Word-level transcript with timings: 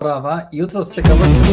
sprawa 0.00 0.40
i 0.52 0.56
jutro 0.56 0.84
z 0.84 0.92
ciekawości. 0.92 1.50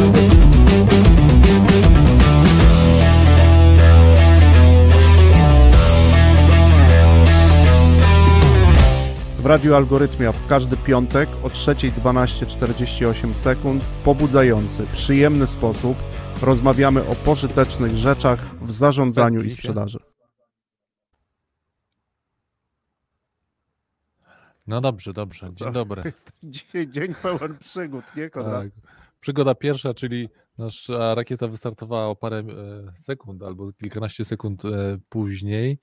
W 9.40 9.46
Radiu 9.46 9.76
Algorytmia 9.76 10.32
w 10.32 10.48
każdy 10.48 10.78
piątek 10.78 11.30
o 11.44 11.48
3.12.48 11.48 13.34
sekund 13.34 13.84
w 13.84 14.04
pobudzający, 14.04 14.86
przyjemny 14.94 15.48
sposób 15.48 15.98
rozmawiamy 16.42 17.02
o 17.02 17.16
pożytecznych 17.16 17.98
rzeczach 17.98 18.56
w 18.62 18.72
zarządzaniu 18.72 19.42
i 19.42 19.50
sprzedaży. 19.50 20.00
No 24.68 24.82
dobrze, 24.82 25.14
dobrze. 25.14 25.50
Dzień 25.54 25.74
dobry. 25.74 26.14
Dzisiaj 26.44 26.92
dzień 26.92 27.16
pełen 27.16 27.58
przygód, 27.58 28.06
nie 28.16 28.30
Konrad? 28.30 28.64
Tak. 28.64 28.72
Przygoda 29.20 29.56
pierwsza, 29.56 29.94
czyli 29.94 30.30
nasza 30.58 31.16
rakieta 31.16 31.48
wystartowała 31.48 32.08
o 32.08 32.16
parę 32.16 32.38
e, 32.38 32.44
sekund 32.96 33.44
albo 33.44 33.72
kilkanaście 33.72 34.26
sekund 34.26 34.66
e, 34.66 34.70
później. 35.10 35.80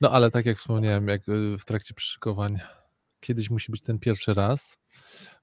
No 0.00 0.10
ale 0.10 0.30
tak 0.30 0.46
jak 0.46 0.58
wspomniałem, 0.58 1.08
jak 1.08 1.20
e, 1.28 1.58
w 1.58 1.64
trakcie 1.64 1.94
przyszykowań, 1.94 2.58
kiedyś 3.20 3.50
musi 3.50 3.72
być 3.72 3.82
ten 3.82 3.98
pierwszy 3.98 4.34
raz. 4.34 4.78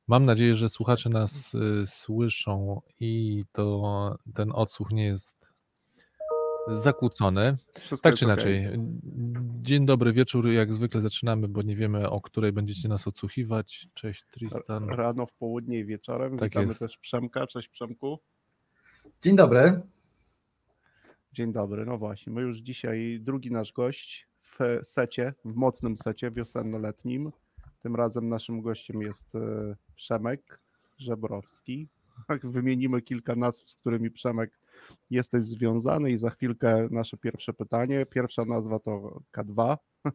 Mam 0.08 0.26
nadzieję, 0.26 0.56
że 0.56 0.70
słuchacze 0.70 1.10
nas 1.10 1.58
słyszą 1.86 2.82
i 3.00 3.44
to 3.52 4.18
ten 4.34 4.52
odsłuch 4.54 4.92
nie 4.92 5.06
jest 5.06 5.41
zakłócony. 6.68 7.58
Wszystko 7.80 8.10
Tak 8.10 8.20
czy 8.20 8.26
inaczej. 8.26 8.68
Dzień 9.62 9.86
dobry 9.86 10.14
wieczór, 10.14 10.48
jak 10.48 10.74
zwykle 10.74 11.02
zaczynamy, 11.02 11.48
bo 11.48 11.62
nie 11.62 11.76
wiemy 11.76 12.10
o 12.10 12.22
której 12.22 12.52
będziecie 12.52 12.90
nas 12.90 13.08
odsłuchiwać. 13.08 13.88
Cześć 13.94 14.26
Tristan. 14.32 14.90
Rano, 14.90 15.26
w 15.26 15.34
południe 15.34 15.80
i 15.80 15.86
wieczorem. 15.86 16.38
Tak 16.38 16.50
Witamy 16.50 16.68
jest. 16.68 16.80
też 16.80 16.98
Przemka. 16.98 17.48
Cześć 17.48 17.68
Przemku. 17.70 18.20
Dzień 19.22 19.36
dobry. 19.36 19.82
Dzień 21.34 21.54
dobry. 21.54 21.86
No 21.86 21.98
właśnie, 21.98 22.34
my 22.34 22.42
już 22.42 22.58
dzisiaj 22.58 23.20
drugi 23.22 23.52
nasz 23.52 23.74
gość 23.74 24.28
w 24.42 24.80
secie, 24.84 25.34
w 25.46 25.56
mocnym 25.56 25.98
secie 25.98 26.32
wiosenno-letnim. 26.32 27.32
Tym 27.80 27.96
razem 27.96 28.30
naszym 28.30 28.62
gościem 28.62 29.02
jest 29.02 29.36
e, 29.36 29.76
Przemek 29.96 30.62
Żebrowski. 30.98 31.88
Tak, 32.28 32.48
wymienimy 32.48 33.02
kilka 33.02 33.36
nazw, 33.36 33.68
z 33.68 33.76
którymi 33.76 34.12
Przemek 34.12 34.61
jesteś 35.10 35.44
związany 35.46 36.12
i 36.12 36.18
za 36.18 36.30
chwilkę 36.30 36.88
nasze 36.92 37.18
pierwsze 37.18 37.54
pytanie. 37.54 38.06
Pierwsza 38.06 38.46
nazwa 38.46 38.80
to 38.80 39.22
K2, 39.38 39.78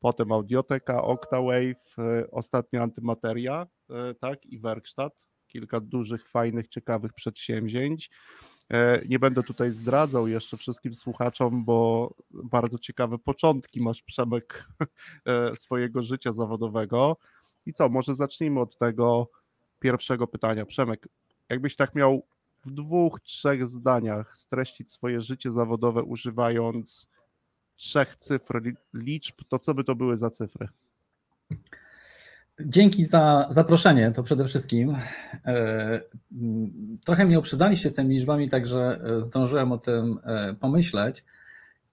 potem 0.00 0.32
Audioteka, 0.32 1.02
Octawave, 1.02 1.98
e, 1.98 2.30
ostatnio 2.30 2.82
Antymateria, 2.82 3.66
e, 3.90 4.14
tak, 4.14 4.46
i 4.46 4.58
Werkstatt. 4.58 5.26
Kilka 5.46 5.80
dużych, 5.80 6.28
fajnych, 6.28 6.68
ciekawych 6.68 7.12
przedsięwzięć. 7.12 8.10
E, 8.72 9.02
Nie 9.08 9.18
będę 9.18 9.42
tutaj 9.42 9.72
zdradzał 9.72 10.28
jeszcze 10.28 10.56
wszystkim 10.56 10.94
słuchaczom, 10.94 11.64
bo 11.64 12.10
bardzo 12.30 12.78
ciekawe 12.78 13.18
początki 13.18 13.82
masz 13.82 14.02
Przemek 14.02 14.68
swojego 15.62 16.02
życia 16.02 16.32
zawodowego. 16.32 17.16
I 17.66 17.72
co, 17.72 17.88
może 17.88 18.14
zacznijmy 18.14 18.60
od 18.60 18.78
tego 18.78 19.30
pierwszego 19.78 20.26
pytania. 20.26 20.66
Przemek, 20.66 21.08
jakbyś 21.48 21.76
tak 21.76 21.94
miał 21.94 22.22
w 22.66 22.70
dwóch, 22.70 23.20
trzech 23.20 23.66
zdaniach 23.68 24.38
streścić 24.38 24.92
swoje 24.92 25.20
życie 25.20 25.52
zawodowe 25.52 26.02
używając 26.02 27.08
trzech 27.76 28.16
cyfr 28.16 28.62
li- 28.62 28.76
liczb, 28.94 29.34
to 29.48 29.58
co 29.58 29.74
by 29.74 29.84
to 29.84 29.94
były 29.94 30.16
za 30.16 30.30
cyfry? 30.30 30.68
Dzięki 32.60 33.04
za 33.04 33.46
zaproszenie, 33.50 34.12
to 34.12 34.22
przede 34.22 34.44
wszystkim. 34.44 34.96
E, 35.46 36.00
Trochę 37.04 37.24
mnie 37.24 37.38
uprzedzaliście 37.38 37.90
tymi 37.90 38.14
liczbami, 38.14 38.48
także 38.48 39.00
e, 39.04 39.22
zdążyłem 39.22 39.72
o 39.72 39.78
tym 39.78 40.18
e, 40.24 40.54
pomyśleć. 40.54 41.24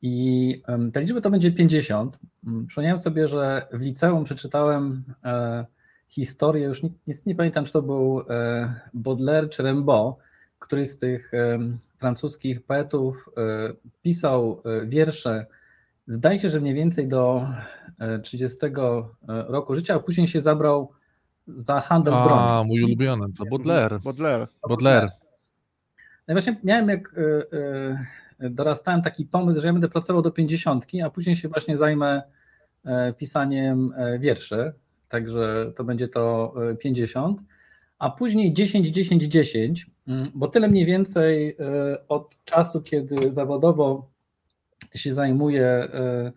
I 0.02 0.62
te 0.94 1.02
liczby 1.02 1.22
to 1.22 1.30
będzie 1.32 1.52
50. 1.52 2.20
M, 2.48 2.66
Przypomniałem 2.68 2.98
sobie, 2.98 3.28
że 3.28 3.68
w 3.74 3.82
liceum 3.82 4.24
przeczytałem 4.24 5.04
historię, 6.08 6.66
już 6.68 6.84
nie, 6.84 6.90
nie, 7.08 7.14
nie 7.26 7.36
pamiętam, 7.36 7.66
czy 7.66 7.72
to 7.74 7.82
był 7.82 8.22
Baudelaire 8.94 9.50
czy 9.50 9.64
Rimbaud, 9.64 10.16
któryś 10.64 10.90
z 10.90 10.98
tych 10.98 11.32
francuskich 11.98 12.64
poetów 12.64 13.30
e, 13.38 13.74
pisał 14.02 14.62
e, 14.66 14.86
wiersze 14.86 15.46
Zdaje 16.08 16.40
się, 16.40 16.50
że 16.50 16.62
mniej 16.62 16.74
więcej 16.74 17.08
do 17.08 17.48
e, 18.00 18.20
30 18.20 18.58
roku 19.28 19.76
życia, 19.76 19.96
a 19.96 20.00
później 20.00 20.28
się 20.28 20.42
zabrał 20.42 20.92
za 21.48 21.82
handel 21.82 22.14
bronią. 22.14 22.42
A, 22.42 22.64
mój 22.64 22.84
ulubiony, 22.84 23.34
to 23.38 23.46
Baudelaire. 23.46 24.00
Baudelaire. 24.00 24.48
Baudelaire. 24.70 25.12
No 26.28 26.32
i 26.32 26.34
właśnie 26.34 26.60
miałem, 26.64 26.90
jak 26.90 27.16
e, 27.18 27.22
e, 28.46 28.50
dorastałem, 28.50 29.02
taki 29.02 29.26
pomysł, 29.26 29.62
że 29.62 29.68
ja 29.68 29.74
będę 29.74 29.90
pracował 29.90 30.22
do 30.22 30.32
50, 30.32 30.86
a 31.06 31.10
później 31.10 31.36
się 31.36 31.50
właśnie 31.50 31.78
zajmę 31.78 32.24
e, 32.86 33.14
pisaniem 33.14 33.94
e, 33.98 34.20
wierszy, 34.20 34.74
także 35.10 35.72
to 35.76 35.84
będzie 35.84 36.08
to 36.08 36.54
e, 36.72 36.76
50, 36.76 37.42
a 38.04 38.10
później 38.10 38.54
10, 38.54 38.88
10, 38.88 39.24
10, 39.24 39.88
mm, 40.08 40.32
bo 40.36 40.48
tyle 40.48 40.68
mniej 40.68 40.86
więcej 40.86 41.50
e, 41.60 42.08
od 42.08 42.36
czasu, 42.46 42.82
kiedy 42.82 43.32
zawodowo 43.32 44.10
się 44.96 45.14
zajmuję 45.14 45.66
e, 45.68 46.32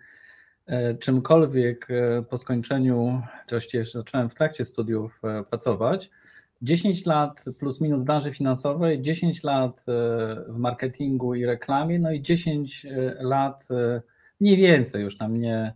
e, 0.66 0.94
czymkolwiek 0.94 1.88
po 2.30 2.38
skończeniu, 2.38 3.22
właściwie 3.50 3.84
zacząłem 3.84 4.30
w 4.30 4.34
trakcie 4.34 4.64
studiów 4.64 5.20
pracować, 5.50 6.10
10 6.62 7.06
lat 7.06 7.44
plus 7.58 7.80
minus 7.80 8.02
branży 8.02 8.32
finansowej, 8.32 9.02
10 9.02 9.42
lat 9.42 9.84
w 10.48 10.56
marketingu 10.58 11.34
i 11.34 11.46
reklamie, 11.46 11.98
no 11.98 12.12
i 12.12 12.22
10 12.22 12.86
lat 13.20 13.68
mniej 14.40 14.56
więcej 14.56 15.02
już 15.02 15.16
tam 15.16 15.40
nie 15.40 15.74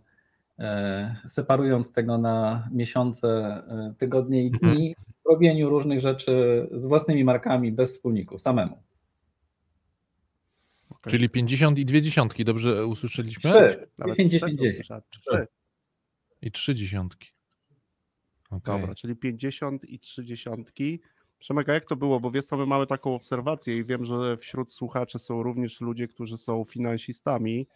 separując 1.27 1.93
tego 1.93 2.17
na 2.17 2.67
miesiące, 2.71 3.61
tygodnie 3.97 4.43
i 4.43 4.51
dni, 4.51 4.95
w 5.07 5.10
robieniu 5.29 5.69
różnych 5.69 5.99
rzeczy 5.99 6.67
z 6.71 6.85
własnymi 6.85 7.23
markami, 7.23 7.71
bez 7.71 7.91
wspólników, 7.91 8.41
samemu. 8.41 8.83
Okej. 10.91 11.11
Czyli 11.11 11.29
50 11.29 11.79
i 11.79 11.85
dwie 11.85 12.01
dziesiątki, 12.01 12.45
dobrze 12.45 12.87
usłyszeliśmy? 12.87 13.51
Trzy. 13.51 13.87
Nawet 13.97 14.15
10, 14.15 14.33
trzech 14.33 14.49
10, 14.49 14.59
to 14.59 14.63
10. 14.63 14.75
słyszałem. 14.75 15.03
Trzy. 15.09 15.47
I 16.41 16.51
trzy 16.51 16.75
dziesiątki. 16.75 17.31
Okej. 18.51 18.79
Dobra, 18.79 18.95
czyli 18.95 19.15
50 19.15 19.83
i 19.83 19.99
30. 19.99 20.49
Przemek, 21.39 21.69
a 21.69 21.73
jak 21.73 21.85
to 21.85 21.95
było? 21.95 22.19
Bo 22.19 22.31
wiesz 22.31 22.45
co, 22.45 22.57
my 22.57 22.65
mamy 22.65 22.87
taką 22.87 23.15
obserwację 23.15 23.77
i 23.77 23.83
wiem, 23.83 24.05
że 24.05 24.37
wśród 24.37 24.71
słuchaczy 24.71 25.19
są 25.19 25.43
również 25.43 25.81
ludzie, 25.81 26.07
którzy 26.07 26.37
są 26.37 26.65
finansistami. 26.65 27.67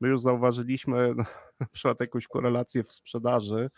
My 0.00 0.08
już 0.08 0.20
zauważyliśmy 0.20 1.14
na 1.60 1.66
przykład 1.72 2.00
jakąś 2.00 2.26
korelację 2.26 2.82
w 2.82 2.92
sprzedaży, 2.92 3.70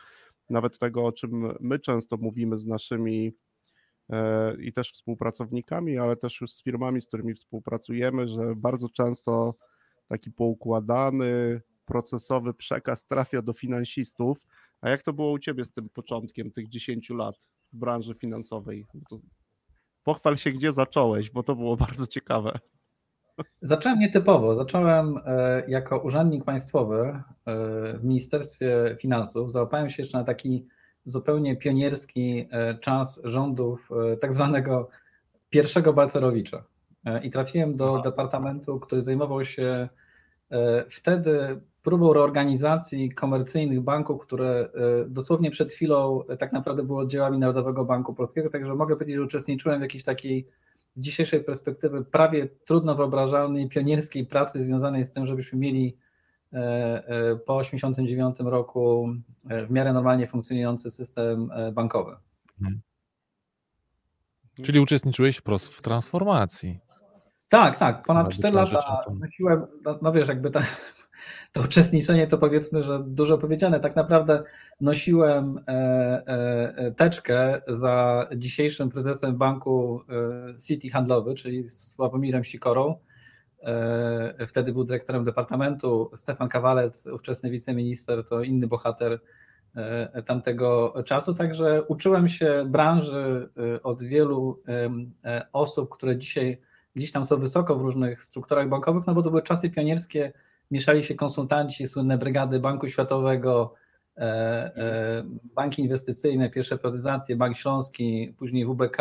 nawet 0.50 0.78
tego, 0.78 1.05
o 1.05 1.12
czym 1.12 1.53
my 1.60 1.78
często 1.78 2.16
mówimy 2.16 2.59
z 2.59 2.66
naszymi 2.66 3.32
e, 4.10 4.56
i 4.62 4.72
też 4.72 4.93
współpracownikami, 4.93 5.99
ale 5.99 6.16
też 6.16 6.41
już 6.41 6.50
z 6.50 6.62
firmami, 6.62 7.00
z 7.00 7.06
którymi 7.06 7.34
współpracujemy, 7.34 8.28
że 8.28 8.55
bardzo 8.56 8.88
często 8.88 9.55
taki 10.09 10.31
poukładany, 10.31 11.60
procesowy 11.84 12.55
przekaz 12.55 13.06
trafia 13.06 13.43
do 13.43 13.53
finansistów. 13.53 14.47
A 14.81 14.91
jak 14.91 15.03
to 15.03 15.12
było 15.12 15.32
u 15.32 15.38
Ciebie 15.38 15.65
z 15.65 15.72
tym 15.72 15.88
początkiem 15.88 16.50
tych 16.50 16.69
10 16.69 17.11
lat 17.11 17.37
w 17.72 17.76
branży 17.76 18.15
finansowej? 18.15 18.87
Pochwal 20.05 20.37
się, 20.37 20.53
gdzie 20.53 20.72
zacząłeś, 20.72 21.31
bo 21.31 21.43
to 21.43 21.56
było 21.56 21.76
bardzo 21.87 22.06
ciekawe. 22.06 22.59
Zacząłem 23.62 23.98
nietypowo. 23.98 24.54
Zacząłem 24.54 25.18
e, 25.26 25.62
jako 25.68 25.98
urzędnik 25.98 26.44
państwowy 26.44 27.00
e, 27.00 27.22
w 27.98 28.04
Ministerstwie 28.04 28.96
Finansów. 29.00 29.52
Załapałem 29.52 29.90
się 29.90 30.02
jeszcze 30.02 30.18
na 30.18 30.24
taki 30.24 30.66
zupełnie 31.04 31.56
pionierski 31.56 32.48
e, 32.50 32.78
czas 32.78 33.20
rządów 33.24 33.88
tak 34.20 34.34
zwanego 34.34 34.88
pierwszego 35.50 35.92
Balcerowicza. 35.92 36.64
I 37.22 37.31
trafiłem 37.31 37.76
do 37.76 37.98
departamentu, 37.98 38.81
który 38.81 39.02
zajmował 39.02 39.44
się 39.44 39.88
wtedy 40.90 41.60
próbą 41.82 42.12
reorganizacji 42.12 43.10
komercyjnych 43.14 43.80
banków, 43.80 44.22
które 44.22 44.69
dosłownie 45.06 45.50
przed 45.50 45.72
chwilą 45.72 46.22
tak 46.38 46.52
naprawdę 46.52 46.82
były 46.82 47.02
oddziałami 47.02 47.38
Narodowego 47.38 47.84
Banku 47.84 48.14
Polskiego. 48.14 48.50
Także 48.50 48.75
mogę 48.75 48.96
powiedzieć, 48.96 49.16
że 49.16 49.22
uczestniczyłem 49.22 49.78
w 49.78 49.82
jakiejś 49.82 50.04
takiej 50.04 50.48
z 50.94 51.02
dzisiejszej 51.02 51.44
perspektywy 51.44 52.05
prawie 52.05 52.49
trudno 52.64 52.94
wyobrażalnej, 52.94 53.69
pionierskiej 53.69 54.26
pracy 54.26 54.64
związanej 54.64 55.05
z 55.05 55.12
tym, 55.12 55.26
żebyśmy 55.26 55.58
mieli 55.58 55.96
e, 56.52 56.56
e, 56.56 57.37
po 57.37 57.61
1989 57.61 58.52
roku 58.52 59.14
e, 59.49 59.67
w 59.67 59.70
miarę 59.70 59.93
normalnie 59.93 60.26
funkcjonujący 60.26 60.91
system 60.91 61.50
bankowy. 61.73 62.17
Czyli 64.62 64.81
uczestniczyłeś 64.81 65.37
wprost 65.37 65.69
w 65.69 65.82
transformacji. 65.82 66.79
Tak, 67.49 67.79
tak, 67.79 68.02
ponad 68.02 68.26
Chyba 68.26 68.32
4 68.32 68.49
trzeba 68.49 68.64
rzecz 68.64 68.75
lata 68.75 69.11
nosiłem, 69.20 69.67
no, 69.85 69.99
no 70.02 70.12
wiesz, 70.12 70.29
jakby 70.29 70.50
ta, 70.50 70.61
to 71.53 71.61
uczestniczenie 71.61 72.26
to 72.26 72.38
powiedzmy, 72.38 72.82
że 72.82 73.03
dużo 73.06 73.38
powiedziane. 73.38 73.81
Tak 73.81 73.97
naprawdę 73.97 74.43
nosiłem 74.81 75.61
e, 75.69 75.73
e, 76.26 76.93
teczkę 76.97 77.62
za 77.69 78.29
dzisiejszym 78.37 78.91
prezesem 78.91 79.37
banku 79.37 80.00
City 80.67 80.91
Handlowy, 80.91 81.35
czyli 81.35 81.69
Sławomirem 81.69 82.44
Sikorą. 82.44 82.99
Wtedy 84.47 84.73
był 84.73 84.85
dyrektorem 84.85 85.25
departamentu. 85.25 86.11
Stefan 86.15 86.49
Kawalec, 86.49 87.06
ówczesny 87.06 87.50
wiceminister, 87.50 88.25
to 88.25 88.43
inny 88.43 88.67
bohater 88.67 89.21
tamtego 90.26 90.94
czasu. 91.05 91.35
Także 91.35 91.82
uczyłem 91.82 92.29
się 92.29 92.65
branży 92.69 93.49
od 93.82 94.03
wielu 94.03 94.62
osób, 95.53 95.91
które 95.91 96.17
dzisiaj 96.17 96.61
gdzieś 96.97 97.12
tam 97.12 97.25
są 97.25 97.37
wysoko 97.37 97.76
w 97.76 97.82
różnych 97.82 98.23
strukturach 98.23 98.69
bankowych, 98.69 99.06
no 99.06 99.15
bo 99.15 99.23
to 99.23 99.31
były 99.31 99.43
czasy 99.43 99.71
pionierskie, 99.71 100.32
mieszali 100.75 101.03
się 101.03 101.15
konsultanci, 101.15 101.88
słynne 101.88 102.19
brygady 102.19 102.61
Banku 102.61 102.88
Światowego, 102.88 103.75
e, 104.17 104.21
e, 104.21 105.25
banki 105.55 105.82
inwestycyjne, 105.82 106.50
pierwsze 106.50 106.79
prywatyzacje, 106.79 107.37
Bank 107.37 107.56
Śląski, 107.56 108.35
później 108.38 108.67
WBK, 108.67 108.99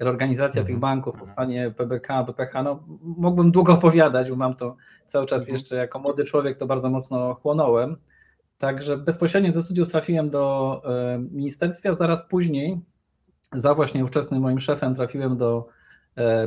reorganizacja 0.00 0.62
tych 0.62 0.74
mhm. 0.74 0.80
banków, 0.80 1.16
powstanie 1.18 1.70
PBK, 1.76 2.24
BPH, 2.24 2.62
no 2.62 2.84
mógłbym 3.02 3.52
długo 3.52 3.72
opowiadać, 3.72 4.30
bo 4.30 4.36
mam 4.36 4.54
to 4.54 4.76
cały 5.06 5.26
czas 5.26 5.42
mhm. 5.42 5.54
jeszcze 5.54 5.76
jako 5.76 5.98
młody 5.98 6.24
człowiek 6.24 6.58
to 6.58 6.66
bardzo 6.66 6.90
mocno 6.90 7.34
chłonąłem. 7.34 7.96
Także 8.58 8.96
bezpośrednio 8.96 9.52
ze 9.52 9.62
studiów 9.62 9.88
trafiłem 9.88 10.30
do 10.30 10.82
e, 10.84 11.18
ministerstwa, 11.18 11.94
zaraz 11.94 12.28
później 12.28 12.80
za 13.52 13.74
właśnie 13.74 14.04
ówczesnym 14.04 14.42
moim 14.42 14.60
szefem 14.60 14.94
trafiłem 14.94 15.36
do 15.36 15.68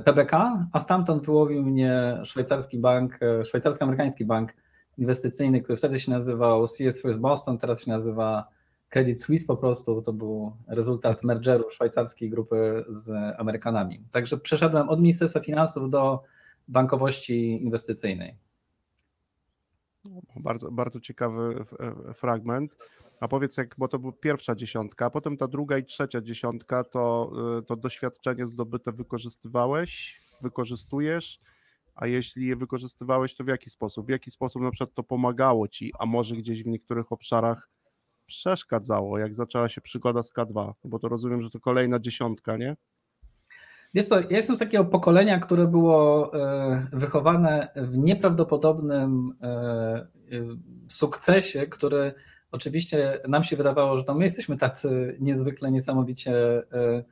PBK, 0.06 0.65
a 0.71 0.80
stamtąd 0.80 1.25
wyłowił 1.25 1.63
mnie 1.63 2.19
szwajcarski 2.24 2.80
bank, 2.80 3.19
e, 3.21 3.45
szwajcarsko-amerykański 3.45 4.25
bank 4.25 4.54
inwestycyjny, 4.98 5.62
który 5.62 5.77
wtedy 5.77 6.00
się 6.00 6.12
nazywał 6.12 6.68
CS 6.68 7.01
First 7.01 7.19
Boston, 7.19 7.57
teraz 7.57 7.83
się 7.83 7.92
nazywa 7.92 8.48
Credit 8.89 9.21
Suisse 9.21 9.45
po 9.45 9.57
prostu, 9.57 10.01
to 10.01 10.13
był 10.13 10.56
rezultat 10.68 11.24
mergeru 11.24 11.69
szwajcarskiej 11.69 12.30
grupy 12.30 12.86
z 12.89 13.10
Amerykanami. 13.39 14.04
Także 14.12 14.38
przeszedłem 14.38 14.89
od 14.89 15.00
Ministerstwa 15.00 15.39
Finansów 15.39 15.89
do 15.89 16.24
bankowości 16.68 17.63
inwestycyjnej. 17.63 18.36
Bardzo, 20.36 20.71
bardzo 20.71 21.00
ciekawy 21.00 21.66
fragment. 22.13 22.75
A 23.23 23.27
powiedz, 23.27 23.57
jak, 23.57 23.75
bo 23.77 23.87
to 23.87 23.99
była 23.99 24.13
pierwsza 24.13 24.55
dziesiątka, 24.55 25.05
a 25.05 25.09
potem 25.09 25.37
ta 25.37 25.47
druga 25.47 25.77
i 25.77 25.85
trzecia 25.85 26.21
dziesiątka, 26.21 26.83
to, 26.83 27.31
y, 27.59 27.63
to 27.63 27.75
doświadczenie 27.75 28.45
zdobyte 28.45 28.91
wykorzystywałeś, 28.91 30.21
wykorzystujesz, 30.41 31.39
a 31.95 32.07
jeśli 32.07 32.47
je 32.47 32.55
wykorzystywałeś, 32.55 33.35
to 33.35 33.43
w 33.43 33.47
jaki 33.47 33.69
sposób? 33.69 34.05
W 34.05 34.09
jaki 34.09 34.31
sposób 34.31 34.61
na 34.61 34.71
przykład 34.71 34.93
to 34.93 35.03
pomagało 35.03 35.67
ci, 35.67 35.91
a 35.99 36.05
może 36.05 36.35
gdzieś 36.35 36.63
w 36.63 36.67
niektórych 36.67 37.11
obszarach 37.11 37.69
przeszkadzało, 38.25 39.17
jak 39.17 39.35
zaczęła 39.35 39.69
się 39.69 39.81
przygoda 39.81 40.23
z 40.23 40.33
K2? 40.33 40.73
Bo 40.83 40.99
to 40.99 41.07
rozumiem, 41.07 41.41
że 41.41 41.49
to 41.49 41.59
kolejna 41.59 41.99
dziesiątka, 41.99 42.57
nie? 42.57 42.75
Wiesz 43.93 44.05
co, 44.05 44.19
ja 44.19 44.37
jestem 44.37 44.55
z 44.55 44.59
takiego 44.59 44.85
pokolenia, 44.85 45.39
które 45.39 45.67
było 45.67 46.33
e, 46.33 46.87
wychowane 46.93 47.67
w 47.75 47.97
nieprawdopodobnym 47.97 49.33
e, 49.41 50.07
sukcesie, 50.87 51.67
który 51.67 52.13
Oczywiście 52.53 53.19
nam 53.27 53.44
się 53.44 53.55
wydawało, 53.55 53.97
że 53.97 54.03
to 54.03 54.13
my 54.13 54.23
jesteśmy 54.23 54.57
tacy 54.57 55.17
niezwykle, 55.19 55.71
niesamowicie 55.71 56.33
e, 56.33 57.03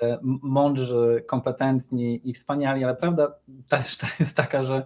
e, 0.00 0.18
mądrzy, 0.22 1.24
kompetentni 1.26 2.28
i 2.28 2.34
wspaniali, 2.34 2.84
ale 2.84 2.96
prawda 2.96 3.34
też 3.68 3.98
jest 4.20 4.36
taka, 4.36 4.62
że 4.62 4.84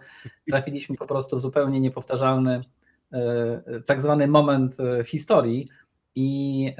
trafiliśmy 0.48 0.96
po 0.96 1.06
prostu 1.06 1.36
w 1.36 1.40
zupełnie 1.40 1.80
niepowtarzalny 1.80 2.64
e, 3.12 3.80
tak 3.86 4.02
zwany 4.02 4.28
moment 4.28 4.76
historii. 5.04 5.68
I 6.16 6.72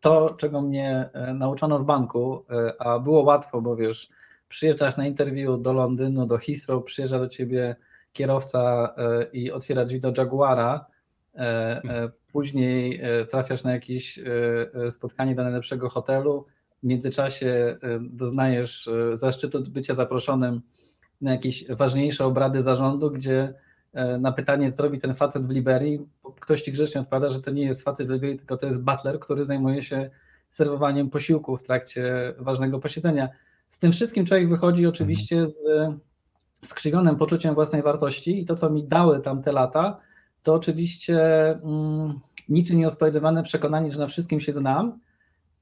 to, 0.00 0.34
czego 0.38 0.60
mnie 0.60 1.10
nauczono 1.34 1.78
w 1.78 1.84
banku, 1.84 2.44
a 2.78 2.98
było 2.98 3.22
łatwo, 3.22 3.60
bo 3.60 3.76
wiesz, 3.76 4.08
przyjeżdżasz 4.48 4.96
na 4.96 5.06
interwiu 5.06 5.56
do 5.56 5.72
Londynu, 5.72 6.26
do 6.26 6.38
Heathrow, 6.38 6.84
przyjeżdża 6.84 7.18
do 7.18 7.28
ciebie 7.28 7.76
kierowca 8.12 8.94
i 9.32 9.52
otwiera 9.52 9.84
drzwi 9.84 10.00
do 10.00 10.12
Jaguara, 10.16 10.86
później 12.32 13.00
e, 13.02 13.24
trafiasz 13.26 13.64
na 13.64 13.72
jakieś 13.72 14.18
e, 14.18 14.24
e, 14.74 14.90
spotkanie 14.90 15.34
do 15.34 15.42
najlepszego 15.42 15.88
hotelu, 15.88 16.46
w 16.82 16.86
międzyczasie 16.86 17.76
doznajesz 18.00 18.90
zaszczytu 19.12 19.62
bycia 19.70 19.94
zaproszonym 19.94 20.60
na 21.20 21.32
jakieś 21.32 21.64
ważniejsze 21.68 22.24
obrady 22.24 22.62
zarządu, 22.62 23.10
gdzie 23.10 23.54
na 24.20 24.32
pytanie, 24.32 24.72
co 24.72 24.82
robi 24.82 24.98
ten 24.98 25.14
facet 25.14 25.46
w 25.46 25.50
Liberii, 25.50 26.06
ktoś 26.40 26.62
ci 26.62 26.72
grzecznie 26.72 27.00
odpowiada, 27.00 27.30
że 27.30 27.40
to 27.40 27.50
nie 27.50 27.62
jest 27.62 27.82
facet 27.82 28.08
w 28.08 28.10
Liberii, 28.10 28.38
tylko 28.38 28.56
to 28.56 28.66
jest 28.66 28.82
butler, 28.82 29.20
który 29.20 29.44
zajmuje 29.44 29.82
się 29.82 30.10
serwowaniem 30.50 31.10
posiłku 31.10 31.56
w 31.56 31.62
trakcie 31.62 32.34
ważnego 32.38 32.78
posiedzenia. 32.78 33.28
Z 33.68 33.78
tym 33.78 33.92
wszystkim 33.92 34.26
człowiek 34.26 34.48
wychodzi 34.48 34.86
oczywiście 34.86 35.48
z 35.48 35.58
skrzywionym 36.64 37.16
poczuciem 37.16 37.54
własnej 37.54 37.82
wartości 37.82 38.40
i 38.42 38.44
to, 38.44 38.54
co 38.54 38.70
mi 38.70 38.84
dały 38.84 39.20
tam 39.20 39.42
te 39.42 39.52
lata, 39.52 39.98
to 40.42 40.54
oczywiście 40.54 41.50
mm, 41.50 42.20
niczym 42.48 42.78
nieosprawiedliwione 42.78 43.42
przekonanie, 43.42 43.90
że 43.90 43.98
na 43.98 44.06
wszystkim 44.06 44.40
się 44.40 44.52
znam. 44.52 44.98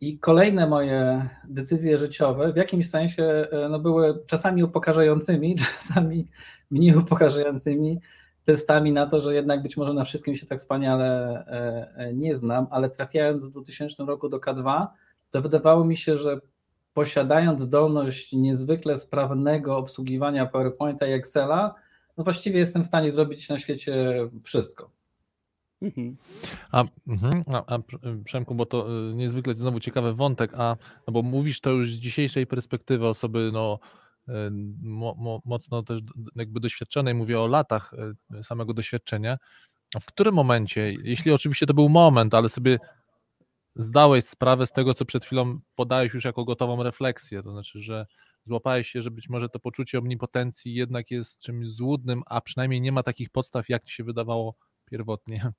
I 0.01 0.19
kolejne 0.19 0.67
moje 0.67 1.29
decyzje 1.45 1.99
życiowe 1.99 2.53
w 2.53 2.57
jakimś 2.57 2.91
sensie 2.91 3.25
e, 3.25 3.69
no, 3.69 3.79
były 3.79 4.25
czasami 4.27 4.65
upokarzającymi, 4.65 5.57
czasami 5.79 6.27
mniej 6.71 6.97
upokarzającymi 6.97 8.01
testami 8.45 8.93
na 8.93 9.07
to, 9.07 9.21
że 9.21 9.35
jednak 9.35 9.63
być 9.63 9.77
może 9.77 9.95
na 9.95 10.05
wszystkim 10.05 10.37
się 10.37 10.47
tak 10.47 10.59
wspaniale 10.59 11.07
e, 11.47 11.95
e, 11.97 12.15
nie 12.15 12.37
znam, 12.37 12.67
ale 12.71 12.91
trafiając 12.91 13.45
w 13.45 13.51
2000 13.51 14.05
roku 14.05 14.29
do 14.29 14.39
K2, 14.39 14.87
to 15.31 15.43
wydawało 15.43 15.85
mi 15.85 15.97
się, 15.97 16.17
że 16.17 16.41
posiadając 16.95 17.61
zdolność 17.61 18.33
niezwykle 18.33 18.99
sprawnego 18.99 19.77
obsługiwania 19.77 20.47
PowerPointa 20.47 21.07
i 21.07 21.13
Excela, 21.13 21.75
no 22.17 22.25
właściwie 22.25 22.59
jestem 22.59 22.83
w 22.83 22.87
stanie 22.87 23.13
zrobić 23.13 23.49
na 23.49 23.59
świecie 23.59 24.15
wszystko. 24.43 24.91
Mhm. 25.83 26.17
A, 26.73 26.85
mhm, 27.09 27.45
a, 27.47 27.75
a 27.75 27.79
Przemku, 28.25 28.55
bo 28.55 28.67
to 28.67 29.09
y, 29.11 29.15
niezwykle 29.15 29.55
znowu 29.55 29.81
ciekawy 29.81 30.15
wątek, 30.15 30.55
a 30.55 30.77
no 31.07 31.13
bo 31.13 31.23
mówisz 31.23 31.61
to 31.61 31.71
już 31.71 31.93
z 31.93 31.97
dzisiejszej 31.97 32.47
perspektywy 32.47 33.07
osoby 33.07 33.51
no, 33.53 33.79
y, 34.29 34.33
mo, 34.83 35.15
mo, 35.15 35.43
mocno 35.45 35.83
też 35.83 36.01
jakby 36.37 36.61
doświadczonej, 36.61 37.15
mówię 37.15 37.41
o 37.41 37.47
latach 37.47 37.95
y, 38.41 38.45
samego 38.45 38.75
doświadczenia. 38.75 39.39
W 40.01 40.07
którym 40.07 40.35
momencie, 40.35 40.93
jeśli 41.03 41.33
oczywiście 41.33 41.67
to 41.67 41.75
był 41.75 41.89
moment, 41.89 42.35
ale 42.35 42.49
sobie 42.49 42.79
zdałeś 43.75 44.25
sprawę 44.25 44.67
z 44.67 44.73
tego, 44.73 44.95
co 44.95 45.05
przed 45.05 45.25
chwilą 45.25 45.61
podałeś 45.75 46.15
już 46.15 46.25
jako 46.25 46.45
gotową 46.45 46.83
refleksję, 46.83 47.43
to 47.43 47.53
znaczy, 47.53 47.81
że 47.81 48.07
złapałeś 48.47 48.89
się, 48.89 49.03
że 49.03 49.11
być 49.11 49.29
może 49.29 49.49
to 49.49 49.59
poczucie 49.59 49.99
omnipotencji 49.99 50.75
jednak 50.75 51.11
jest 51.11 51.43
czymś 51.43 51.69
złudnym, 51.69 52.23
a 52.27 52.41
przynajmniej 52.41 52.81
nie 52.81 52.93
ma 52.93 53.03
takich 53.03 53.31
podstaw, 53.31 53.69
jak 53.69 53.85
ci 53.85 53.95
się 53.95 54.05
wydawało 54.05 54.55
pierwotnie. 54.85 55.53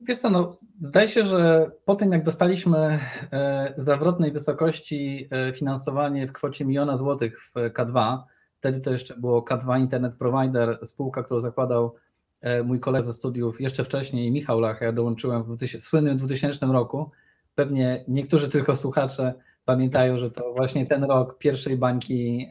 Wiesz 0.00 0.18
co, 0.18 0.30
no, 0.30 0.56
zdaje 0.80 1.08
się, 1.08 1.24
że 1.24 1.70
po 1.84 1.96
tym 1.96 2.12
jak 2.12 2.22
dostaliśmy 2.22 2.98
e, 3.32 3.74
zawrotnej 3.76 4.32
wysokości 4.32 5.28
e, 5.30 5.52
finansowanie 5.52 6.26
w 6.26 6.32
kwocie 6.32 6.64
miliona 6.64 6.96
złotych 6.96 7.42
w 7.42 7.54
K2, 7.54 8.18
wtedy 8.58 8.80
to 8.80 8.92
jeszcze 8.92 9.16
było 9.16 9.40
K2 9.40 9.80
Internet 9.80 10.14
Provider, 10.14 10.78
spółka, 10.84 11.22
którą 11.22 11.40
zakładał 11.40 11.94
e, 12.40 12.62
mój 12.62 12.80
kolega 12.80 13.04
ze 13.04 13.12
studiów 13.12 13.60
jeszcze 13.60 13.84
wcześniej, 13.84 14.32
Michał 14.32 14.60
Lach, 14.60 14.80
ja 14.80 14.92
dołączyłem 14.92 15.44
w 15.44 15.58
słynnym 15.78 16.16
2000 16.16 16.66
roku. 16.66 17.10
Pewnie 17.54 18.04
niektórzy 18.08 18.48
tylko 18.48 18.76
słuchacze 18.76 19.34
pamiętają, 19.64 20.18
że 20.18 20.30
to 20.30 20.52
właśnie 20.52 20.86
ten 20.86 21.04
rok 21.04 21.38
pierwszej 21.38 21.76
bańki 21.76 22.48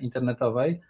internetowej. 0.00 0.80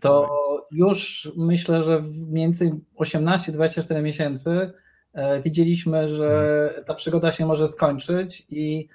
To 0.00 0.28
już 0.70 1.30
myślę, 1.36 1.82
że 1.82 2.00
w 2.00 2.18
mniej 2.18 2.46
więcej 2.46 2.72
18-24 2.98 4.02
miesięcy 4.02 4.72
E, 5.12 5.40
widzieliśmy, 5.40 6.08
że 6.08 6.28
hmm. 6.68 6.84
ta 6.84 6.94
przygoda 6.94 7.30
się 7.30 7.46
może 7.46 7.68
skończyć 7.68 8.46
i 8.50 8.88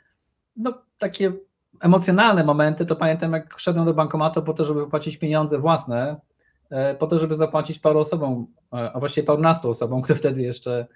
no, 0.55 0.73
takie 0.97 1.33
emocjonalne 1.81 2.43
momenty, 2.43 2.85
to 2.85 2.95
pamiętam 2.95 3.33
jak 3.33 3.59
szedłem 3.59 3.85
do 3.85 3.93
bankomatu 3.93 4.41
po 4.43 4.53
to, 4.53 4.65
żeby 4.65 4.79
wypłacić 4.79 5.17
pieniądze 5.17 5.59
własne, 5.59 6.19
e, 6.69 6.95
po 6.95 7.07
to, 7.07 7.19
żeby 7.19 7.35
zapłacić 7.35 7.79
paru 7.79 7.99
osobom, 7.99 8.47
e, 8.73 8.91
a 8.93 8.99
właściwie 8.99 9.27
parunastu 9.27 9.69
osobom, 9.69 10.01
które 10.01 10.19
wtedy 10.19 10.41
jeszcze 10.41 10.87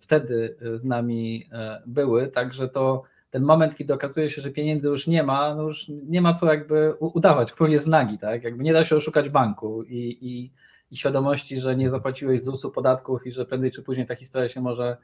wtedy 0.00 0.56
z 0.74 0.84
nami 0.84 1.48
były, 1.86 2.28
także 2.28 2.68
to 2.68 3.02
ten 3.34 3.42
moment, 3.42 3.76
kiedy 3.76 3.94
okazuje 3.94 4.30
się, 4.30 4.42
że 4.42 4.50
pieniędzy 4.50 4.88
już 4.88 5.06
nie 5.06 5.22
ma, 5.22 5.54
no 5.54 5.62
już 5.62 5.88
nie 5.88 6.20
ma 6.20 6.32
co 6.32 6.46
jakby 6.46 6.94
udawać, 7.00 7.52
król 7.52 7.70
jest 7.70 7.86
nagi, 7.86 8.18
tak, 8.18 8.44
jakby 8.44 8.64
nie 8.64 8.72
da 8.72 8.84
się 8.84 8.96
oszukać 8.96 9.28
banku 9.28 9.82
i, 9.82 10.18
i 10.20 10.52
i 10.90 10.96
świadomości, 10.96 11.60
że 11.60 11.76
nie 11.76 11.90
zapłaciłeś 11.90 12.42
ZUS-u 12.42 12.70
podatków 12.70 13.26
i 13.26 13.32
że 13.32 13.46
prędzej 13.46 13.70
czy 13.70 13.82
później 13.82 14.06
ta 14.06 14.14
historia 14.14 14.48
się 14.48 14.60
może 14.60 14.96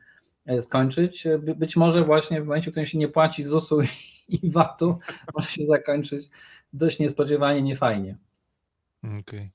e, 0.46 0.62
skończyć. 0.62 1.26
E, 1.26 1.38
być 1.38 1.76
może 1.76 2.04
właśnie 2.04 2.42
w 2.42 2.46
momencie, 2.46 2.70
w 2.70 2.72
którym 2.72 2.86
się 2.86 2.98
nie 2.98 3.08
płaci 3.08 3.42
ZUS-u 3.42 3.80
i 4.28 4.50
VAT-u, 4.50 4.98
może 5.34 5.48
się 5.48 5.66
zakończyć 5.66 6.30
dość 6.72 6.98
niespodziewanie, 6.98 7.62
niefajnie. 7.62 8.16
Okej. 9.02 9.20
Okay. 9.20 9.50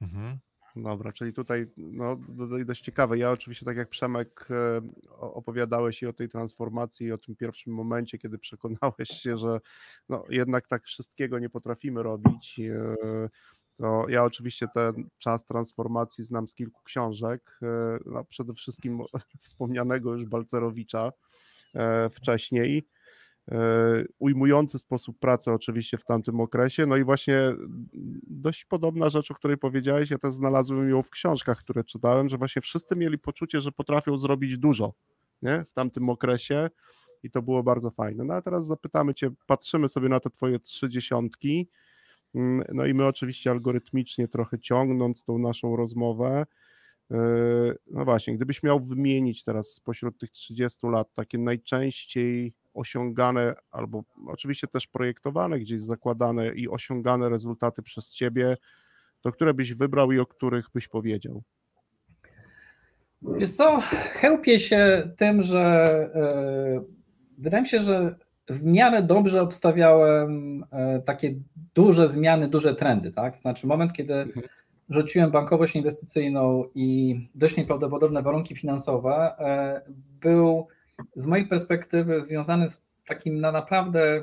Mhm. 0.00 0.38
Dobra, 0.82 1.12
czyli 1.12 1.32
tutaj 1.32 1.66
no, 1.76 2.16
do- 2.28 2.64
dość 2.64 2.82
ciekawe. 2.84 3.18
Ja 3.18 3.30
oczywiście, 3.30 3.66
tak 3.66 3.76
jak 3.76 3.88
Przemek, 3.88 4.48
e, 4.50 4.80
opowiadałeś 5.10 6.02
i 6.02 6.06
o 6.06 6.12
tej 6.12 6.28
transformacji, 6.28 7.06
i 7.06 7.12
o 7.12 7.18
tym 7.18 7.36
pierwszym 7.36 7.72
momencie, 7.74 8.18
kiedy 8.18 8.38
przekonałeś 8.48 9.08
się, 9.08 9.38
że 9.38 9.60
no, 10.08 10.24
jednak 10.28 10.68
tak 10.68 10.84
wszystkiego 10.84 11.38
nie 11.38 11.50
potrafimy 11.50 12.02
robić. 12.02 12.60
e, 12.60 13.28
To 13.76 14.08
ja 14.08 14.24
oczywiście 14.24 14.68
ten 14.74 15.08
czas 15.18 15.44
transformacji 15.44 16.24
znam 16.24 16.48
z 16.48 16.54
kilku 16.54 16.82
książek. 16.84 17.58
e, 17.62 17.98
No, 18.06 18.24
przede 18.24 18.54
wszystkim 18.54 19.00
wspomnianego 19.42 20.12
już 20.12 20.24
Balcerowicza 20.24 21.12
wcześniej 22.10 22.88
ujmujący 24.18 24.78
sposób 24.78 25.18
pracy 25.18 25.52
oczywiście 25.52 25.98
w 25.98 26.04
tamtym 26.04 26.40
okresie. 26.40 26.86
No 26.86 26.96
i 26.96 27.04
właśnie 27.04 27.38
dość 28.26 28.64
podobna 28.64 29.10
rzecz, 29.10 29.30
o 29.30 29.34
której 29.34 29.58
powiedziałeś, 29.58 30.10
ja 30.10 30.18
też 30.18 30.32
znalazłem 30.32 30.90
ją 30.90 31.02
w 31.02 31.10
książkach, 31.10 31.58
które 31.58 31.84
czytałem, 31.84 32.28
że 32.28 32.38
właśnie 32.38 32.62
wszyscy 32.62 32.96
mieli 32.96 33.18
poczucie, 33.18 33.60
że 33.60 33.72
potrafią 33.72 34.16
zrobić 34.16 34.58
dużo 34.58 34.94
nie? 35.42 35.64
w 35.70 35.72
tamtym 35.72 36.08
okresie 36.08 36.70
i 37.22 37.30
to 37.30 37.42
było 37.42 37.62
bardzo 37.62 37.90
fajne. 37.90 38.24
No 38.24 38.34
a 38.34 38.42
teraz 38.42 38.66
zapytamy 38.66 39.14
Cię, 39.14 39.30
patrzymy 39.46 39.88
sobie 39.88 40.08
na 40.08 40.20
te 40.20 40.30
Twoje 40.30 40.58
trzy 40.58 40.88
dziesiątki, 40.88 41.68
mm, 42.34 42.64
no 42.72 42.86
i 42.86 42.94
my 42.94 43.06
oczywiście 43.06 43.50
algorytmicznie 43.50 44.28
trochę 44.28 44.58
ciągnąc 44.58 45.24
tą 45.24 45.38
naszą 45.38 45.76
rozmowę, 45.76 46.46
no 47.86 48.04
właśnie, 48.04 48.36
gdybyś 48.36 48.62
miał 48.62 48.80
wymienić 48.80 49.44
teraz 49.44 49.68
spośród 49.68 50.18
tych 50.18 50.30
30 50.30 50.86
lat 50.86 51.14
takie 51.14 51.38
najczęściej 51.38 52.52
osiągane, 52.74 53.54
albo 53.70 54.04
oczywiście 54.26 54.66
też 54.66 54.86
projektowane, 54.86 55.58
gdzieś 55.58 55.80
zakładane 55.80 56.54
i 56.54 56.68
osiągane 56.68 57.28
rezultaty 57.28 57.82
przez 57.82 58.10
Ciebie, 58.10 58.56
to 59.20 59.32
które 59.32 59.54
byś 59.54 59.74
wybrał 59.74 60.12
i 60.12 60.18
o 60.18 60.26
których 60.26 60.66
byś 60.74 60.88
powiedział? 60.88 61.42
Wiesz 63.22 63.50
co, 63.50 63.80
chełpię 64.12 64.58
się 64.58 65.10
tym, 65.16 65.42
że 65.42 65.60
e, 66.14 66.84
wydaje 67.38 67.62
mi 67.62 67.68
się, 67.68 67.80
że 67.80 68.14
w 68.48 68.64
miarę 68.64 69.02
dobrze 69.02 69.42
obstawiałem 69.42 70.64
e, 70.72 71.02
takie 71.02 71.34
duże 71.74 72.08
zmiany, 72.08 72.48
duże 72.48 72.74
trendy, 72.74 73.12
tak? 73.12 73.34
To 73.34 73.40
znaczy 73.40 73.66
moment, 73.66 73.92
kiedy 73.92 74.32
rzuciłem 74.90 75.30
bankowość 75.30 75.76
inwestycyjną 75.76 76.64
i 76.74 77.16
dość 77.34 77.56
nieprawdopodobne 77.56 78.22
warunki 78.22 78.56
finansowe, 78.56 79.38
e, 79.38 79.82
był 80.20 80.66
z 81.14 81.26
mojej 81.26 81.46
perspektywy 81.46 82.22
związany 82.22 82.68
z 82.68 83.04
takim 83.04 83.40
na 83.40 83.52
naprawdę 83.52 84.22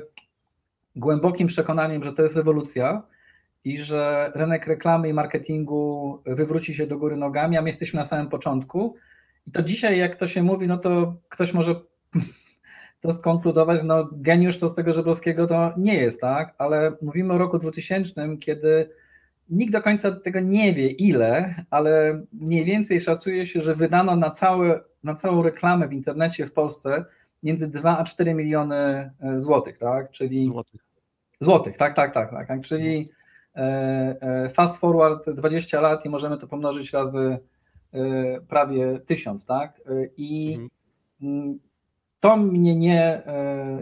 głębokim 0.96 1.48
przekonaniem, 1.48 2.04
że 2.04 2.12
to 2.12 2.22
jest 2.22 2.36
rewolucja 2.36 3.02
i 3.64 3.78
że 3.78 4.32
rynek 4.34 4.66
reklamy 4.66 5.08
i 5.08 5.12
marketingu 5.12 6.22
wywróci 6.26 6.74
się 6.74 6.86
do 6.86 6.98
góry 6.98 7.16
nogami, 7.16 7.56
a 7.56 7.62
my 7.62 7.68
jesteśmy 7.68 7.98
na 7.98 8.04
samym 8.04 8.28
początku. 8.28 8.96
I 9.46 9.50
to 9.50 9.62
dzisiaj, 9.62 9.98
jak 9.98 10.16
to 10.16 10.26
się 10.26 10.42
mówi, 10.42 10.66
no 10.66 10.78
to 10.78 11.16
ktoś 11.28 11.52
może 11.52 11.74
to 13.00 13.12
skonkludować, 13.12 13.80
no 13.84 14.08
geniusz 14.12 14.58
to 14.58 14.68
z 14.68 14.74
tego 14.74 14.92
Żebrowskiego 14.92 15.46
to 15.46 15.72
nie 15.76 15.94
jest, 15.94 16.20
tak? 16.20 16.54
Ale 16.58 16.92
mówimy 17.02 17.32
o 17.32 17.38
roku 17.38 17.58
2000, 17.58 18.36
kiedy 18.40 18.90
nikt 19.50 19.72
do 19.72 19.82
końca 19.82 20.12
tego 20.12 20.40
nie 20.40 20.74
wie 20.74 20.88
ile, 20.88 21.54
ale 21.70 22.22
mniej 22.32 22.64
więcej 22.64 23.00
szacuje 23.00 23.46
się, 23.46 23.60
że 23.60 23.74
wydano 23.74 24.16
na, 24.16 24.30
całe, 24.30 24.80
na 25.04 25.14
całą 25.14 25.42
reklamę 25.42 25.88
w 25.88 25.92
internecie 25.92 26.46
w 26.46 26.52
Polsce 26.52 27.04
między 27.42 27.70
2 27.70 27.98
a 27.98 28.04
4 28.04 28.34
miliony 28.34 28.76
e, 29.20 29.40
złotych, 29.40 29.78
tak? 29.78 30.10
Czyli 30.10 30.46
Złotych. 30.46 30.80
Złotych, 31.40 31.76
tak, 31.76 31.94
tak, 31.94 32.14
tak, 32.14 32.30
tak. 32.30 32.60
Czyli 32.60 33.08
e, 33.56 33.60
e, 34.20 34.48
fast 34.48 34.80
forward 34.80 35.30
20 35.30 35.80
lat 35.80 36.04
i 36.04 36.08
możemy 36.08 36.38
to 36.38 36.46
pomnożyć 36.46 36.92
razy 36.92 37.38
prawie 38.48 38.98
tysiąc, 38.98 39.46
tak? 39.46 39.80
I 40.16 40.58
Mhm. 41.20 41.58
to 42.20 42.36
mnie 42.36 42.76
nie, 42.76 43.22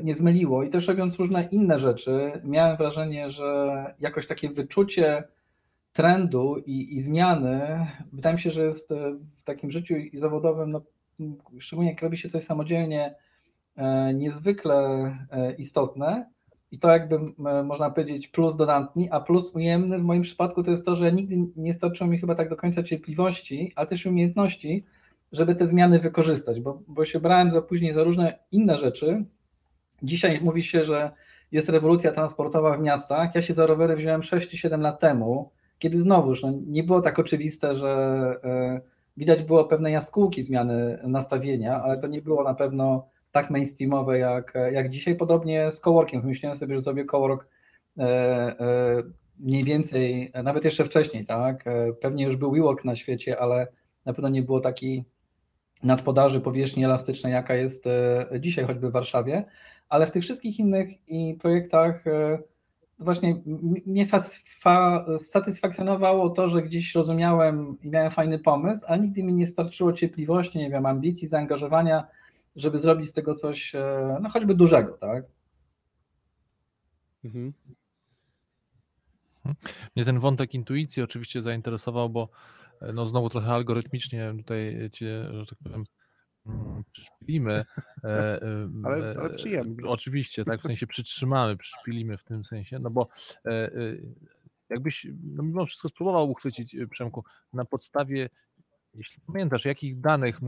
nie 0.03 0.15
zmyliło 0.15 0.63
i 0.63 0.71
też 0.71 0.89
robiąc 0.89 1.19
różne 1.19 1.49
inne 1.51 1.79
rzeczy, 1.79 2.33
miałem 2.45 2.77
wrażenie, 2.77 3.31
że 3.31 3.85
jakoś 4.01 4.27
takie 4.27 4.49
wyczucie 4.49 5.25
trendu 5.95 6.57
i, 6.67 6.95
i 6.95 7.01
zmiany, 7.01 7.87
wydaje 8.13 8.35
mi 8.35 8.41
się, 8.41 8.51
że 8.51 8.65
jest 8.65 8.93
e, 8.93 9.15
w 9.35 9.43
takim 9.43 9.71
życiu 9.71 9.97
i 9.97 10.17
zawodowym, 10.17 10.71
no, 10.71 10.83
szczególnie 11.59 11.91
jak 11.91 12.03
robi 12.03 12.17
się 12.17 12.29
coś 12.29 12.45
samodzielnie, 12.45 13.15
e, 13.77 14.15
niezwykle 14.15 14.79
e, 15.31 15.53
istotne. 15.53 16.31
I 16.71 16.79
to 16.79 16.89
jakby 16.89 17.19
można 17.65 17.91
powiedzieć 17.91 18.29
plus 18.29 18.57
dodatni, 18.57 19.11
a 19.11 19.21
plus 19.21 19.55
ujemny 19.55 19.99
w 19.99 20.03
moim 20.03 20.23
przypadku 20.23 20.63
to 20.63 20.71
jest 20.71 20.85
to, 20.85 20.97
że 20.97 21.13
nigdy 21.13 21.37
nie 21.57 21.75
starczyło 21.75 22.11
mi 22.11 22.19
chyba 22.19 22.35
tak 22.35 22.49
do 22.49 22.57
końca 22.57 22.83
cierpliwości, 22.83 23.73
ale 23.77 23.87
też 23.87 24.07
umiejętności, 24.07 24.85
żeby 25.33 25.55
te 25.55 25.67
zmiany 25.67 25.99
wykorzystać, 25.99 26.61
bo, 26.61 26.83
bo 26.89 27.05
się 27.05 27.21
brałem 27.21 27.51
za 27.51 27.63
później 27.63 27.93
za 27.93 28.05
różne 28.05 28.39
inne 28.53 28.79
rzeczy. 28.79 29.25
Dzisiaj 30.03 30.41
mówi 30.41 30.63
się, 30.63 30.85
że 30.85 31.11
jest 31.53 31.69
rewolucja 31.69 32.13
transportowa 32.13 32.77
w 32.77 32.81
miastach. 32.81 33.35
Ja 33.35 33.43
się 33.43 33.55
za 33.55 33.67
rowery 33.67 33.97
wziąłem 33.97 34.23
6 34.23 34.51
czy 34.51 34.57
7 34.59 34.81
lat 34.81 35.01
temu, 35.01 35.51
kiedy 35.79 36.01
znowuż 36.01 36.43
no, 36.43 36.53
nie 36.67 36.83
było 36.83 37.01
tak 37.01 37.19
oczywiste, 37.19 37.75
że 37.75 37.91
e, 38.45 38.81
widać 39.17 39.43
było 39.43 39.65
pewne 39.65 39.91
jaskółki 39.91 40.43
zmiany 40.43 40.99
nastawienia, 41.03 41.83
ale 41.83 41.99
to 41.99 42.07
nie 42.07 42.23
było 42.23 42.45
na 42.45 42.55
pewno 42.55 43.09
tak 43.33 43.51
mainstreamowe 43.51 44.19
jak, 44.19 44.55
jak 44.73 44.91
dzisiaj. 44.91 45.17
Podobnie 45.17 45.71
z 45.71 45.81
coworkiem. 45.81 46.23
Myślałem 46.25 46.59
sobie, 46.59 46.75
że 46.75 46.81
zrobię 46.81 47.05
cowork 47.05 47.49
e, 47.99 48.03
e, 48.03 49.03
mniej 49.39 49.65
więcej, 49.65 50.33
nawet 50.45 50.65
jeszcze 50.65 50.85
wcześniej, 50.85 51.27
tak? 51.27 51.65
Pewnie 52.01 52.25
już 52.25 52.37
był 52.37 52.53
WeWork 52.53 52.85
na 52.85 52.97
świecie, 52.97 53.39
ale 53.39 53.67
na 54.05 54.13
pewno 54.13 54.29
nie 54.29 54.43
było 54.43 54.61
takiej 54.61 55.05
nadpodaży 55.83 56.41
powierzchni 56.41 56.85
elastycznej, 56.85 57.33
jaka 57.33 57.55
jest 57.55 57.85
dzisiaj 58.41 58.65
choćby 58.65 58.89
w 58.89 58.93
Warszawie, 58.93 59.45
ale 59.89 60.07
w 60.07 60.11
tych 60.11 60.23
wszystkich 60.23 60.59
innych 60.59 60.89
projektach 61.41 62.05
właśnie 62.99 63.43
mnie 63.87 64.07
satysfakcjonowało 65.19 66.31
to, 66.31 66.49
że 66.49 66.63
gdzieś 66.63 66.95
rozumiałem 66.95 67.77
i 67.83 67.89
miałem 67.89 68.11
fajny 68.11 68.39
pomysł, 68.39 68.85
ale 68.89 69.01
nigdy 69.03 69.23
mi 69.23 69.35
nie 69.35 69.47
starczyło 69.47 69.93
cierpliwości, 69.93 70.59
nie 70.59 70.71
wiem, 70.71 70.87
ambicji, 70.87 71.29
zaangażowania, 71.29 72.07
żeby 72.57 72.79
zrobić 72.79 73.09
z 73.09 73.13
tego 73.13 73.35
coś, 73.35 73.75
e, 73.75 74.19
no 74.23 74.29
choćby 74.29 74.55
dużego, 74.55 74.93
tak? 74.93 75.25
Mhm. 77.25 77.53
Mnie 79.97 80.05
ten 80.05 80.21
wątek 80.21 80.55
intuicji 80.55 81.03
oczywiście 81.03 81.43
zainteresował, 81.43 82.11
bo 82.11 82.29
e, 82.81 82.93
no 82.93 83.07
znowu 83.07 83.29
trochę 83.29 83.53
algorytmicznie 83.53 84.35
tutaj 84.39 84.91
cię, 84.93 85.25
że 85.33 85.47
tak 85.47 85.59
powiem, 85.59 85.85
przyszpilimy. 86.93 87.53
e, 87.53 87.63
e, 88.05 88.69
Ale- 88.85 89.15
ale 89.19 89.31
e, 89.31 89.35
przyjemnie. 89.35 89.89
Oczywiście, 89.89 90.45
tak, 90.45 90.61
w 90.61 90.63
sensie 90.63 90.87
przytrzymamy, 90.87 91.57
przyszpilimy 91.57 92.19
w 92.19 92.25
tym 92.25 92.45
sensie, 92.45 92.79
no 92.79 92.91
bo 92.91 93.09
e, 93.47 93.71
jakbyś 94.69 95.07
no 95.23 95.43
mimo 95.43 95.67
wszystko 95.67 95.89
spróbował 95.89 96.31
uchwycić, 96.31 96.77
Przemku, 96.91 97.25
na 97.53 97.65
podstawie, 97.65 98.29
jeśli 98.95 99.23
pamiętasz, 99.27 99.65
jakich 99.65 100.01
danych, 100.01 100.41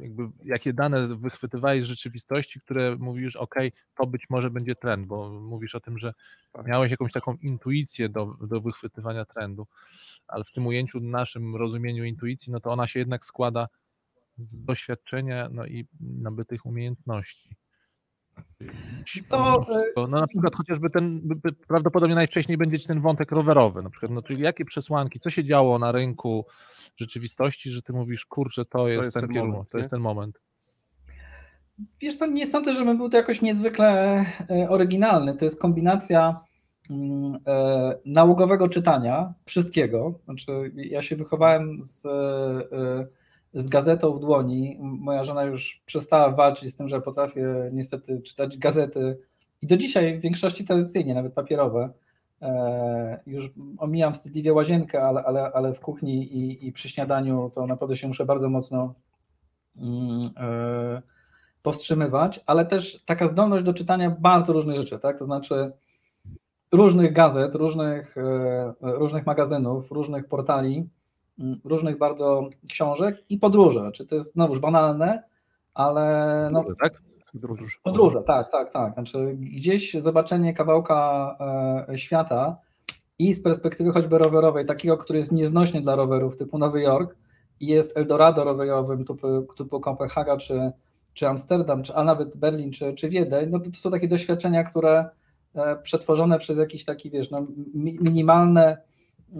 jakby, 0.00 0.22
jakie 0.44 0.72
dane 0.72 1.06
wychwytywałeś 1.16 1.82
z 1.82 1.86
rzeczywistości, 1.86 2.60
które 2.60 2.96
mówisz, 2.96 3.36
ok, 3.36 3.54
to 3.96 4.06
być 4.06 4.26
może 4.30 4.50
będzie 4.50 4.74
trend, 4.74 5.06
bo 5.06 5.30
mówisz 5.30 5.74
o 5.74 5.80
tym, 5.80 5.98
że 5.98 6.14
Tak. 6.52 6.66
miałeś 6.66 6.90
jakąś 6.90 7.12
taką 7.12 7.36
intuicję 7.36 8.08
do, 8.08 8.36
do 8.40 8.60
wychwytywania 8.60 9.24
trendu, 9.24 9.66
ale 10.26 10.44
w 10.44 10.52
tym 10.52 10.66
ujęciu, 10.66 11.00
naszym 11.00 11.56
rozumieniu 11.56 12.04
intuicji, 12.04 12.52
no 12.52 12.60
to 12.60 12.70
ona 12.70 12.86
się 12.86 12.98
jednak 12.98 13.24
składa 13.24 13.68
z 14.38 14.64
doświadczenia 14.64 15.48
no 15.52 15.66
i 15.66 15.86
nabytych 16.00 16.66
umiejętności. 16.66 17.56
To, 18.58 19.04
wszystko, 19.04 19.66
No 19.96 20.20
na 20.20 20.26
przykład 20.26 20.54
chociażby 20.56 20.90
ten, 20.90 21.28
prawdopodobnie 21.68 22.14
najwcześniej 22.14 22.58
będzie 22.58 22.78
ten 22.78 23.00
wątek 23.00 23.32
rowerowy, 23.32 23.82
na 23.82 23.90
przykład, 23.90 24.12
no 24.12 24.22
czyli 24.22 24.42
jakie 24.42 24.64
przesłanki, 24.64 25.20
co 25.20 25.30
się 25.30 25.44
działo 25.44 25.78
na 25.78 25.92
rynku 25.92 26.46
rzeczywistości, 26.96 27.70
że 27.70 27.82
ty 27.82 27.92
mówisz, 27.92 28.26
kurczę, 28.26 28.64
to 28.64 28.88
jest, 28.88 29.04
jest 29.04 29.14
ten, 29.14 29.22
ten 29.22 29.32
kierunek, 29.34 29.52
moment, 29.52 29.70
to 29.70 29.78
jest 29.78 29.90
ten 29.90 30.00
moment. 30.00 30.40
Wiesz 32.00 32.16
co, 32.16 32.26
nie 32.26 32.46
sądzę, 32.46 32.74
żeby 32.74 32.94
był 32.94 33.08
to 33.08 33.16
jakoś 33.16 33.42
niezwykle 33.42 34.24
e, 34.50 34.68
oryginalny. 34.68 35.36
To 35.36 35.44
jest 35.44 35.60
kombinacja 35.60 36.40
mm, 36.90 37.38
e, 37.46 37.98
nałogowego 38.04 38.68
czytania 38.68 39.34
wszystkiego. 39.44 40.18
Znaczy, 40.24 40.72
ja 40.74 41.02
się 41.02 41.16
wychowałem 41.16 41.82
z, 41.82 42.06
e, 42.06 43.06
z 43.54 43.68
gazetą 43.68 44.12
w 44.12 44.20
dłoni. 44.20 44.76
Moja 44.80 45.24
żona 45.24 45.44
już 45.44 45.82
przestała 45.86 46.30
walczyć 46.30 46.70
z 46.70 46.76
tym, 46.76 46.88
że 46.88 47.00
potrafię 47.00 47.70
niestety 47.72 48.20
czytać 48.22 48.58
gazety 48.58 49.18
i 49.62 49.66
do 49.66 49.76
dzisiaj 49.76 50.18
w 50.18 50.22
większości 50.22 50.64
tradycyjnie, 50.64 51.14
nawet 51.14 51.32
papierowe. 51.32 51.90
E, 52.42 53.20
Już 53.26 53.50
omijam 53.78 54.14
wstydliwie 54.14 54.52
łazienkę, 54.52 55.02
ale, 55.02 55.24
ale, 55.24 55.52
ale 55.52 55.74
w 55.74 55.80
kuchni 55.80 56.36
i, 56.36 56.66
i 56.66 56.72
przy 56.72 56.88
śniadaniu 56.88 57.50
to 57.54 57.66
naprawdę 57.66 57.96
się 57.96 58.06
muszę 58.06 58.26
bardzo 58.26 58.48
mocno 58.50 58.94
mm, 59.76 60.30
e, 60.36 61.02
powstrzymywać, 61.62 62.40
ale 62.46 62.66
też 62.66 63.04
taka 63.06 63.28
zdolność 63.28 63.64
do 63.64 63.74
czytania 63.74 64.16
bardzo 64.20 64.52
różnych 64.52 64.76
rzeczy, 64.76 64.98
tak? 64.98 65.18
To 65.18 65.24
znaczy 65.24 65.72
różnych 66.72 67.12
gazet, 67.12 67.54
różnych, 67.54 68.14
różnych 68.80 69.26
magazynów, 69.26 69.90
różnych 69.90 70.28
portali, 70.28 70.88
różnych 71.64 71.98
bardzo 71.98 72.48
książek 72.68 73.24
i 73.28 73.38
podróże. 73.38 73.92
Czy 73.92 74.06
to 74.06 74.14
jest 74.14 74.32
znowuż 74.32 74.58
banalne, 74.58 75.22
ale 75.74 76.48
no, 76.52 76.64
tak? 76.82 77.02
Podróże. 77.32 77.64
Podróże, 77.82 78.22
tak, 78.22 78.50
tak, 78.52 78.72
tak. 78.72 78.94
Znaczy 78.94 79.36
gdzieś 79.40 79.94
zobaczenie 79.94 80.54
kawałka 80.54 81.36
e, 81.88 81.98
świata 81.98 82.56
i 83.18 83.32
z 83.32 83.42
perspektywy 83.42 83.92
choćby 83.92 84.18
rowerowej, 84.18 84.66
takiego, 84.66 84.96
który 84.96 85.18
jest 85.18 85.32
nieznośny 85.32 85.80
dla 85.80 85.96
rowerów 85.96 86.36
typu 86.36 86.58
Nowy 86.58 86.82
Jork 86.82 87.16
i 87.60 87.66
jest 87.66 87.96
Eldorado 87.96 88.44
rowerowym 88.44 89.04
typu, 89.04 89.46
typu 89.56 89.80
Kopenhaga 89.80 90.36
czy, 90.36 90.72
czy 91.14 91.28
Amsterdam, 91.28 91.82
czy, 91.82 91.94
a 91.94 92.04
nawet 92.04 92.36
Berlin 92.36 92.72
czy, 92.72 92.94
czy 92.94 93.08
Wiedeń, 93.08 93.50
no 93.50 93.60
to, 93.60 93.70
to 93.70 93.76
są 93.76 93.90
takie 93.90 94.08
doświadczenia, 94.08 94.64
które 94.64 95.08
e, 95.54 95.76
przetworzone 95.76 96.38
przez 96.38 96.58
jakiś 96.58 96.84
taki, 96.84 97.10
wiesz, 97.10 97.30
no, 97.30 97.46
minimalne 97.74 98.87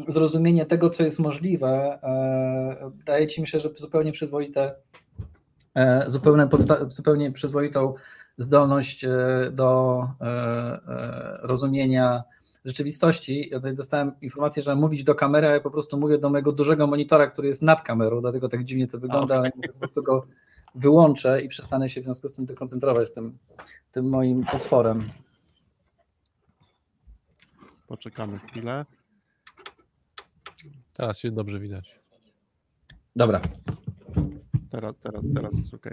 zrozumienie 0.08 0.66
tego, 0.66 0.90
co 0.90 1.02
jest 1.02 1.18
możliwe, 1.18 1.98
e, 2.02 2.90
daje 3.06 3.28
ci 3.28 3.40
myślę, 3.40 3.60
że 3.60 3.70
zupełnie 3.78 4.12
przyzwoite 4.12 4.74
E, 5.78 6.10
zupełnie, 6.10 6.48
zupełnie 6.88 7.32
przyzwoitą 7.32 7.94
zdolność 8.38 9.04
e, 9.04 9.10
do 9.52 10.02
rozumienia 11.42 12.24
rzeczywistości. 12.64 13.48
Ja 13.50 13.58
tutaj 13.58 13.74
dostałem 13.74 14.12
informację, 14.22 14.62
że 14.62 14.76
mówić 14.76 15.04
do 15.04 15.14
kamery, 15.14 15.46
a 15.46 15.50
ja 15.50 15.60
po 15.60 15.70
prostu 15.70 15.98
mówię 15.98 16.18
do 16.18 16.30
mojego 16.30 16.52
dużego 16.52 16.86
monitora, 16.86 17.26
który 17.26 17.48
jest 17.48 17.62
nad 17.62 17.82
kamerą, 17.82 18.20
dlatego 18.20 18.48
tak 18.48 18.64
dziwnie 18.64 18.86
to 18.86 18.98
wygląda, 18.98 19.36
ale 19.36 19.50
po 19.72 19.78
prostu 19.78 20.02
go 20.02 20.26
wyłączę 20.74 21.42
i 21.42 21.48
przestanę 21.48 21.88
się 21.88 22.00
w 22.00 22.04
związku 22.04 22.28
z 22.28 22.32
tym 22.32 22.46
dekoncentrować 22.46 23.12
tym, 23.12 23.38
tym 23.92 24.08
moim 24.08 24.44
potworem. 24.44 25.02
Poczekamy 27.86 28.38
chwilę. 28.38 28.84
Teraz 30.98 31.18
się 31.18 31.30
dobrze 31.30 31.60
widać. 31.60 32.00
Dobra. 33.16 33.40
Teraz, 34.70 34.94
teraz, 35.02 35.22
teraz 35.34 35.54
jest 35.54 35.74
ok. 35.74 35.86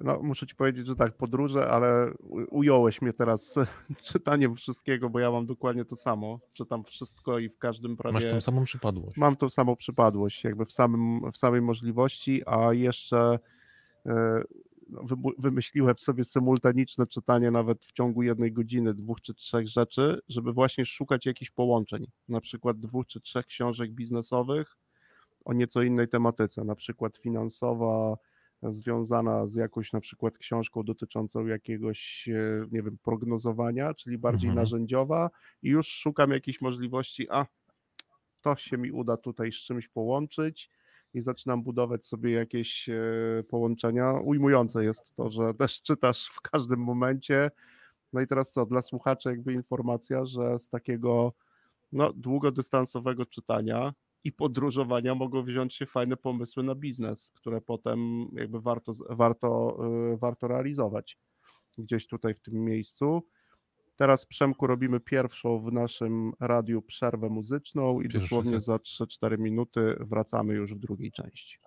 No, 0.00 0.20
muszę 0.22 0.46
ci 0.46 0.54
powiedzieć, 0.54 0.86
że 0.86 0.96
tak, 0.96 1.16
podróże, 1.16 1.68
ale 1.68 2.12
ująłeś 2.50 3.02
mnie 3.02 3.12
teraz 3.12 3.54
czytaniem 4.12 4.56
wszystkiego, 4.56 5.10
bo 5.10 5.18
ja 5.18 5.30
mam 5.30 5.46
dokładnie 5.46 5.84
to 5.84 5.96
samo. 5.96 6.40
Czytam 6.52 6.84
wszystko 6.84 7.38
i 7.38 7.48
w 7.48 7.58
każdym 7.58 7.96
prawie. 7.96 8.14
Masz 8.14 8.30
tą 8.30 8.40
samą 8.40 8.64
przypadłość. 8.64 9.16
Mam 9.16 9.36
tą 9.36 9.50
samą 9.50 9.76
przypadłość, 9.76 10.44
jakby 10.44 10.64
w, 10.64 10.72
samym, 10.72 11.32
w 11.32 11.36
samej 11.36 11.62
możliwości, 11.62 12.42
a 12.46 12.72
jeszcze 12.72 13.38
e, 14.06 14.42
wymyśliłem 15.38 15.98
sobie 15.98 16.24
symultaniczne 16.24 17.06
czytanie 17.06 17.50
nawet 17.50 17.84
w 17.84 17.92
ciągu 17.92 18.22
jednej 18.22 18.52
godziny, 18.52 18.94
dwóch 18.94 19.20
czy 19.20 19.34
trzech 19.34 19.68
rzeczy, 19.68 20.20
żeby 20.28 20.52
właśnie 20.52 20.86
szukać 20.86 21.26
jakichś 21.26 21.50
połączeń. 21.50 22.06
Na 22.28 22.40
przykład 22.40 22.78
dwóch 22.78 23.06
czy 23.06 23.20
trzech 23.20 23.46
książek 23.46 23.92
biznesowych 23.92 24.76
o 25.44 25.52
nieco 25.52 25.82
innej 25.82 26.08
tematyce, 26.08 26.64
na 26.64 26.74
przykład 26.74 27.16
finansowa, 27.16 28.16
związana 28.62 29.46
z 29.46 29.54
jakąś 29.54 29.92
na 29.92 30.00
przykład 30.00 30.38
książką 30.38 30.82
dotyczącą 30.82 31.46
jakiegoś, 31.46 32.28
e, 32.28 32.66
nie 32.70 32.82
wiem, 32.82 32.98
prognozowania, 33.02 33.94
czyli 33.94 34.18
bardziej 34.18 34.48
mhm. 34.48 34.64
narzędziowa 34.64 35.30
i 35.62 35.68
już 35.68 35.88
szukam 35.88 36.30
jakichś 36.30 36.60
możliwości, 36.60 37.26
a 37.30 37.46
to 38.40 38.56
się 38.56 38.78
mi 38.78 38.92
uda 38.92 39.16
tutaj 39.16 39.52
z 39.52 39.56
czymś 39.56 39.88
połączyć 39.88 40.70
i 41.16 41.22
zaczynam 41.22 41.62
budować 41.62 42.06
sobie 42.06 42.32
jakieś 42.32 42.88
e, 42.88 42.94
połączenia. 43.48 44.12
Ujmujące 44.12 44.84
jest 44.84 45.16
to, 45.16 45.30
że 45.30 45.54
też 45.58 45.82
czytasz 45.82 46.26
w 46.26 46.40
każdym 46.40 46.80
momencie. 46.80 47.50
No 48.12 48.20
i 48.20 48.26
teraz 48.26 48.52
co, 48.52 48.66
dla 48.66 48.82
słuchaczy 48.82 49.28
jakby 49.28 49.52
informacja, 49.52 50.26
że 50.26 50.58
z 50.58 50.68
takiego 50.68 51.32
no, 51.92 52.12
długodystansowego 52.12 53.26
czytania 53.26 53.92
i 54.24 54.32
podróżowania 54.32 55.14
mogą 55.14 55.42
wziąć 55.42 55.74
się 55.74 55.86
fajne 55.86 56.16
pomysły 56.16 56.62
na 56.62 56.74
biznes, 56.74 57.32
które 57.34 57.60
potem 57.60 58.28
jakby 58.32 58.60
warto, 58.60 58.92
warto, 59.10 59.78
y, 60.14 60.16
warto 60.16 60.48
realizować 60.48 61.18
gdzieś 61.78 62.06
tutaj 62.06 62.34
w 62.34 62.40
tym 62.40 62.64
miejscu. 62.64 63.22
Teraz 63.96 64.26
Przemku 64.26 64.66
robimy 64.66 65.00
pierwszą 65.00 65.60
w 65.60 65.72
naszym 65.72 66.32
radiu 66.40 66.82
przerwę 66.82 67.28
muzyczną 67.28 68.00
i 68.00 68.08
Pierwszy 68.08 68.18
dosłownie 68.18 68.60
za 68.60 68.76
3-4 68.76 69.38
minuty 69.38 69.96
wracamy 70.00 70.54
już 70.54 70.74
w 70.74 70.78
drugiej 70.78 71.12
części. 71.12 71.58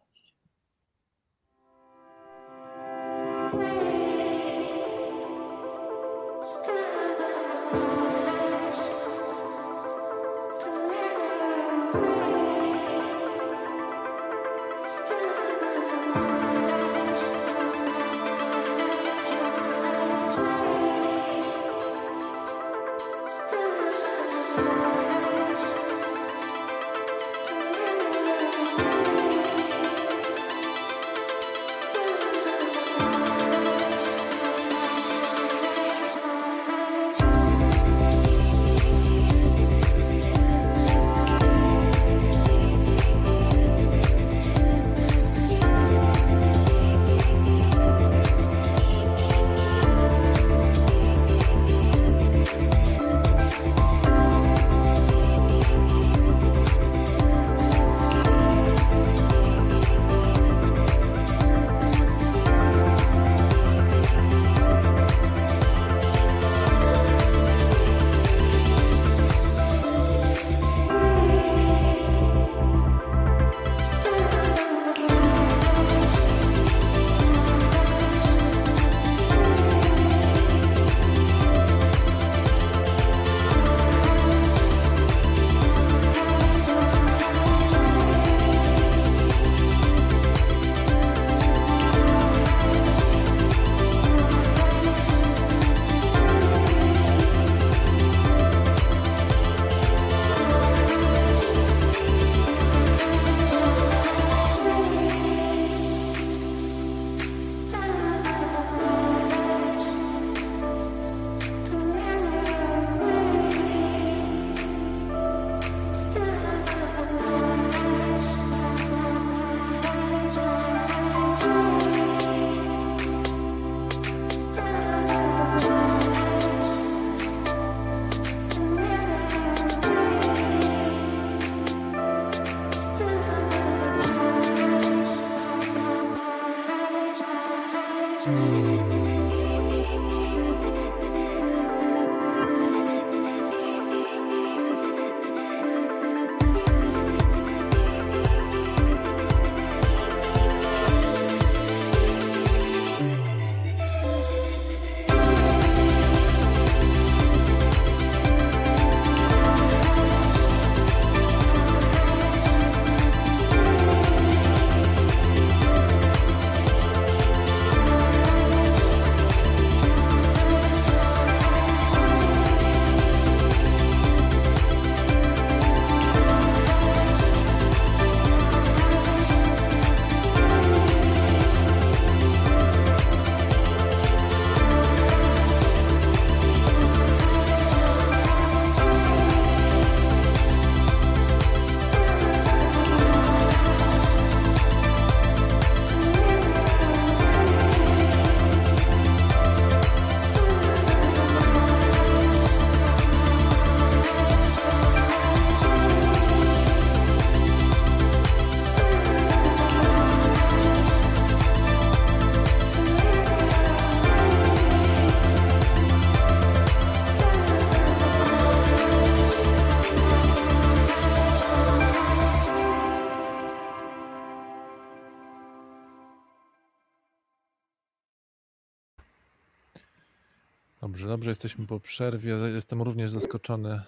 Dobrze, 231.20 231.32
jesteśmy 231.32 231.68
po 231.68 231.80
przerwie. 231.80 232.32
Jestem 232.54 232.82
również 232.82 233.12
zaskoczony, 233.12 233.82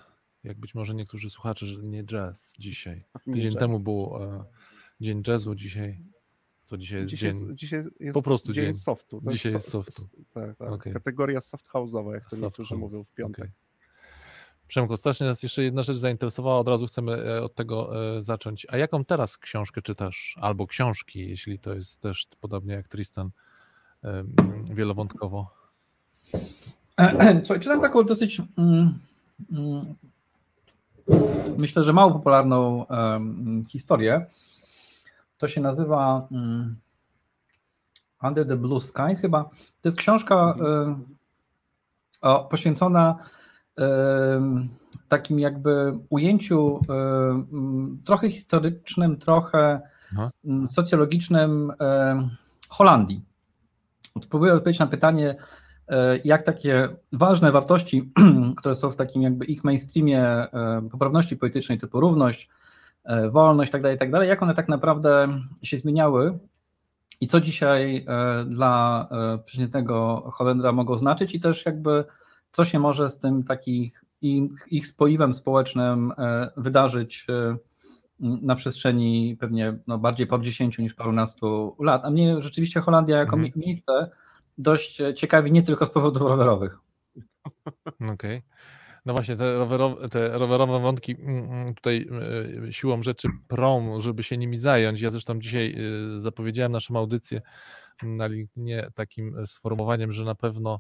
jak 0.43 0.59
być 0.59 0.75
może 0.75 0.95
niektórzy 0.95 1.29
słuchacze, 1.29 1.65
że 1.65 1.83
nie 1.83 2.03
jazz 2.03 2.53
dzisiaj. 2.59 3.03
Tydzień 3.25 3.51
jazz. 3.53 3.59
temu 3.59 3.79
był 3.79 4.17
e, 4.23 4.43
dzień 5.01 5.23
jazzu, 5.27 5.55
dzisiaj 5.55 5.99
to 6.67 6.77
dzisiaj 6.77 6.99
jest 6.99 7.09
Dzisiaj, 7.09 7.31
dzień 7.33 7.41
jest, 7.41 7.55
dzisiaj 7.55 7.83
jest 7.99 8.13
po 8.13 8.21
prostu 8.21 8.53
dzień 8.53 8.65
dzień. 8.65 8.73
softu. 8.75 9.21
To 9.21 9.31
Dzisiaj 9.31 9.51
jest 9.53 9.65
jest 9.65 9.71
so- 9.71 9.83
softu. 9.83 10.01
s- 10.01 10.25
Tak, 10.33 10.55
tak. 10.57 10.71
Okej. 10.71 10.93
Kategoria 10.93 11.41
soft 11.41 11.67
house'owa, 11.69 12.13
jak 12.13 12.23
to 12.23 12.29
soft 12.29 12.41
niektórzy 12.41 12.69
house. 12.69 12.79
mówią 12.79 13.03
w 13.03 13.11
piątek. 13.13 13.45
Okej. 13.45 13.51
Przemku, 14.67 14.97
strasznie 14.97 15.25
nas 15.27 15.43
jeszcze 15.43 15.63
jedna 15.63 15.83
rzecz 15.83 15.97
zainteresowała, 15.97 16.59
od 16.59 16.67
razu 16.67 16.87
chcemy 16.87 17.13
e, 17.13 17.41
od 17.43 17.55
tego 17.55 18.07
e, 18.17 18.21
zacząć. 18.21 18.67
A 18.69 18.77
jaką 18.77 19.05
teraz 19.05 19.37
książkę 19.37 19.81
czytasz? 19.81 20.35
Albo 20.41 20.67
książki, 20.67 21.29
jeśli 21.29 21.59
to 21.59 21.73
jest 21.73 22.01
też 22.01 22.27
podobnie 22.39 22.73
jak 22.73 22.87
Tristan, 22.87 23.31
wielowątkowo. 24.73 25.61
Słuchaj, 27.43 27.59
czytam 27.59 27.81
taką 27.81 28.03
dosyć, 28.03 28.41
mm, 28.57 28.99
mm, 29.51 29.95
myślę, 31.57 31.83
że 31.83 31.93
mało 31.93 32.11
popularną 32.11 32.87
em, 32.87 33.63
historię. 33.69 34.25
To 35.37 35.47
się 35.47 35.61
nazywa 35.61 36.27
mm, 36.31 36.75
Under 38.23 38.47
the 38.47 38.57
Blue 38.57 38.81
Sky 38.81 39.15
chyba. 39.21 39.43
To 39.81 39.89
jest 39.89 39.97
książka 39.97 40.55
em, 40.59 41.05
o, 42.21 42.43
poświęcona 42.43 43.15
takim 45.07 45.39
jakby 45.39 45.93
ujęciu 46.09 46.81
trochę 48.05 48.29
historycznym, 48.29 49.17
trochę 49.17 49.81
Aha. 50.13 50.31
socjologicznym 50.65 51.73
Holandii. 52.69 53.21
Spróbuję 54.23 54.53
odpowiedzieć 54.53 54.79
na 54.79 54.87
pytanie, 54.87 55.29
e, 55.29 55.35
jak 56.23 56.43
takie 56.43 56.89
ważne 57.11 57.51
wartości, 57.51 58.11
które 58.57 58.75
są 58.75 58.91
w 58.91 58.95
takim 58.95 59.21
jakby 59.21 59.45
ich 59.45 59.63
mainstreamie 59.63 60.21
e, 60.23 60.49
poprawności 60.91 61.37
politycznej 61.37 61.77
typu 61.77 61.99
równość, 61.99 62.49
e, 63.03 63.29
wolność 63.29 63.73
itd., 63.73 63.91
itd., 63.91 64.25
jak 64.25 64.43
one 64.43 64.53
tak 64.53 64.69
naprawdę 64.69 65.27
się 65.63 65.77
zmieniały 65.77 66.39
i 67.21 67.27
co 67.27 67.41
dzisiaj 67.41 68.05
e, 68.07 68.45
dla 68.45 69.07
e, 69.11 69.37
przeciętnego 69.37 70.23
Holendra 70.33 70.71
mogą 70.71 70.97
znaczyć 70.97 71.35
i 71.35 71.39
też 71.39 71.65
jakby 71.65 72.03
co 72.51 72.65
się 72.65 72.79
może 72.79 73.09
z 73.09 73.19
tym 73.19 73.43
takich 73.43 74.05
ich, 74.21 74.51
ich 74.71 74.87
spoiwem 74.87 75.33
społecznym 75.33 76.13
e, 76.17 76.49
wydarzyć 76.57 77.25
e, 77.29 77.57
na 78.19 78.55
przestrzeni 78.55 79.37
pewnie 79.39 79.77
no, 79.87 79.97
bardziej 79.97 80.27
po 80.27 80.39
10 80.39 80.77
niż 80.79 80.93
parunastu 80.93 81.75
lat. 81.79 82.05
A 82.05 82.09
mnie 82.09 82.41
rzeczywiście 82.41 82.79
Holandia 82.79 83.17
jako 83.17 83.35
Mhm. 83.35 83.53
mi- 83.55 83.65
miejsce 83.65 84.09
dość 84.61 85.01
e, 85.01 85.13
ciekawi 85.13 85.51
nie 85.51 85.63
tylko 85.63 85.85
z 85.85 85.89
powodów 85.89 86.21
rowerowych. 86.21 86.77
Okej. 88.13 88.41
No 89.05 89.13
właśnie, 89.13 89.35
te 89.35 89.53
rowerowe, 89.53 90.09
te 90.09 90.37
rowerowe 90.37 90.79
wątki 90.79 91.15
mm, 91.19 91.51
mm, 91.51 91.67
tutaj 91.67 92.07
e, 92.67 92.73
siłą 92.73 93.03
rzeczy 93.03 93.27
prom, 93.47 94.01
żeby 94.01 94.23
się 94.23 94.37
nimi 94.37 94.57
zająć. 94.57 95.01
Ja 95.01 95.09
zresztą 95.09 95.39
dzisiaj 95.39 95.75
e, 96.15 96.19
zapowiedziałem 96.19 96.71
naszą 96.71 96.95
audycję 96.95 97.41
na 98.03 98.27
LinkedInie 98.27 98.87
takim 98.93 99.45
sformułowaniem, 99.45 100.11
że 100.11 100.23
na 100.23 100.35
pewno 100.35 100.79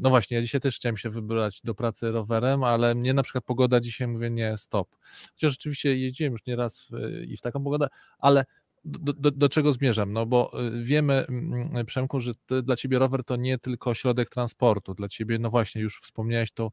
no 0.00 0.10
właśnie, 0.10 0.36
ja 0.36 0.42
dzisiaj 0.42 0.60
też 0.60 0.76
chciałem 0.76 0.96
się 0.96 1.10
wybrać 1.10 1.60
do 1.64 1.74
pracy 1.74 2.12
rowerem, 2.12 2.64
ale 2.64 2.94
mnie 2.94 3.14
na 3.14 3.22
przykład 3.22 3.44
pogoda 3.44 3.80
dzisiaj 3.80 4.08
mówię 4.08 4.30
nie, 4.30 4.58
stop. 4.58 4.96
Chociaż 5.32 5.52
rzeczywiście 5.52 5.96
jeździłem 5.96 6.32
już 6.32 6.46
nieraz 6.46 6.88
i 7.26 7.36
w 7.36 7.40
taką 7.40 7.64
pogodę, 7.64 7.88
ale 8.18 8.44
do, 8.84 9.12
do, 9.12 9.30
do 9.30 9.48
czego 9.48 9.72
zmierzam? 9.72 10.12
No 10.12 10.26
bo 10.26 10.60
y, 10.66 10.82
wiemy, 10.82 11.26
mm, 11.26 11.86
Przemku, 11.86 12.20
że 12.20 12.34
ty, 12.34 12.62
dla 12.62 12.76
ciebie 12.76 12.98
rower 12.98 13.24
to 13.24 13.36
nie 13.36 13.58
tylko 13.58 13.94
środek 13.94 14.30
transportu. 14.30 14.94
Dla 14.94 15.08
ciebie, 15.08 15.38
no 15.38 15.50
właśnie, 15.50 15.82
już 15.82 16.00
wspomniałeś 16.00 16.52
to 16.52 16.72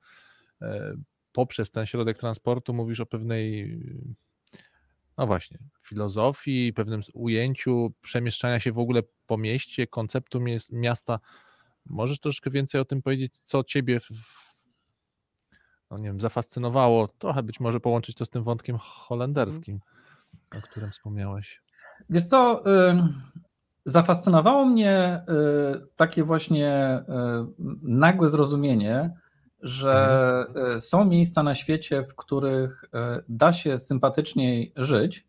e, 0.62 0.94
poprzez 1.32 1.72
ten 1.72 1.86
środek 1.86 2.18
transportu, 2.18 2.74
mówisz 2.74 3.00
o 3.00 3.06
pewnej, 3.06 3.78
no 5.18 5.28
właśnie, 5.28 5.58
filozofii, 5.82 6.74
pewnym 6.74 7.02
ujęciu 7.14 7.94
przemieszczania 8.02 8.60
się 8.60 8.72
w 8.72 8.80
ogóle 8.80 9.02
po 9.26 9.38
mieście, 9.38 9.88
konceptu 9.88 10.42
miasta. 10.72 11.20
Możesz 11.86 12.20
troszkę 12.20 12.52
więcej 12.52 12.82
o 12.82 12.86
tym 12.86 13.02
powiedzieć, 13.02 13.38
co 13.38 13.64
ciebie 13.64 14.00
w, 14.00 14.12
no 15.92 15.98
nie 15.98 16.04
wiem, 16.04 16.22
zafascynowało? 16.22 17.08
Trochę 17.08 17.44
być 17.44 17.60
może 17.60 17.80
połączyć 17.80 18.16
to 18.16 18.26
z 18.26 18.30
tym 18.30 18.44
wątkiem 18.44 18.78
holenderskim, 18.78 19.80
o 20.58 20.62
którym 20.62 20.92
wspomniałeś. 20.92 21.67
Wiesz 22.10 22.24
co, 22.24 22.64
zafascynowało 23.88 24.66
mnie 24.66 25.22
y, 25.76 25.88
takie 25.96 26.24
właśnie 26.24 27.00
y, 27.00 27.64
nagłe 27.82 28.30
zrozumienie, 28.30 29.14
że 29.62 30.46
y, 30.76 30.82
są 30.82 31.06
miejsca 31.06 31.44
na 31.44 31.56
świecie, 31.56 32.04
w 32.04 32.16
których 32.16 32.86
da 33.30 33.52
się 33.52 33.80
sympatyczniej 33.80 34.74
żyć 34.76 35.28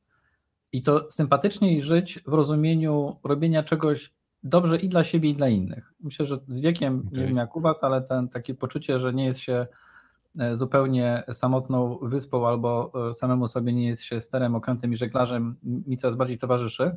i 0.72 0.82
to 0.82 1.10
sympatyczniej 1.10 1.82
żyć 1.82 2.20
w 2.26 2.32
rozumieniu 2.32 3.16
robienia 3.24 3.62
czegoś 3.62 4.12
dobrze 4.42 4.76
i 4.76 4.88
dla 4.88 5.04
siebie, 5.04 5.30
i 5.30 5.34
dla 5.34 5.48
innych. 5.48 5.92
Myślę, 6.00 6.26
że 6.26 6.38
z 6.48 6.60
wiekiem, 6.60 7.02
nie 7.04 7.08
Okej. 7.08 7.26
wiem 7.26 7.36
jak 7.36 7.56
u 7.56 7.60
Was, 7.60 7.84
ale 7.84 8.02
ten, 8.02 8.28
takie 8.28 8.54
poczucie, 8.54 8.98
że 8.98 9.14
nie 9.14 9.24
jest 9.24 9.40
się 9.40 9.66
zupełnie 10.52 11.24
samotną 11.32 11.98
wyspą 12.02 12.48
albo 12.48 12.92
e, 13.10 13.14
samemu 13.14 13.48
sobie 13.48 13.72
nie 13.72 13.86
jest 13.86 14.02
się 14.02 14.20
sterem, 14.20 14.54
okrętem 14.54 14.92
i 14.92 14.96
żeglarzem 14.96 15.56
mi 15.62 15.96
coraz 15.96 16.16
bardziej 16.16 16.38
towarzyszy. 16.38 16.96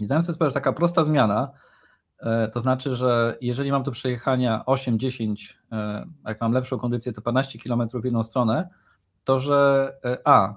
I 0.00 0.04
zdałem 0.04 0.22
sobie 0.22 0.34
sprawę, 0.34 0.50
że 0.50 0.54
taka 0.54 0.72
prosta 0.72 1.02
zmiana, 1.02 1.50
e, 2.20 2.48
to 2.48 2.60
znaczy, 2.60 2.96
że 2.96 3.38
jeżeli 3.40 3.72
mam 3.72 3.82
do 3.82 3.90
przejechania 3.90 4.64
8-10, 4.66 5.56
e, 5.72 6.06
a 6.24 6.28
jak 6.28 6.40
mam 6.40 6.52
lepszą 6.52 6.78
kondycję, 6.78 7.12
to 7.12 7.20
12 7.20 7.58
km 7.58 7.88
w 7.94 8.04
jedną 8.04 8.22
stronę, 8.22 8.68
to 9.24 9.38
że 9.38 9.92
e, 10.04 10.18
A, 10.24 10.48
e, 10.48 10.54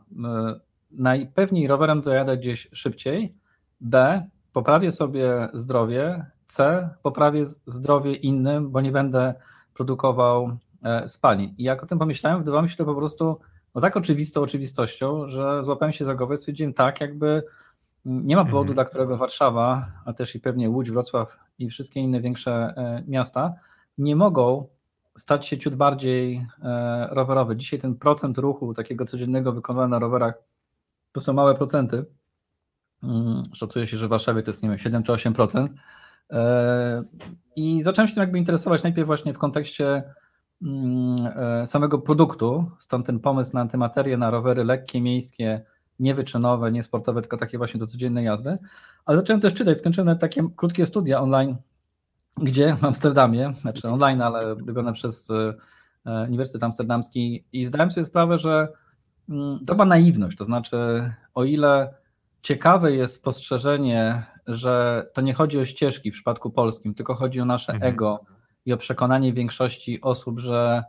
najpewniej 0.91 1.67
rowerem 1.67 2.01
dojadę 2.01 2.37
gdzieś 2.37 2.69
szybciej, 2.73 3.33
B, 3.81 4.23
poprawię 4.53 4.91
sobie 4.91 5.49
zdrowie, 5.53 6.25
C, 6.47 6.89
poprawię 7.03 7.45
zdrowie 7.65 8.15
innym, 8.15 8.71
bo 8.71 8.81
nie 8.81 8.91
będę 8.91 9.33
produkował 9.73 10.57
e, 10.83 11.07
spalin. 11.07 11.55
I 11.57 11.63
jak 11.63 11.83
o 11.83 11.87
tym 11.87 11.99
pomyślałem, 11.99 12.39
wydawało 12.39 12.63
mi 12.63 12.69
się 12.69 12.75
to 12.75 12.85
po 12.85 12.95
prostu 12.95 13.39
no 13.75 13.81
tak 13.81 13.97
oczywistą 13.97 14.41
oczywistością, 14.41 15.27
że 15.27 15.63
złapałem 15.63 15.91
się 15.91 16.05
za 16.05 16.15
głowę 16.15 16.35
i 16.35 16.37
stwierdziłem 16.37 16.73
tak, 16.73 17.01
jakby 17.01 17.43
nie 18.05 18.35
ma 18.35 18.45
powodu, 18.45 18.71
Mhm. 18.71 18.75
dla 18.75 18.85
którego 18.85 19.17
Warszawa, 19.17 19.91
a 20.05 20.13
też 20.13 20.35
i 20.35 20.39
pewnie 20.39 20.69
Łódź, 20.69 20.91
Wrocław 20.91 21.39
i 21.59 21.69
wszystkie 21.69 21.99
inne 21.99 22.21
większe 22.21 22.51
e, 22.77 23.03
miasta 23.07 23.53
nie 23.97 24.15
mogą 24.15 24.67
stać 25.17 25.47
się 25.47 25.57
ciut 25.57 25.75
bardziej 25.75 26.47
e, 26.63 27.07
rowerowe. 27.11 27.55
Dzisiaj 27.55 27.79
ten 27.79 27.95
procent 27.95 28.37
ruchu 28.37 28.73
takiego 28.73 29.05
codziennego 29.05 29.51
wykonywania 29.51 29.87
na 29.87 29.99
rowerach 29.99 30.33
to 31.11 31.21
są 31.21 31.33
małe 31.33 31.55
procenty. 31.55 32.05
Mm, 33.03 33.43
Szacuje 33.53 33.87
się, 33.87 33.97
że 33.97 34.07
w 34.07 34.09
Warszawie 34.09 34.43
to 34.43 34.51
jest 34.51 34.63
nie 34.63 34.69
wiem, 34.69 34.77
7 34.77 35.03
czy 35.03 35.11
8%. 35.11 35.67
E, 36.31 37.03
I 37.55 37.81
zacząłem 37.81 38.07
się 38.07 38.13
tym 38.13 38.21
jakby 38.21 38.37
interesować 38.37 38.83
najpierw 38.83 39.07
właśnie 39.07 39.33
w 39.33 39.37
kontekście 39.37 40.03
samego 41.65 41.99
produktu, 41.99 42.71
stąd 42.79 43.05
ten 43.05 43.19
pomysł 43.19 43.53
na 43.53 43.61
antymaterię, 43.61 44.17
na 44.17 44.29
rowery 44.29 44.63
lekkie, 44.63 45.01
miejskie, 45.01 45.61
niewyczynowe, 45.99 46.71
niesportowe, 46.71 47.21
tylko 47.21 47.37
takie 47.37 47.57
właśnie 47.57 47.79
do 47.79 47.87
codziennej 47.87 48.25
jazdy. 48.25 48.57
Ale 49.05 49.17
zacząłem 49.17 49.41
też 49.41 49.53
czytać, 49.53 49.77
skończyłem 49.77 50.17
takie 50.17 50.43
krótkie 50.55 50.85
studia 50.85 51.21
online, 51.21 51.55
gdzie 52.37 52.75
w 52.75 52.83
Amsterdamie, 52.83 53.53
znaczy 53.61 53.89
online, 53.89 54.21
ale 54.21 54.49
robione 54.49 54.93
przez 54.93 55.29
e, 55.29 55.53
e, 56.05 56.25
Uniwersytet 56.27 56.63
Amsterdamski 56.63 57.43
i 57.53 57.65
zdałem 57.65 57.91
sobie 57.91 58.05
sprawę, 58.05 58.37
że 58.37 58.67
mm, 59.29 59.59
to 59.65 59.75
była 59.75 59.85
naiwność, 59.85 60.37
to 60.37 60.45
znaczy 60.45 60.77
o 61.33 61.43
ile 61.43 61.93
ciekawe 62.41 62.91
jest 62.91 63.13
spostrzeżenie, 63.13 64.23
że 64.47 65.05
to 65.13 65.21
nie 65.21 65.33
chodzi 65.33 65.59
o 65.59 65.65
ścieżki 65.65 66.11
w 66.11 66.13
przypadku 66.13 66.49
polskim, 66.49 66.93
tylko 66.93 67.15
chodzi 67.15 67.41
o 67.41 67.45
nasze 67.45 67.73
Mhm. 67.73 67.93
ego 67.93 68.25
i 68.65 68.73
o 68.73 68.77
przekonanie 68.77 69.33
większości 69.33 70.01
osób, 70.01 70.39
że 70.39 70.83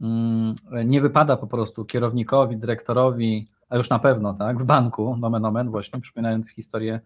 mm, 0.00 0.54
nie 0.84 1.00
wypada 1.00 1.36
po 1.36 1.46
prostu 1.46 1.84
kierownikowi, 1.84 2.56
dyrektorowi, 2.56 3.46
a 3.68 3.76
już 3.76 3.90
na 3.90 3.98
pewno 3.98 4.34
tak, 4.34 4.60
w 4.60 4.64
banku, 4.64 5.16
nomen 5.16 5.44
omen, 5.44 5.70
właśnie 5.70 6.00
przypominając 6.00 6.50
historię 6.50 7.00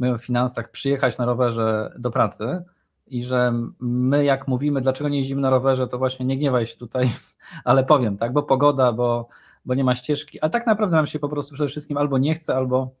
my 0.00 0.12
o 0.14 0.18
finansach, 0.18 0.70
przyjechać 0.70 1.18
na 1.18 1.26
rowerze 1.26 1.90
do 1.98 2.10
pracy 2.10 2.64
i 3.06 3.24
że 3.24 3.52
my 3.80 4.24
jak 4.24 4.48
mówimy, 4.48 4.80
dlaczego 4.80 5.10
nie 5.10 5.18
jeździmy 5.18 5.40
na 5.40 5.50
rowerze, 5.50 5.88
to 5.88 5.98
właśnie 5.98 6.26
nie 6.26 6.36
gniewaj 6.36 6.66
się 6.66 6.76
tutaj, 6.76 7.10
ale 7.64 7.84
powiem, 7.84 8.16
tak, 8.16 8.32
bo 8.32 8.42
pogoda, 8.42 8.92
bo, 8.92 9.28
bo 9.64 9.74
nie 9.74 9.84
ma 9.84 9.94
ścieżki, 9.94 10.40
ale 10.40 10.50
tak 10.50 10.66
naprawdę 10.66 10.96
nam 10.96 11.06
się 11.06 11.18
po 11.18 11.28
prostu 11.28 11.54
przede 11.54 11.68
wszystkim 11.68 11.96
albo 11.96 12.18
nie 12.18 12.34
chce, 12.34 12.56
albo 12.56 12.94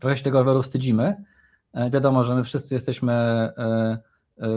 trochę 0.00 0.16
się 0.16 0.24
tego 0.24 0.38
roweru 0.38 0.62
wstydzimy. 0.62 1.24
E, 1.72 1.90
Wiadomo, 1.90 2.24
że 2.24 2.34
my 2.34 2.44
wszyscy 2.44 2.74
jesteśmy 2.74 3.12
e, 3.12 3.98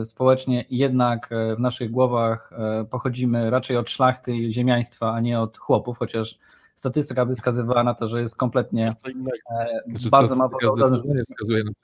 społecznie 0.04 0.66
jednak 0.70 1.32
e, 1.32 1.56
w 1.56 1.60
naszych 1.60 1.92
głowach 1.92 2.54
e, 2.54 2.86
pochodzimy 2.86 3.50
raczej 3.50 3.78
od 3.78 3.90
szlachty 3.90 4.36
i 4.36 4.54
ziemiaństwa, 4.54 5.14
a 5.14 5.20
nie 5.20 5.40
od 5.40 5.58
chłopów, 5.58 5.98
chociaż 5.98 6.40
statystyka 6.76 7.26
by 7.26 7.36
wskazywała 7.36 7.84
na 7.84 7.94
to, 7.94 8.08
że 8.08 8.22
jest 8.22 8.36
kompletnie 8.36 8.88
e, 8.90 8.94
Znaczy, 9.88 10.10
bardzo 10.10 10.36
mało 10.36 10.58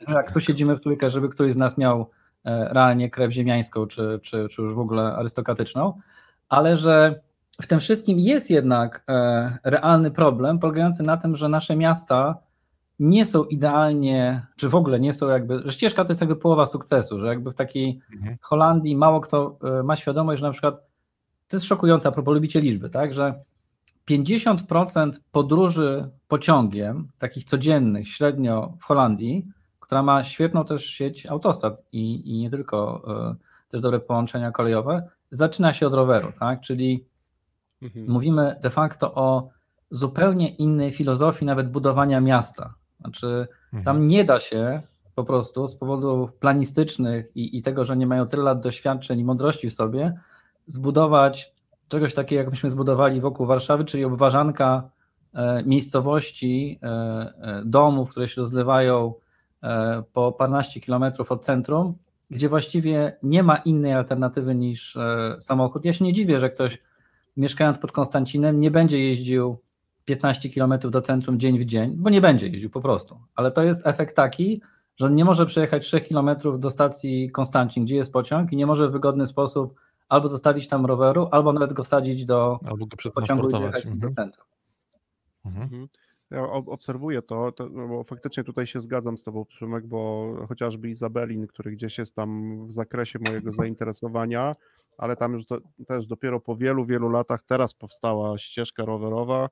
że 0.08 0.14
jak 0.14 0.32
tu 0.32 0.40
siedzimy 0.40 0.76
w 0.76 0.82
trójkę, 0.82 1.10
żeby 1.10 1.30
któryś 1.30 1.54
z 1.54 1.58
nas 1.58 1.78
miał 1.78 2.10
realnie 2.46 3.10
krew 3.10 3.32
ziemiańską, 3.32 3.88
czy, 3.88 4.20
czy, 4.24 4.48
czy 4.50 4.62
już 4.62 4.74
w 4.74 4.80
ogóle 4.80 5.04
arystokratyczną, 5.04 6.00
ale 6.50 6.76
że 6.76 7.22
w 7.62 7.68
tym 7.68 7.80
wszystkim 7.80 8.20
jest 8.20 8.50
jednak 8.50 9.06
realny 9.64 10.12
problem 10.12 10.60
polegający 10.60 11.04
na 11.04 11.18
tym, 11.18 11.36
że 11.36 11.50
nasze 11.50 11.76
miasta 11.76 12.38
nie 13.02 13.26
są 13.26 13.44
idealnie, 13.44 14.46
czy 14.56 14.70
w 14.70 14.76
ogóle 14.76 15.00
nie 15.00 15.14
są 15.14 15.30
jakby, 15.30 15.62
że 15.66 15.74
ścieżka 15.74 16.06
to 16.06 16.12
jest 16.12 16.22
jakby 16.22 16.36
połowa 16.36 16.66
sukcesu, 16.66 17.20
że 17.20 17.28
jakby 17.28 17.52
w 17.52 17.56
takiej 17.56 18.00
mhm. 18.14 18.38
Holandii 18.42 18.96
mało 18.96 19.22
kto 19.22 19.58
e, 19.80 19.84
ma 19.84 19.96
świadomość, 19.96 20.40
że 20.40 20.46
na 20.46 20.52
przykład 20.52 20.84
to 21.48 21.58
jest 21.58 21.66
szokujące, 21.66 22.10
a 22.10 22.12
propos 22.12 22.34
lubicie 22.34 22.62
liczby, 22.62 22.90
tak, 22.90 23.14
że 23.14 23.44
50% 24.10 25.12
podróży 25.32 26.10
pociągiem, 26.28 27.08
takich 27.18 27.44
codziennych, 27.44 28.08
średnio 28.08 28.74
w 28.80 28.84
Holandii, 28.84 29.46
która 29.80 30.04
ma 30.04 30.24
świetną 30.24 30.66
też 30.66 30.86
sieć 30.86 31.26
autostrad 31.26 31.84
i, 31.92 32.32
i 32.32 32.40
nie 32.40 32.50
tylko 32.50 33.02
y, 33.32 33.70
też 33.70 33.82
dobre 33.82 34.00
połączenia 34.00 34.52
kolejowe, 34.52 35.10
zaczyna 35.32 35.74
się 35.74 35.88
od 35.88 35.94
roweru, 35.94 36.32
tak? 36.40 36.62
Czyli 36.62 37.06
mhm. 37.82 38.12
mówimy 38.12 38.56
de 38.62 38.70
facto 38.70 39.14
o 39.14 39.50
zupełnie 39.92 40.50
innej 40.50 40.92
filozofii 40.92 41.46
nawet 41.46 41.72
budowania 41.72 42.22
miasta. 42.22 42.74
Znaczy, 43.02 43.48
mhm. 43.74 43.84
tam 43.84 44.08
nie 44.08 44.26
da 44.26 44.40
się 44.40 44.82
po 45.16 45.24
prostu 45.24 45.68
z 45.68 45.76
powodów 45.76 46.34
planistycznych 46.34 47.38
i, 47.38 47.58
i 47.58 47.62
tego, 47.62 47.86
że 47.86 47.98
nie 47.98 48.08
mają 48.08 48.28
tyle 48.28 48.44
lat 48.44 48.62
doświadczeń 48.62 49.20
i 49.20 49.24
mądrości 49.24 49.70
w 49.70 49.74
sobie, 49.74 50.20
zbudować 50.68 51.54
czegoś 51.88 52.14
takiego, 52.14 52.42
jak 52.42 52.52
myśmy 52.52 52.70
zbudowali 52.70 53.22
wokół 53.22 53.46
Warszawy, 53.46 53.86
czyli 53.86 54.06
obważanka 54.06 54.90
e, 55.34 55.64
miejscowości, 55.64 56.80
e, 56.84 56.88
e, 56.88 57.62
domów, 57.66 58.12
które 58.12 58.28
się 58.28 58.42
rozlewają 58.42 59.14
po 60.14 60.32
paręnaście 60.32 60.82
kilometrów 60.82 61.32
od 61.32 61.46
centrum, 61.46 61.96
gdzie 62.30 62.50
właściwie 62.50 63.18
nie 63.24 63.44
ma 63.44 63.56
innej 63.56 63.94
alternatywy 63.94 64.56
niż 64.56 64.98
samochód. 65.40 65.86
Ja 65.86 65.94
się 65.94 66.06
nie 66.06 66.14
dziwię, 66.14 66.40
że 66.40 66.50
ktoś 66.50 66.82
mieszkając 67.38 67.80
pod 67.80 67.92
Konstancinem 67.92 68.60
nie 68.60 68.72
będzie 68.72 69.00
jeździł 69.00 69.58
15 70.06 70.50
km 70.50 70.74
do 70.80 71.02
centrum 71.02 71.40
dzień 71.40 71.60
w 71.60 71.66
dzień, 71.66 71.94
bo 71.96 72.10
nie 72.10 72.22
będzie 72.22 72.48
jeździł 72.48 72.70
po 72.70 72.82
prostu. 72.82 73.20
Ale 73.36 73.52
to 73.52 73.64
jest 73.64 73.88
efekt 73.88 74.16
taki, 74.16 74.62
że 74.96 75.06
on 75.06 75.16
nie 75.16 75.26
może 75.26 75.46
przejechać 75.46 75.86
3 75.86 76.02
km 76.02 76.30
do 76.60 76.70
stacji 76.70 77.32
Konstancin, 77.32 77.86
gdzie 77.86 77.96
jest 77.96 78.14
pociąg 78.14 78.52
i 78.52 78.56
nie 78.56 78.66
może 78.66 78.90
w 78.90 78.92
wygodny 78.92 79.28
sposób 79.28 79.76
albo 80.10 80.28
zostawić 80.28 80.68
tam 80.68 80.86
roweru, 80.86 81.28
albo 81.32 81.54
nawet 81.54 81.74
go 81.74 81.84
wsadzić 81.84 82.26
do, 82.26 82.60
albo 82.66 82.86
go 82.86 83.12
pociągu 83.14 83.50
i 83.50 83.62
jechać 83.62 83.86
mhm. 83.86 84.00
do 84.00 84.10
centrum. 84.10 84.48
Mhm. 85.46 85.64
mhm. 85.64 85.88
Ja 86.32 86.52
obserwuję 86.52 87.22
to, 87.22 87.52
to, 87.52 87.70
no 87.70 87.88
bo 87.88 88.04
faktycznie 88.04 88.44
tutaj 88.44 88.68
się 88.68 88.82
zgadzam 88.82 89.18
z 89.18 89.24
Tobą, 89.24 89.46
Przemek, 89.46 89.88
bo 89.88 90.34
chociażby 90.48 90.90
Izabelin, 90.90 91.48
który 91.48 91.72
gdzieś 91.72 91.98
jest 91.98 92.16
tam 92.16 92.62
w 92.68 92.72
zakresie 92.72 93.20
mojego 93.20 93.52
zainteresowania, 93.62 94.56
ale 94.98 95.16
tam 95.16 95.34
już 95.34 95.46
to, 95.46 95.58
też 95.88 96.08
dopiero 96.08 96.40
po 96.40 96.56
wielu, 96.56 96.86
wielu 96.86 97.10
latach 97.10 97.44
teraz 97.44 97.74
powstała 97.74 98.38
ścieżka 98.38 98.86
rowerowa, 98.86 99.50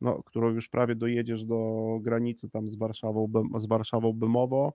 no, 0.00 0.22
którą 0.22 0.50
już 0.50 0.68
prawie 0.68 0.94
dojedziesz 0.94 1.44
do 1.44 1.58
granicy 2.00 2.50
tam 2.50 2.70
z 2.70 2.76
Warszawą, 2.76 3.32
z 3.56 3.66
Warszawą 3.66 4.12
Bymowo. 4.12 4.72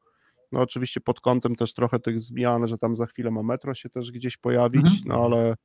No 0.51 0.59
oczywiście 0.59 1.01
pod 1.01 1.21
kątem 1.21 1.55
też 1.55 1.73
trochę 1.73 1.99
tych 1.99 2.19
zmian, 2.19 2.67
że 2.67 2.77
tam 2.77 2.95
za 2.95 3.05
chwilę 3.05 3.31
ma 3.31 3.43
metro 3.43 3.73
się 3.73 3.89
też 3.89 4.11
gdzieś 4.11 4.37
pojawić, 4.37 4.85
mhm. 4.85 5.01
no 5.05 5.25
ale 5.25 5.55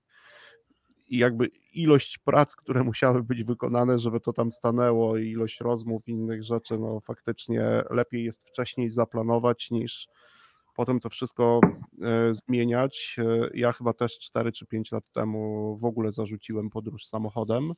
i 1.08 1.18
jakby 1.18 1.46
ilość 1.74 2.18
prac, 2.18 2.56
które 2.56 2.84
musiały 2.92 3.22
być 3.22 3.44
wykonane, 3.44 3.98
żeby 3.98 4.20
to 4.20 4.32
tam 4.32 4.52
stanęło 4.52 5.16
i 5.16 5.30
ilość 5.30 5.60
rozmów 5.60 6.08
i 6.08 6.10
innych 6.10 6.44
rzeczy, 6.44 6.78
no 6.78 7.00
faktycznie 7.00 7.62
lepiej 7.90 8.24
jest 8.24 8.48
wcześniej 8.48 8.88
zaplanować 8.88 9.70
niż 9.70 10.08
potem 10.76 11.00
to 11.00 11.10
wszystko 11.10 11.60
e, 12.02 12.34
zmieniać. 12.34 13.16
E, 13.18 13.50
ja 13.54 13.72
chyba 13.72 13.92
też 13.92 14.18
4 14.18 14.52
czy 14.52 14.66
5 14.66 14.92
lat 14.92 15.04
temu 15.12 15.76
w 15.78 15.84
ogóle 15.84 16.12
zarzuciłem 16.12 16.70
podróż 16.70 17.06
samochodem 17.06 17.72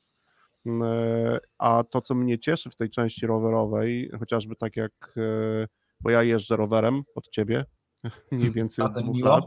a 1.58 1.84
to, 1.90 2.00
co 2.00 2.14
mnie 2.14 2.38
cieszy 2.38 2.70
w 2.70 2.76
tej 2.76 2.90
części 2.90 3.26
rowerowej, 3.26 4.10
chociażby 4.18 4.56
tak 4.56 4.76
jak, 4.76 5.14
e, 5.16 5.66
bo 6.00 6.10
ja 6.10 6.22
jeżdżę 6.22 6.56
rowerem 6.56 7.02
od 7.14 7.28
ciebie, 7.28 7.64
mniej 8.32 8.50
więcej 8.50 8.84
od 8.84 8.92
dwóch 8.92 9.20
lat. 9.20 9.44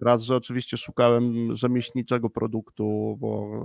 Raz, 0.00 0.22
że 0.22 0.36
oczywiście 0.36 0.76
szukałem 0.76 1.54
rzemieślniczego 1.54 2.30
produktu, 2.30 3.16
bo 3.20 3.64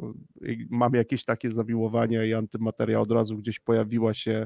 mam 0.69 0.93
jakieś 0.93 1.25
takie 1.25 1.53
zawiłowania 1.53 2.25
i 2.25 2.33
antymateria 2.33 3.01
od 3.01 3.11
razu 3.11 3.37
gdzieś 3.37 3.59
pojawiła 3.59 4.13
się 4.13 4.45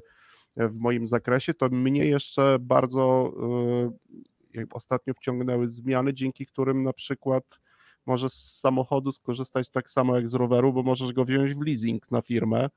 w 0.57 0.79
moim 0.79 1.07
zakresie, 1.07 1.53
to 1.53 1.69
mnie 1.69 2.05
jeszcze 2.05 2.57
bardzo 2.61 3.33
e, 4.57 4.65
ostatnio 4.73 5.13
wciągnęły 5.13 5.67
zmiany, 5.67 6.13
dzięki 6.13 6.45
którym 6.45 6.83
na 6.83 6.93
przykład 6.93 7.43
możesz 8.09 8.33
z 8.33 8.59
samochodu 8.59 9.11
skorzystać 9.11 9.69
tak 9.69 9.89
samo 9.89 10.15
jak 10.15 10.29
z 10.29 10.33
roweru, 10.33 10.73
bo 10.73 10.83
możesz 10.83 11.13
go 11.13 11.25
wziąć 11.25 11.53
w 11.53 11.61
leasing 11.61 12.11
na 12.11 12.21
firmę, 12.21 12.69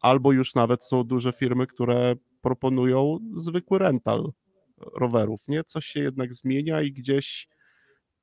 albo 0.00 0.32
już 0.32 0.54
nawet 0.54 0.84
są 0.84 1.04
duże 1.04 1.32
firmy, 1.32 1.66
które 1.66 2.14
proponują 2.40 3.18
zwykły 3.36 3.78
rental 3.78 4.32
rowerów, 4.76 5.48
nie? 5.48 5.64
Coś 5.64 5.86
się 5.86 6.00
jednak 6.00 6.34
zmienia 6.34 6.82
i 6.82 6.92
gdzieś 6.92 7.48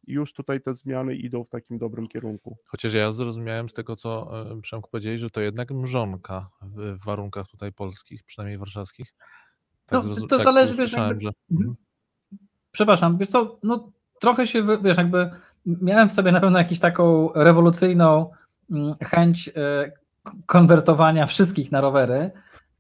już 0.08 0.34
tutaj 0.34 0.62
te 0.62 0.76
zmiany 0.76 1.16
idą 1.16 1.44
w 1.44 1.50
takim 1.50 1.78
dobrym 1.78 2.08
kierunku. 2.08 2.58
Chociaż 2.66 2.94
ja 2.94 3.12
zrozumiałem 3.12 3.70
z 3.70 3.74
tego, 3.74 3.96
co 3.96 4.42
e, 4.52 4.62
Przemku 4.62 4.90
powiedzieli, 4.90 5.18
że 5.18 5.30
to 5.30 5.42
jednak 5.42 5.72
mrzonka 5.72 6.50
w 6.62 7.06
warunkach 7.06 7.48
tutaj 7.48 7.74
polskich, 7.74 8.24
przynajmniej 8.24 8.58
warszawskich. 8.58 9.14
Tak 9.86 10.04
no, 10.04 10.16
to 10.16 10.28
tak 10.28 10.40
zależy, 10.40 10.76
wiesz, 10.76 10.94
jakby... 10.94 11.22
że... 11.22 11.30
Mhm. 11.52 11.76
Przepraszam, 12.72 13.18
wiesz 13.18 13.30
co, 13.30 13.60
no 13.64 13.92
trochę 14.22 14.48
się, 14.48 14.66
wiesz, 14.84 14.98
jakby 14.98 15.32
miałem 15.66 16.10
w 16.10 16.12
sobie 16.12 16.32
na 16.32 16.42
pewno 16.42 16.60
jakąś 16.60 16.80
taką 16.80 17.30
rewolucyjną 17.36 18.32
mm, 18.72 18.94
chęć 19.04 19.50
e, 19.50 19.92
konwertowania 20.46 21.26
wszystkich 21.26 21.72
na 21.72 21.82
rowery, 21.82 22.32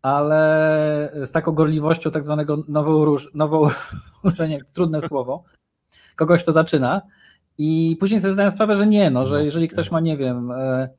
ale 0.01 1.11
z 1.23 1.31
taką 1.31 1.51
gorliwością 1.51 2.11
tak 2.11 2.25
zwanego 2.25 2.63
nową 2.67 3.05
róż, 3.05 3.31
nową, 3.33 3.67
nie, 4.49 4.63
trudne 4.63 5.01
słowo, 5.01 5.43
kogoś 6.15 6.43
to 6.43 6.51
zaczyna. 6.51 7.01
I 7.57 7.97
później 7.99 8.19
sobie 8.19 8.33
zdałem 8.33 8.51
sprawę, 8.51 8.75
że 8.75 8.87
nie, 8.87 9.09
no, 9.09 9.25
że 9.25 9.35
no, 9.35 9.41
jeżeli 9.41 9.69
ktoś 9.69 9.91
ma, 9.91 9.99
nie 9.99 10.17
wiem, 10.17 10.51
e, 10.51 10.89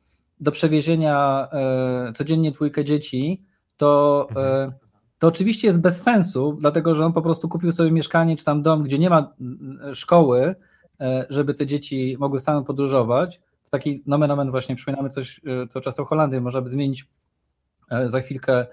do 0.40 0.51
przewiezienia 0.51 1.49
e, 1.53 2.12
codziennie 2.12 2.51
dwójkę 2.51 2.85
dzieci, 2.85 3.44
to, 3.77 4.27
mhm. 4.31 4.72
to 5.18 5.29
oczywiście 5.29 5.66
jest 5.66 5.81
bez 5.81 6.03
sensu, 6.03 6.57
dlatego 6.61 6.94
że 6.94 7.07
on 7.07 7.12
po 7.12 7.22
prostu 7.22 7.49
kupił 7.49 7.72
sobie 7.72 7.90
mieszkanie 7.90 8.37
czy 8.37 8.44
tam 8.44 8.62
dom, 8.62 8.83
gdzie 8.83 8.99
nie 8.99 9.11
ma 9.11 9.33
szkoły, 9.92 10.55
E, 10.55 10.57
żeby 11.28 11.54
te 11.54 11.66
dzieci 11.66 12.16
mogły 12.18 12.40
same 12.40 12.64
podróżować. 12.64 13.40
Taki 13.70 14.02
nomen 14.06 14.30
omen 14.30 14.50
właśnie 14.50 14.76
przypominamy 14.76 15.09
coś 15.09 15.40
e, 15.46 15.66
co 15.66 15.80
czas 15.80 16.00
o 16.00 16.04
Holandii, 16.04 16.40
można 16.40 16.61
by 16.61 16.68
zmienić 16.68 17.09
e, 17.90 18.09
za 18.09 18.20
chwilkę 18.20 18.66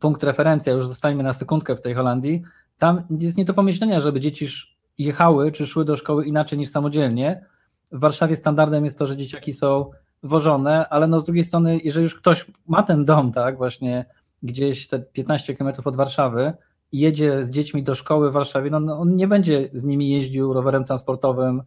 punkt 0.00 0.22
referencji, 0.22 0.72
już 0.72 0.88
zostańmy 0.88 1.22
na 1.22 1.32
sekundkę 1.32 1.76
w 1.76 1.80
tej 1.80 1.94
Holandii. 1.94 2.42
Tam 2.78 3.02
jest 3.10 3.38
nie 3.38 3.44
do 3.44 3.54
pomyślenia, 3.54 4.00
żeby 4.00 4.20
dzieci 4.20 4.46
jechały 4.98 5.52
czy 5.52 5.66
szły 5.66 5.84
do 5.84 5.96
szkoły 5.96 6.26
inaczej 6.26 6.58
niż 6.58 6.68
samodzielnie. 6.68 7.46
W 7.92 8.00
Warszawie 8.00 8.36
standardem 8.36 8.84
jest 8.84 8.98
to, 8.98 9.06
że 9.06 9.16
dzieciaki 9.16 9.52
są 9.52 9.90
wożone, 10.22 10.88
ale 10.88 11.06
no 11.06 11.20
z 11.20 11.24
drugiej 11.24 11.44
strony, 11.44 11.78
jeżeli 11.84 12.02
już 12.02 12.14
ktoś 12.14 12.46
ma 12.66 12.82
ten 12.82 13.04
dom, 13.04 13.32
tak, 13.32 13.56
właśnie 13.56 14.04
gdzieś 14.42 14.88
te 14.88 14.98
15 14.98 15.54
km 15.54 15.72
od 15.84 15.96
Warszawy, 15.96 16.52
jedzie 16.92 17.44
z 17.44 17.50
dziećmi 17.50 17.82
do 17.82 17.94
szkoły 17.94 18.30
w 18.30 18.32
Warszawie, 18.32 18.70
no, 18.70 18.80
no 18.80 18.98
on 18.98 19.16
nie 19.16 19.28
będzie 19.28 19.70
z 19.72 19.84
nimi 19.84 20.10
jeździł 20.10 20.52
rowerem 20.52 20.84
transportowym, 20.84 21.62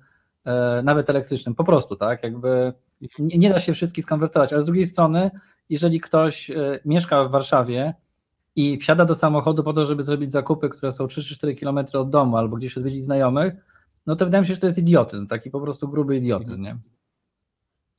e, 0.46 0.82
nawet 0.84 1.10
elektrycznym, 1.10 1.56
po 1.56 1.64
prostu, 1.64 1.96
tak, 1.96 2.24
jakby 2.24 2.74
nie, 3.20 3.50
da 3.50 3.60
się 3.60 3.74
wszystkich 3.74 4.04
skonwertować, 4.04 4.54
ale 4.54 4.62
z 4.62 4.66
drugiej 4.66 4.88
strony, 4.88 5.32
jeżeli 5.70 6.00
ktoś 6.00 6.50
e, 6.50 6.80
mieszka 6.86 7.26
w 7.26 7.32
Warszawie 7.32 7.94
i 8.56 8.78
wsiada 8.78 9.06
do 9.06 9.16
samochodu 9.16 9.64
po 9.64 9.74
to, 9.74 9.86
żeby 9.86 10.04
zrobić 10.04 10.32
zakupy, 10.32 10.70
które 10.70 10.92
są 10.92 11.06
3-4 11.06 11.60
km 11.60 11.86
od 11.94 12.10
domu 12.10 12.38
albo 12.38 12.58
gdzieś 12.58 12.78
odwiedzić 12.78 13.04
znajomych, 13.04 13.54
no 14.08 14.16
to 14.16 14.26
wydaje 14.26 14.42
mi 14.42 14.48
się, 14.48 14.54
że 14.54 14.60
to 14.60 14.68
jest 14.68 14.80
idiotyzm, 14.80 15.28
taki 15.28 15.50
po 15.50 15.62
prostu 15.62 15.88
gruby 15.88 16.18
idiotyzm, 16.18 16.62
nie? 16.62 16.78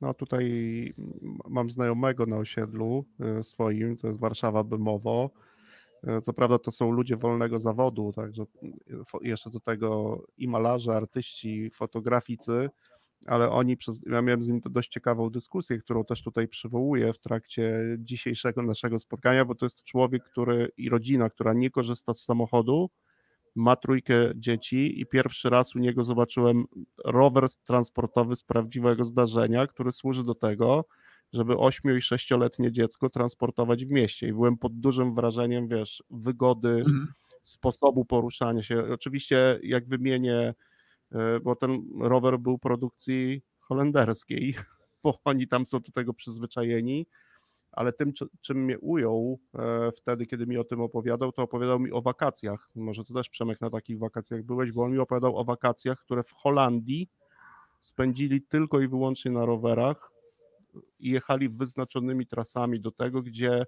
No 0.01 0.13
tutaj 0.13 0.93
mam 1.49 1.69
znajomego 1.69 2.25
na 2.25 2.37
osiedlu 2.37 3.05
e, 3.19 3.43
swoim, 3.43 3.97
to 3.97 4.07
jest 4.07 4.19
Warszawa 4.19 4.63
Bymowo, 4.63 5.29
co 6.23 6.33
prawda 6.33 6.59
to 6.59 6.71
są 6.71 6.91
ludzie 6.91 7.17
wolnego 7.17 7.59
zawodu, 7.59 8.11
także 8.15 8.43
jeszcze 9.21 9.49
do 9.49 9.59
tego 9.59 10.21
i 10.37 10.47
malarze, 10.47 10.95
artyści, 10.95 11.69
fotograficy, 11.69 12.69
ale 13.25 13.49
oni 13.49 13.77
przez, 13.77 14.01
ja 14.05 14.21
miałem 14.21 14.43
z 14.43 14.47
nim 14.47 14.61
dość 14.65 14.89
ciekawą 14.89 15.29
dyskusję, 15.29 15.77
którą 15.77 16.05
też 16.05 16.23
tutaj 16.23 16.47
przywołuję 16.47 17.13
w 17.13 17.19
trakcie 17.19 17.79
dzisiejszego 17.99 18.63
naszego 18.63 18.99
spotkania, 18.99 19.45
bo 19.45 19.55
to 19.55 19.65
jest 19.65 19.83
człowiek, 19.83 20.23
który 20.23 20.71
i 20.77 20.89
rodzina, 20.89 21.29
która 21.29 21.53
nie 21.53 21.69
korzysta 21.69 22.13
z 22.13 22.23
samochodu, 22.23 22.89
ma 23.55 23.75
trójkę 23.75 24.31
dzieci 24.35 25.01
i 25.01 25.05
pierwszy 25.05 25.49
raz 25.49 25.75
u 25.75 25.79
niego 25.79 26.03
zobaczyłem 26.03 26.65
rower 27.05 27.47
transportowy 27.63 28.35
z 28.35 28.43
prawdziwego 28.43 29.05
zdarzenia, 29.05 29.67
który 29.67 29.91
służy 29.91 30.23
do 30.23 30.35
tego, 30.35 30.85
żeby 31.33 31.57
8 31.57 31.97
i 31.97 32.01
6-letnie 32.01 32.71
dziecko 32.71 33.09
transportować 33.09 33.85
w 33.85 33.89
mieście. 33.89 34.27
I 34.27 34.33
byłem 34.33 34.57
pod 34.57 34.79
dużym 34.79 35.15
wrażeniem, 35.15 35.67
wiesz, 35.67 36.03
wygody, 36.09 36.69
mhm. 36.69 37.07
sposobu 37.41 38.05
poruszania 38.05 38.63
się. 38.63 38.83
Oczywiście, 38.93 39.59
jak 39.63 39.87
wymienię 39.87 40.53
e, 41.11 41.39
bo 41.39 41.55
ten 41.55 41.83
rower 41.99 42.39
był 42.39 42.57
produkcji 42.57 43.41
holenderskiej, 43.59 44.55
bo 45.03 45.19
oni 45.25 45.47
tam 45.47 45.65
są 45.65 45.79
do 45.79 45.91
tego 45.91 46.13
przyzwyczajeni, 46.13 47.05
ale 47.71 47.93
tym, 47.93 48.13
czym 48.41 48.63
mnie 48.63 48.79
ujął 48.79 49.39
e, 49.55 49.91
wtedy, 49.91 50.25
kiedy 50.25 50.47
mi 50.47 50.57
o 50.57 50.63
tym 50.63 50.81
opowiadał, 50.81 51.31
to 51.31 51.41
opowiadał 51.41 51.79
mi 51.79 51.91
o 51.91 52.01
wakacjach. 52.01 52.69
Może 52.75 53.03
to 53.03 53.13
też 53.13 53.29
Przemek 53.29 53.61
na 53.61 53.69
takich 53.69 53.99
wakacjach 53.99 54.43
byłeś, 54.43 54.71
bo 54.71 54.83
on 54.83 54.91
mi 54.91 54.99
opowiadał 54.99 55.37
o 55.37 55.43
wakacjach, 55.43 55.99
które 55.99 56.23
w 56.23 56.31
Holandii 56.33 57.09
spędzili 57.81 58.41
tylko 58.41 58.79
i 58.79 58.87
wyłącznie 58.87 59.31
na 59.31 59.45
rowerach 59.45 60.12
i 60.99 61.09
jechali 61.09 61.49
wyznaczonymi 61.49 62.27
trasami 62.27 62.79
do 62.79 62.91
tego, 62.91 63.21
gdzie 63.21 63.65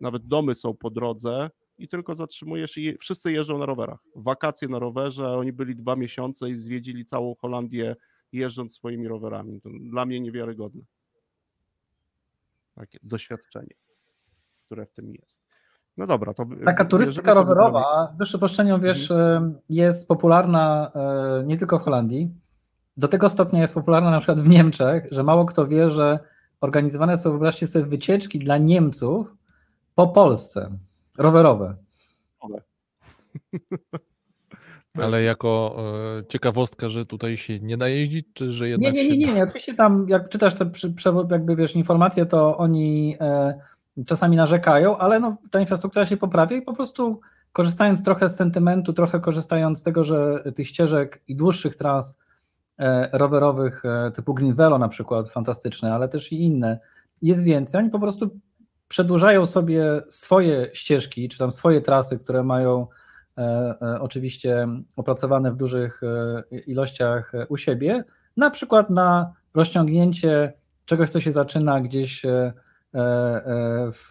nawet 0.00 0.26
domy 0.26 0.54
są 0.54 0.74
po 0.74 0.90
drodze 0.90 1.50
i 1.78 1.88
tylko 1.88 2.14
zatrzymujesz 2.14 2.78
i 2.78 2.98
wszyscy 2.98 3.32
jeżdżą 3.32 3.58
na 3.58 3.66
rowerach. 3.66 4.00
Wakacje 4.16 4.68
na 4.68 4.78
rowerze, 4.78 5.32
oni 5.32 5.52
byli 5.52 5.76
dwa 5.76 5.96
miesiące 5.96 6.50
i 6.50 6.56
zwiedzili 6.56 7.04
całą 7.04 7.34
Holandię 7.34 7.96
jeżdżąc 8.32 8.74
swoimi 8.74 9.08
rowerami. 9.08 9.60
To 9.60 9.68
dla 9.80 10.06
mnie 10.06 10.20
niewiarygodne. 10.20 10.82
Takie 12.74 12.98
doświadczenie, 13.02 13.74
które 14.66 14.86
w 14.86 14.92
tym 14.92 15.14
jest. 15.14 15.42
No 15.96 16.06
dobra, 16.06 16.34
to. 16.34 16.46
Taka 16.64 16.84
turystyka 16.84 17.34
rowerowa, 17.34 18.14
wyższe 18.18 18.38
poszczenią, 18.38 18.80
wiesz, 18.80 19.10
mhm. 19.10 19.58
jest 19.68 20.08
popularna 20.08 20.92
e, 20.94 21.44
nie 21.46 21.58
tylko 21.58 21.78
w 21.78 21.82
Holandii. 21.82 22.30
Do 22.96 23.08
tego 23.08 23.30
stopnia 23.30 23.60
jest 23.60 23.74
popularna 23.74 24.10
na 24.10 24.18
przykład 24.18 24.40
w 24.40 24.48
Niemczech, 24.48 25.08
że 25.10 25.22
mało 25.22 25.44
kto 25.44 25.66
wie, 25.66 25.90
że 25.90 26.18
organizowane 26.60 27.16
są, 27.16 27.30
wyobraźcie 27.30 27.66
sobie, 27.66 27.84
wycieczki 27.84 28.38
dla 28.38 28.58
Niemców 28.58 29.34
po 29.94 30.08
Polsce, 30.08 30.70
rowerowe. 31.18 31.76
Ale 34.94 35.22
jako 35.22 35.76
e, 36.18 36.26
ciekawostka, 36.26 36.88
że 36.88 37.06
tutaj 37.06 37.36
się 37.36 37.60
nie 37.60 37.76
da 37.76 37.88
jeździć, 37.88 38.26
czy 38.34 38.52
że 38.52 38.68
jednak 38.68 38.94
nie, 38.94 39.08
nie, 39.08 39.18
nie, 39.18 39.26
nie, 39.26 39.34
nie. 39.34 39.42
Oczywiście 39.42 39.74
tam, 39.74 40.06
jak 40.08 40.28
czytasz 40.28 40.54
te 40.54 40.70
jakby 41.30 41.56
wiesz, 41.56 41.76
informacje, 41.76 42.26
to 42.26 42.58
oni 42.58 43.16
e, 43.20 43.60
czasami 44.06 44.36
narzekają, 44.36 44.98
ale 44.98 45.20
no, 45.20 45.36
ta 45.50 45.60
infrastruktura 45.60 46.06
się 46.06 46.16
poprawia 46.16 46.56
i 46.56 46.62
po 46.62 46.72
prostu 46.72 47.20
korzystając 47.52 48.02
trochę 48.02 48.28
z 48.28 48.36
sentymentu, 48.36 48.92
trochę 48.92 49.20
korzystając 49.20 49.78
z 49.78 49.82
tego, 49.82 50.04
że 50.04 50.44
tych 50.54 50.68
ścieżek 50.68 51.22
i 51.28 51.36
dłuższych 51.36 51.76
tras 51.76 52.18
rowerowych 53.12 53.84
e, 53.84 54.10
typu 54.10 54.34
Green 54.34 54.54
Velo 54.54 54.78
na 54.78 54.88
przykład, 54.88 55.28
fantastyczne, 55.28 55.94
ale 55.94 56.08
też 56.08 56.32
i 56.32 56.42
inne, 56.44 56.78
jest 57.22 57.44
więcej. 57.44 57.80
Oni 57.80 57.90
po 57.90 58.00
prostu 58.00 58.40
przedłużają 58.90 59.46
sobie 59.46 60.02
swoje 60.08 60.70
ścieżki, 60.72 61.28
czy 61.28 61.38
tam 61.38 61.50
swoje 61.50 61.80
trasy, 61.80 62.18
które 62.18 62.44
mają 62.44 62.86
e, 63.38 63.42
e, 63.82 64.00
oczywiście 64.00 64.68
opracowane 64.96 65.52
w 65.52 65.56
dużych 65.56 66.00
e, 66.02 66.58
ilościach 66.58 67.32
u 67.48 67.56
siebie, 67.56 68.04
na 68.36 68.50
przykład 68.50 68.90
na 68.90 69.32
rozciągnięcie 69.54 70.52
czegoś, 70.84 71.10
co 71.10 71.20
się 71.20 71.32
zaczyna 71.32 71.80
gdzieś 71.80 72.22
w 73.92 74.08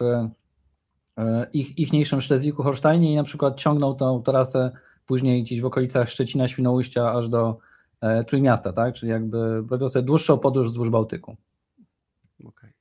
ich, 1.52 1.78
ichniejszym 1.78 2.20
Szlezwiku 2.20 2.62
Holsztajnie 2.62 3.12
i 3.12 3.16
na 3.16 3.24
przykład 3.24 3.56
ciągną 3.56 3.94
tą 3.94 4.22
trasę 4.22 4.70
później 5.06 5.42
gdzieś 5.42 5.60
w 5.60 5.64
okolicach 5.64 6.10
Szczecina, 6.10 6.48
Świnoujścia 6.48 7.12
aż 7.12 7.28
do 7.28 7.58
Trójmiasta, 8.26 8.72
tak? 8.72 8.94
Czyli 8.94 9.12
jakby 9.12 9.64
robią 9.70 9.88
sobie 9.88 10.06
dłuższą 10.06 10.38
podróż 10.38 10.66
wzdłuż 10.66 10.90
Bałtyku. 10.90 11.36
Okay. 12.44 12.72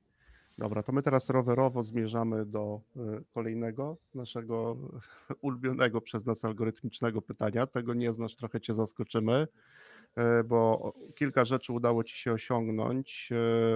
Dobra, 0.60 0.84
to 0.84 0.91
my 0.91 1.03
teraz 1.03 1.29
rowerowo 1.29 1.84
zmierzamy 1.84 2.45
do 2.45 2.82
y, 2.97 2.99
kolejnego 3.34 3.97
naszego 4.15 4.77
ulubionego 5.41 6.01
przez 6.01 6.25
nas 6.25 6.45
algorytmicznego 6.45 7.21
pytania. 7.21 7.67
Tego 7.67 7.93
nie 7.93 8.13
znasz, 8.13 8.36
trochę 8.36 8.62
Cię 8.62 8.73
zaskoczymy, 8.73 9.47
y, 10.19 10.43
bo 10.43 10.91
kilka 11.15 11.45
rzeczy 11.45 11.73
udało 11.73 12.03
Ci 12.03 12.17
się 12.17 12.32
osiągnąć 12.32 13.29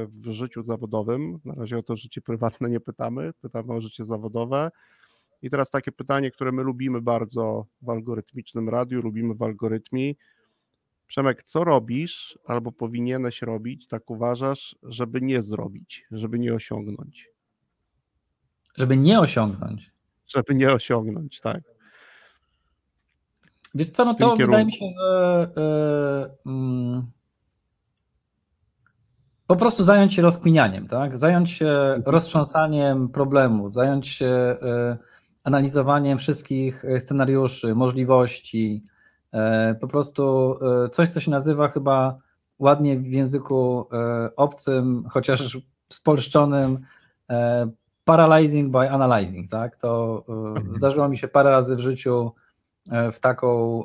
w 0.08 0.32
życiu 0.32 0.64
zawodowym. 0.64 1.40
Na 1.46 1.56
razie 1.56 1.78
o 1.78 1.84
to 1.84 1.98
życie 1.98 2.22
prywatne 2.22 2.70
nie 2.70 2.80
pytamy, 2.80 3.34
pytamy 3.42 3.74
o 3.74 3.82
życie 3.82 4.04
zawodowe. 4.04 4.72
I 5.42 5.50
teraz 5.50 5.70
takie 5.70 5.92
pytanie, 5.92 6.32
które 6.32 6.52
my 6.52 6.64
lubimy 6.64 7.02
bardzo 7.02 7.66
w 7.82 7.90
algorytmicznym 7.90 8.70
radiu, 8.70 9.02
lubimy 9.02 9.34
w 9.36 9.42
algorytmii. 9.42 10.18
Przemek, 11.14 11.44
co 11.44 11.64
robisz 11.64 12.40
albo 12.48 12.72
powinieneś 12.72 13.42
robić, 13.42 13.88
tak 13.88 14.10
uważasz, 14.10 14.76
żeby 14.84 15.22
nie 15.22 15.42
zrobić, 15.42 16.06
żeby 16.12 16.40
nie 16.40 16.54
osiągnąć? 16.54 17.30
Żeby 18.78 18.98
nie 18.98 19.20
osiągnąć. 19.20 19.92
Żeby 20.28 20.56
nie 20.56 20.74
osiągnąć, 20.74 21.42
tak. 21.42 21.62
Wiesz 23.76 23.90
co, 23.90 24.06
no 24.06 24.14
to 24.14 24.20
kierunku. 24.20 24.46
wydaje 24.46 24.66
mi 24.66 24.74
się, 24.74 24.86
że 25.00 25.50
yy, 26.46 26.52
yy, 26.52 27.04
po 29.48 29.56
prostu 29.56 29.84
zająć 29.84 30.14
się 30.14 30.22
rozkminianiem, 30.22 30.88
tak? 30.88 31.18
Zająć 31.18 31.52
się 31.52 31.68
mhm. 31.68 32.04
roztrząsaniem 32.06 33.10
problemów, 33.10 33.74
zająć 33.74 34.08
się 34.08 34.58
yy, 34.62 34.98
analizowaniem 35.44 36.18
wszystkich 36.18 36.84
scenariuszy, 37.00 37.76
możliwości, 37.76 38.84
E, 38.84 39.03
po 39.82 39.88
prostu 39.88 40.56
e, 40.86 40.90
coś, 40.90 41.10
co 41.10 41.20
się 41.20 41.32
nazywa 41.32 41.68
chyba 41.68 42.18
ładnie 42.60 43.00
w 43.00 43.08
języku 43.08 43.88
e, 43.92 44.30
obcym, 44.36 45.04
chociaż 45.10 45.58
spolszczonym, 45.90 46.80
paralyzing 48.06 48.72
by 48.72 48.92
analyzing, 48.92 49.52
tak? 49.52 49.76
To 49.76 50.24
mhm. 50.28 50.76
zdarzyło 50.76 51.10
mi 51.10 51.18
się 51.18 51.28
parę 51.28 51.50
razy 51.50 51.76
w 51.76 51.80
życiu 51.80 52.32
w 53.12 53.20
taką 53.20 53.84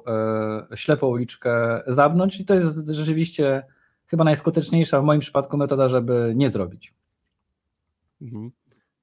ślepą 0.74 1.06
uliczkę 1.06 1.82
zabnąć 1.86 2.40
i 2.40 2.44
to 2.44 2.54
jest 2.54 2.88
rzeczywiście 2.88 3.62
chyba 4.06 4.24
najskuteczniejsza 4.24 5.00
w 5.00 5.04
moim 5.04 5.20
przypadku 5.20 5.56
metoda, 5.56 5.88
żeby 5.88 6.32
nie 6.36 6.50
zrobić. 6.50 6.94
Mhm. 8.22 8.50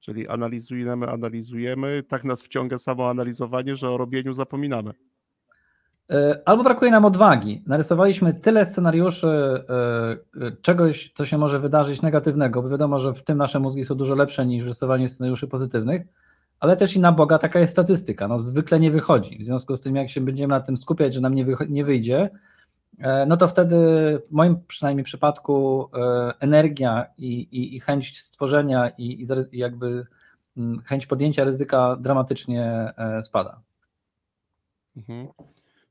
Czyli 0.00 0.28
analizujemy, 0.28 1.08
analizujemy, 1.08 2.02
tak 2.02 2.24
nas 2.24 2.42
wciąga 2.42 2.78
samo 2.78 3.10
analizowanie, 3.10 3.76
że 3.76 3.90
o 3.90 3.96
robieniu 3.96 4.32
zapominamy. 4.32 4.92
E, 6.10 6.42
albo 6.44 6.64
brakuje 6.64 6.90
nam 6.90 7.04
odwagi. 7.04 7.62
Narysowaliśmy 7.66 8.34
tyle 8.34 8.64
scenariuszy 8.64 9.28
e, 9.28 10.46
e, 10.46 10.52
czegoś, 10.62 11.12
co 11.14 11.24
się 11.24 11.38
może 11.38 11.58
wydarzyć 11.58 12.02
negatywnego, 12.02 12.62
bo 12.62 12.68
wiadomo, 12.68 13.00
że 13.00 13.14
w 13.14 13.22
tym 13.22 13.38
nasze 13.38 13.60
mózgi 13.60 13.84
są 13.84 13.94
dużo 13.94 14.14
lepsze 14.14 14.46
niż 14.46 14.64
rysowanie 14.64 15.08
scenariuszy 15.08 15.48
pozytywnych, 15.48 16.02
ale 16.60 16.76
też 16.76 16.96
i 16.96 17.00
na 17.00 17.12
Boga 17.12 17.38
taka 17.38 17.60
jest 17.60 17.72
statystyka. 17.72 18.28
No, 18.28 18.38
zwykle 18.38 18.80
nie 18.80 18.90
wychodzi. 18.90 19.38
W 19.38 19.44
związku 19.44 19.76
z 19.76 19.80
tym, 19.80 19.96
jak 19.96 20.10
się 20.10 20.20
będziemy 20.20 20.54
na 20.54 20.60
tym 20.60 20.76
skupiać, 20.76 21.14
że 21.14 21.20
nam 21.20 21.34
nie, 21.34 21.46
nie 21.68 21.84
wyjdzie, 21.84 22.30
no 23.26 23.36
to 23.36 23.48
wtedy 23.48 23.76
w 24.30 24.32
moim 24.32 24.56
przynajmniej 24.66 25.04
przypadku 25.04 25.88
energia 26.40 27.06
i, 27.18 27.32
i, 27.32 27.76
i 27.76 27.80
chęć 27.80 28.20
stworzenia 28.22 28.88
i, 28.98 29.22
i 29.52 29.58
jakby 29.58 30.06
mm, 30.56 30.82
chęć 30.84 31.06
podjęcia 31.06 31.44
ryzyka 31.44 31.96
dramatycznie 32.00 32.92
spada. 33.22 33.60
Mhm. 34.96 35.28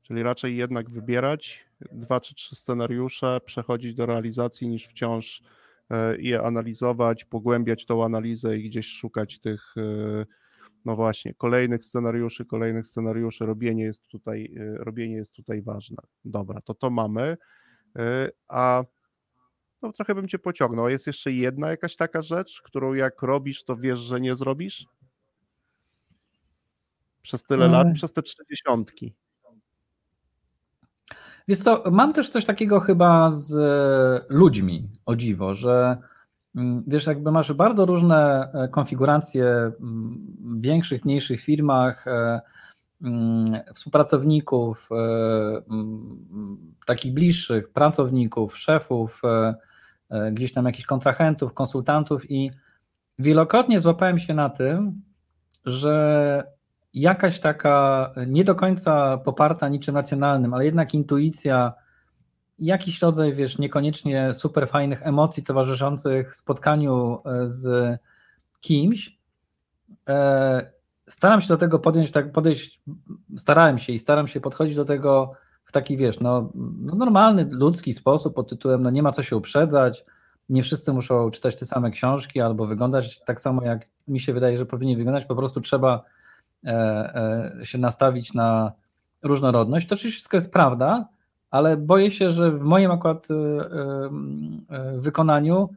Czyli 0.06 0.22
raczej 0.22 0.56
jednak 0.56 0.90
wybierać 0.90 1.66
dwa 1.92 2.20
czy 2.20 2.34
trzy 2.34 2.56
scenariusze, 2.56 3.40
przechodzić 3.44 3.94
do 3.94 4.06
realizacji, 4.06 4.68
niż 4.68 4.86
wciąż 4.86 5.42
e, 5.90 6.16
je 6.20 6.42
analizować, 6.42 7.24
pogłębiać 7.24 7.86
tą 7.86 8.04
analizę 8.04 8.58
i 8.58 8.70
gdzieś 8.70 8.86
szukać 8.86 9.40
tych, 9.40 9.74
e, 9.76 10.26
no 10.84 10.96
właśnie, 10.96 11.34
kolejnych 11.34 11.84
scenariuszy, 11.84 12.44
kolejnych 12.44 12.86
scenariuszy. 12.86 13.46
Robienie 13.46 13.84
jest 13.84 14.08
tutaj, 14.08 14.54
e, 14.56 14.84
robienie 14.84 15.14
jest 15.16 15.32
tutaj 15.32 15.62
ważne. 15.62 16.02
Dobra, 16.24 16.60
to 16.60 16.74
to 16.74 16.90
mamy. 16.90 17.36
A 18.48 18.84
no, 19.82 19.92
trochę 19.92 20.14
bym 20.14 20.28
cię 20.28 20.38
pociągnął. 20.38 20.88
Jest 20.88 21.06
jeszcze 21.06 21.32
jedna 21.32 21.70
jakaś 21.70 21.96
taka 21.96 22.22
rzecz, 22.22 22.62
którą 22.62 22.94
jak 22.94 23.22
robisz, 23.22 23.64
to 23.64 23.76
wiesz, 23.76 23.98
że 23.98 24.20
nie 24.20 24.34
zrobisz? 24.34 24.86
Przez 27.22 27.44
tyle 27.44 27.68
lat, 27.68 27.88
przez 27.94 28.12
te 28.12 28.22
trzydziesiątki. 28.22 29.14
Wiesz 31.48 31.58
co, 31.58 31.82
mam 31.90 32.12
też 32.12 32.28
coś 32.28 32.44
takiego 32.44 32.80
chyba 32.80 33.30
z 33.30 33.52
e, 33.52 34.34
ludźmi, 34.34 34.88
o 35.06 35.16
dziwo, 35.16 35.54
że 35.54 35.96
mm, 36.56 36.84
wiesz, 36.86 37.06
jakby 37.06 37.32
masz 37.32 37.52
bardzo 37.52 37.86
różne 37.86 38.50
e, 38.52 38.68
konfiguracje 38.68 39.72
w 39.80 40.60
większych, 40.60 41.04
mniejszych 41.04 41.40
firmach, 41.40 42.06
e, 42.06 42.40
mm, 43.02 43.60
współpracowników, 43.74 44.88
takich 46.86 47.14
bliższych, 47.14 47.72
pracowników, 47.72 48.58
szefów, 48.58 49.22
gdzieś 50.32 50.52
tam 50.52 50.64
jakichś 50.64 50.86
kontrahentów, 50.86 51.54
konsultantów 51.54 52.30
i 52.30 52.50
wielokrotnie 53.18 53.80
złapałem 53.80 54.18
się 54.18 54.34
na 54.34 54.50
tym, 54.50 55.02
że 55.64 56.55
jakaś 56.96 57.40
taka 57.40 58.12
nie 58.26 58.44
do 58.44 58.54
końca 58.54 59.18
poparta 59.18 59.68
niczym 59.68 59.94
racjonalnym, 59.94 60.54
ale 60.54 60.64
jednak 60.64 60.94
intuicja, 60.94 61.72
jakiś 62.58 63.02
rodzaj, 63.02 63.34
wiesz, 63.34 63.58
niekoniecznie 63.58 64.34
super 64.34 64.68
fajnych 64.68 65.06
emocji 65.06 65.42
towarzyszących 65.42 66.36
spotkaniu 66.36 67.18
e, 67.24 67.48
z 67.48 67.98
kimś. 68.60 69.18
E, 70.08 70.70
staram 71.06 71.40
się 71.40 71.48
do 71.48 71.56
tego 71.56 71.78
podjąć, 71.78 72.10
tak 72.10 72.32
podejść, 72.32 72.82
starałem 73.36 73.78
się 73.78 73.92
i 73.92 73.98
staram 73.98 74.28
się 74.28 74.40
podchodzić 74.40 74.76
do 74.76 74.84
tego 74.84 75.32
w 75.64 75.72
taki, 75.72 75.96
wiesz, 75.96 76.20
no, 76.20 76.52
no 76.54 76.94
normalny, 76.94 77.48
ludzki 77.50 77.92
sposób 77.92 78.34
pod 78.34 78.48
tytułem, 78.50 78.82
no 78.82 78.90
nie 78.90 79.02
ma 79.02 79.12
co 79.12 79.22
się 79.22 79.36
uprzedzać, 79.36 80.04
nie 80.48 80.62
wszyscy 80.62 80.92
muszą 80.92 81.30
czytać 81.30 81.56
te 81.56 81.66
same 81.66 81.90
książki 81.90 82.40
albo 82.40 82.66
wyglądać 82.66 83.24
tak 83.24 83.40
samo, 83.40 83.62
jak 83.62 83.86
mi 84.08 84.20
się 84.20 84.32
wydaje, 84.32 84.56
że 84.56 84.66
powinni 84.66 84.96
wyglądać, 84.96 85.24
po 85.24 85.36
prostu 85.36 85.60
trzeba 85.60 86.04
się 87.62 87.78
nastawić 87.78 88.34
na 88.34 88.72
różnorodność. 89.22 89.86
To 89.86 89.94
oczywiście 89.94 90.16
wszystko 90.16 90.36
jest 90.36 90.52
prawda, 90.52 91.08
ale 91.50 91.76
boję 91.76 92.10
się, 92.10 92.30
że 92.30 92.50
w 92.50 92.60
moim 92.60 92.90
akurat 92.90 93.28
wykonaniu 94.94 95.68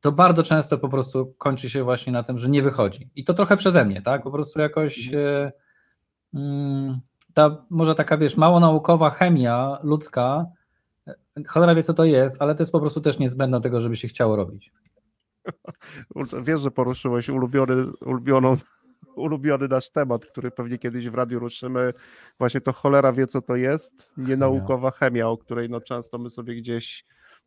to 0.00 0.12
bardzo 0.12 0.42
często 0.42 0.78
po 0.78 0.88
prostu 0.88 1.34
kończy 1.38 1.70
się 1.70 1.84
właśnie 1.84 2.12
na 2.12 2.22
tym, 2.22 2.38
że 2.38 2.48
nie 2.48 2.62
wychodzi. 2.62 3.10
I 3.16 3.24
to 3.24 3.34
trochę 3.34 3.56
przeze 3.56 3.84
mnie, 3.84 4.02
tak? 4.02 4.22
Po 4.22 4.30
prostu 4.30 4.60
jakoś 4.60 5.10
mm, 6.34 7.00
ta 7.34 7.64
może 7.70 7.94
taka, 7.94 8.16
wiesz, 8.16 8.36
mało 8.36 8.60
naukowa 8.60 9.10
chemia 9.10 9.78
ludzka, 9.82 10.46
cholera 11.46 11.74
wie 11.74 11.82
co 11.82 11.94
to 11.94 12.04
jest, 12.04 12.42
ale 12.42 12.54
to 12.54 12.62
jest 12.62 12.72
po 12.72 12.80
prostu 12.80 13.00
też 13.00 13.18
niezbędne 13.18 13.56
do 13.56 13.62
tego, 13.62 13.80
żeby 13.80 13.96
się 13.96 14.08
chciało 14.08 14.36
robić. 14.36 14.72
Wiesz, 16.42 16.60
że 16.60 16.70
poruszyłeś 16.70 17.28
ulubiony, 17.28 17.74
ulubioną, 18.06 18.56
ulubiony 19.18 19.68
nasz 19.68 19.90
temat, 19.90 20.26
który 20.26 20.50
pewnie 20.50 20.78
kiedyś 20.78 21.08
w 21.08 21.14
radiu 21.14 21.38
ruszymy. 21.38 21.92
Właśnie 22.38 22.60
to 22.60 22.72
cholera 22.72 23.12
wie, 23.12 23.26
co 23.26 23.42
to 23.42 23.56
jest. 23.56 24.10
Nienaukowa 24.16 24.90
chemia, 24.90 25.28
o 25.28 25.38
której 25.38 25.70
no 25.70 25.80
często 25.80 26.18
my 26.18 26.30
sobie 26.30 26.54
gdzieś 26.56 27.04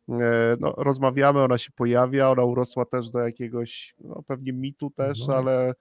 e, 0.08 0.56
no, 0.60 0.74
rozmawiamy, 0.76 1.40
ona 1.40 1.58
się 1.58 1.70
pojawia, 1.76 2.30
ona 2.30 2.44
urosła 2.44 2.84
też 2.84 3.10
do 3.10 3.18
jakiegoś, 3.18 3.94
no, 4.00 4.22
pewnie 4.26 4.52
mitu 4.52 4.90
też, 4.90 5.26
no. 5.26 5.36
ale 5.36 5.74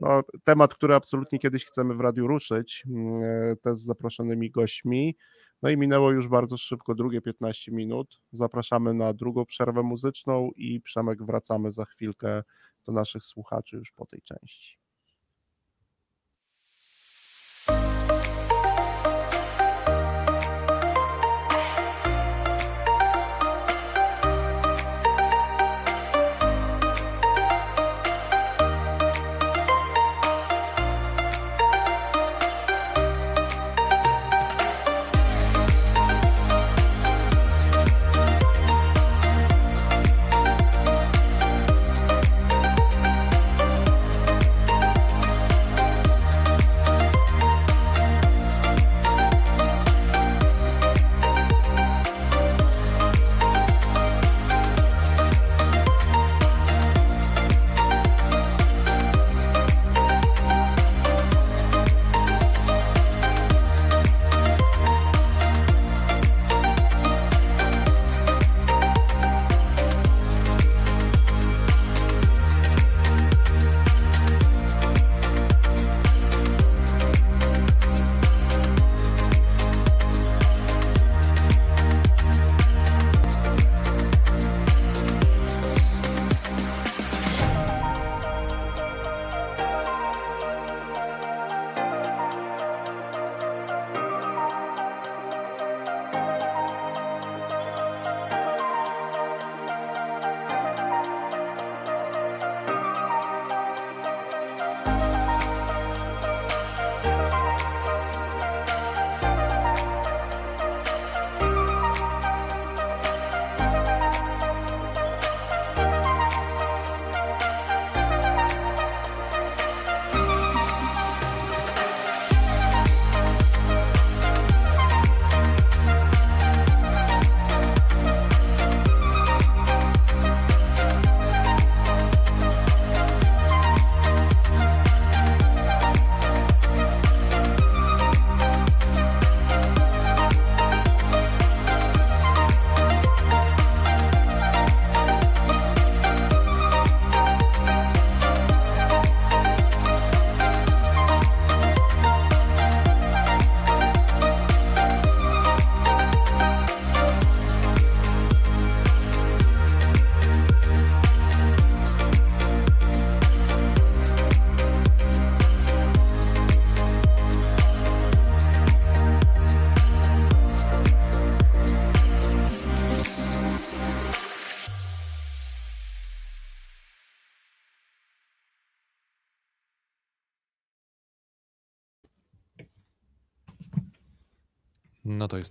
no, 0.00 0.22
temat, 0.44 0.74
który 0.74 0.94
absolutnie 0.94 1.38
kiedyś 1.38 1.64
chcemy 1.64 1.94
w 1.94 2.00
radiu 2.00 2.26
ruszyć, 2.26 2.84
e, 3.22 3.56
też 3.56 3.78
z 3.78 3.84
zaproszonymi 3.84 4.50
gośćmi. 4.50 5.16
No 5.62 5.70
i 5.70 5.76
minęło 5.76 6.10
już 6.10 6.28
bardzo 6.28 6.56
szybko 6.58 6.94
drugie 6.94 7.20
15 7.20 7.72
minut. 7.72 8.20
Zapraszamy 8.32 8.94
na 8.94 9.14
drugą 9.14 9.46
przerwę 9.46 9.82
muzyczną 9.82 10.50
i 10.56 10.80
Przemek 10.80 11.22
wracamy 11.24 11.70
za 11.70 11.84
chwilkę 11.84 12.42
do 12.86 12.92
naszych 12.92 13.24
słuchaczy 13.24 13.76
już 13.76 13.92
po 13.92 14.06
tej 14.06 14.22
części. 14.22 14.79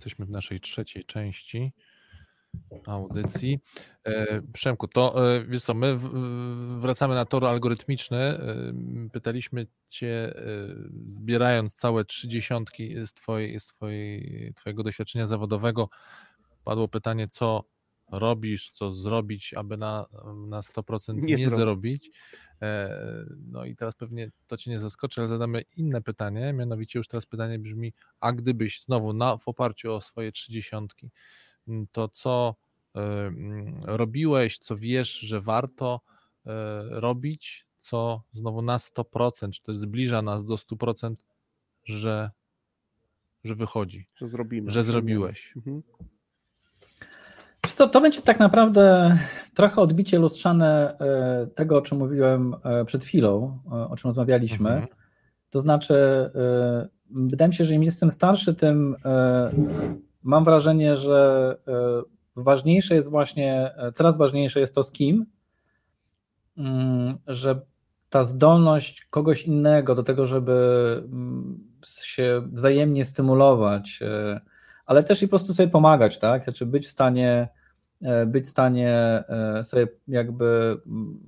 Jesteśmy 0.00 0.26
w 0.26 0.30
naszej 0.30 0.60
trzeciej 0.60 1.04
części 1.04 1.72
audycji. 2.86 3.60
E, 4.04 4.42
Przemku, 4.52 4.88
to 4.88 5.34
e, 5.36 5.44
wiesz 5.44 5.62
co, 5.62 5.74
my 5.74 5.98
wracamy 6.78 7.14
na 7.14 7.24
tor 7.24 7.46
algorytmiczny. 7.46 8.18
E, 8.18 8.72
pytaliśmy 9.12 9.66
Cię, 9.88 10.34
zbierając 11.08 11.74
całe 11.74 12.04
trzy 12.04 12.28
dziesiątki 12.28 13.06
z, 13.06 13.12
twojej, 13.12 13.60
z 13.60 13.66
twojej, 13.66 14.52
Twojego 14.56 14.82
doświadczenia 14.82 15.26
zawodowego, 15.26 15.88
padło 16.64 16.88
pytanie, 16.88 17.28
co 17.28 17.64
robisz, 18.12 18.70
co 18.70 18.92
zrobić, 18.92 19.54
aby 19.54 19.76
na, 19.76 20.06
na 20.48 20.60
100% 20.60 21.14
nie, 21.14 21.36
nie 21.36 21.50
zrobić. 21.50 22.10
No 23.46 23.64
i 23.64 23.76
teraz 23.76 23.94
pewnie 23.94 24.30
to 24.46 24.56
Cię 24.56 24.70
nie 24.70 24.78
zaskoczy, 24.78 25.20
ale 25.20 25.28
zadamy 25.28 25.62
inne 25.76 26.02
pytanie, 26.02 26.52
mianowicie 26.52 26.98
już 26.98 27.08
teraz 27.08 27.26
pytanie 27.26 27.58
brzmi, 27.58 27.92
a 28.20 28.32
gdybyś 28.32 28.82
znowu 28.82 29.12
na, 29.12 29.36
w 29.36 29.48
oparciu 29.48 29.92
o 29.92 30.00
swoje 30.00 30.32
trzydziesiątki, 30.32 31.10
to 31.92 32.08
co 32.08 32.54
mm, 32.94 33.80
robiłeś, 33.84 34.58
co 34.58 34.76
wiesz, 34.76 35.12
że 35.12 35.40
warto 35.40 36.00
robić, 36.90 37.66
co 37.80 38.22
znowu 38.32 38.62
na 38.62 38.76
100%, 38.76 39.50
czy 39.50 39.62
to 39.62 39.74
zbliża 39.74 40.22
nas 40.22 40.44
do 40.44 40.54
100%, 40.54 41.14
że, 41.84 42.30
że 43.44 43.54
wychodzi, 43.54 44.06
że 44.16 44.28
zrobimy, 44.28 44.70
że 44.70 44.84
zrobiłeś. 44.84 45.52
Mhm. 45.56 45.82
Co, 47.68 47.88
to 47.88 48.00
będzie 48.00 48.22
tak 48.22 48.38
naprawdę 48.38 49.16
trochę 49.54 49.80
odbicie 49.80 50.18
lustrzane 50.18 50.98
e, 50.98 51.46
tego, 51.46 51.78
o 51.78 51.82
czym 51.82 51.98
mówiłem 51.98 52.54
e, 52.64 52.84
przed 52.84 53.04
chwilą, 53.04 53.58
e, 53.66 53.88
o 53.88 53.96
czym 53.96 54.08
rozmawialiśmy. 54.08 54.70
Mhm. 54.70 54.88
To 55.50 55.60
znaczy, 55.60 55.94
wydaje 57.10 57.48
mi 57.48 57.54
się, 57.54 57.64
że 57.64 57.74
im 57.74 57.82
jestem 57.82 58.10
starszy, 58.10 58.54
tym 58.54 58.96
mam 60.22 60.44
wrażenie, 60.44 60.96
że 60.96 61.56
ważniejsze 62.36 62.94
jest 62.94 63.10
właśnie, 63.10 63.74
coraz 63.94 64.18
ważniejsze 64.18 64.60
jest 64.60 64.74
to 64.74 64.82
z 64.82 64.92
kim, 64.92 65.26
mm, 66.58 67.18
że 67.26 67.60
ta 68.10 68.24
zdolność 68.24 69.04
kogoś 69.04 69.42
innego 69.42 69.94
do 69.94 70.02
tego, 70.02 70.26
żeby 70.26 70.52
mm, 71.04 71.58
się 72.04 72.42
wzajemnie 72.52 73.04
stymulować, 73.04 74.00
ale 74.90 75.02
też 75.02 75.22
i 75.22 75.26
po 75.26 75.30
prostu 75.30 75.54
sobie 75.54 75.68
pomagać, 75.68 76.18
tak? 76.18 76.44
Znaczy 76.44 76.66
być 76.66 76.86
w 76.86 76.90
stanie, 76.90 77.48
być 78.26 78.44
w 78.44 78.48
stanie 78.48 79.24
sobie 79.62 79.88
jakby 80.08 80.76
mm, 80.86 81.20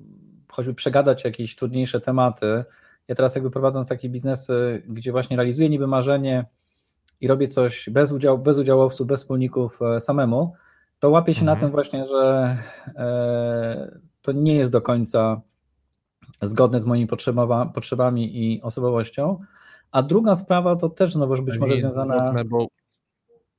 choćby 0.48 0.74
przegadać 0.74 1.24
jakieś 1.24 1.56
trudniejsze 1.56 2.00
tematy. 2.00 2.64
Ja 3.08 3.14
teraz 3.14 3.34
jakby 3.34 3.50
prowadząc 3.50 3.86
takie 3.86 4.08
biznesy, 4.08 4.82
gdzie 4.88 5.12
właśnie 5.12 5.36
realizuję 5.36 5.68
niby 5.68 5.86
marzenie 5.86 6.44
i 7.20 7.28
robię 7.28 7.48
coś 7.48 7.90
bez, 7.90 8.12
udziału, 8.12 8.38
bez 8.38 8.58
udziałowców, 8.58 9.06
bez 9.06 9.20
wspólników 9.20 9.82
e, 9.82 10.00
samemu, 10.00 10.52
to 10.98 11.10
łapię 11.10 11.34
się 11.34 11.40
mhm. 11.40 11.56
na 11.56 11.60
tym 11.60 11.70
właśnie, 11.70 12.06
że 12.06 12.56
e, 12.96 13.98
to 14.22 14.32
nie 14.32 14.54
jest 14.54 14.72
do 14.72 14.82
końca 14.82 15.40
zgodne 16.40 16.80
z 16.80 16.86
moimi 16.86 17.06
potrzebami 17.74 18.38
i 18.44 18.62
osobowością. 18.62 19.38
A 19.92 20.02
druga 20.02 20.36
sprawa 20.36 20.76
to 20.76 20.88
też 20.88 21.12
znowu 21.12 21.42
być 21.42 21.58
może 21.58 21.76
związana. 21.76 22.18
Zgodne, 22.18 22.44
bo 22.44 22.66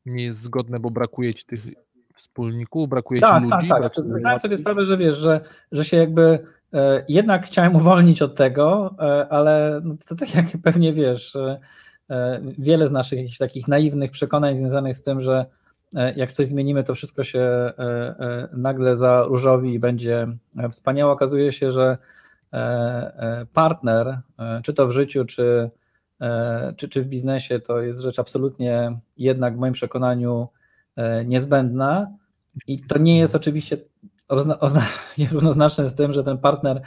nie 0.06 0.24
jest 0.24 0.42
zgodne, 0.42 0.80
bo 0.80 0.90
brakuje 0.90 1.34
ci 1.34 1.46
tych 1.46 1.62
wspólników, 2.16 2.90
brakuje 2.90 3.22
tak, 3.22 3.44
ci 3.44 3.50
ludzi. 3.50 3.70
Tak, 3.70 3.96
tak, 3.96 4.04
zdałem 4.04 4.40
sobie 4.40 4.58
sprawę, 4.58 4.86
że 4.86 4.98
wiesz, 4.98 5.18
że, 5.18 5.42
że 5.72 5.86
się 5.86 5.98
jakby 5.98 6.40
E, 6.74 7.06
jednak 7.08 7.46
chciałem 7.46 7.76
uwolnić 7.76 8.22
od 8.22 8.36
tego, 8.36 8.96
e, 9.00 9.28
ale 9.30 9.82
no 9.84 9.96
to 10.08 10.16
tak 10.16 10.36
jak 10.36 10.46
pewnie 10.64 10.94
wiesz, 10.94 11.36
e, 11.36 11.60
wiele 12.58 12.88
z 12.88 12.92
naszych 12.92 13.20
jakichś 13.20 13.38
takich 13.38 13.68
naiwnych 13.68 14.12
przekonań 14.12 14.56
związanych 14.56 14.98
z 14.98 15.04
tym, 15.04 15.22
że 15.22 15.46
jak 16.16 16.32
coś 16.32 16.48
zmienimy, 16.48 16.84
to 16.84 16.96
wszystko 16.96 17.24
się 17.24 17.74
nagle 18.54 18.96
za 18.96 19.24
różowi 19.24 19.74
i 19.74 19.80
będzie 19.80 20.28
wspaniałe. 20.72 21.12
Okazuje 21.12 21.52
się, 21.52 21.72
że 21.72 21.98
partner, 23.54 24.20
czy 24.64 24.74
to 24.74 24.88
w 24.88 24.92
życiu, 24.92 25.26
czy, 25.26 25.70
czy, 26.78 26.90
czy 26.90 27.04
w 27.04 27.08
biznesie, 27.08 27.60
to 27.60 27.82
jest 27.82 28.02
rzecz 28.02 28.20
absolutnie 28.20 29.00
jednak 29.18 29.56
w 29.56 29.60
moim 29.60 29.74
przekonaniu 29.74 30.48
niezbędna. 31.26 32.08
I 32.68 32.80
to 32.80 32.98
nie 32.98 33.20
jest 33.20 33.36
oczywiście 33.36 33.78
równoznaczne 35.32 35.90
z 35.90 35.96
tym, 35.96 36.14
że 36.14 36.24
ten 36.24 36.38
partner 36.38 36.82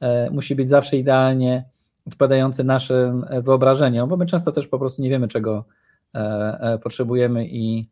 e, 0.00 0.30
musi 0.30 0.54
być 0.54 0.68
zawsze 0.68 0.96
idealnie 0.96 1.64
odpowiadający 2.06 2.64
naszym 2.64 3.24
e, 3.28 3.42
wyobrażeniom, 3.42 4.08
bo 4.08 4.16
my 4.16 4.26
często 4.26 4.52
też 4.52 4.66
po 4.66 4.78
prostu 4.78 5.02
nie 5.02 5.10
wiemy, 5.10 5.28
czego 5.28 5.64
e, 6.14 6.78
potrzebujemy 6.82 7.46
i 7.46 7.88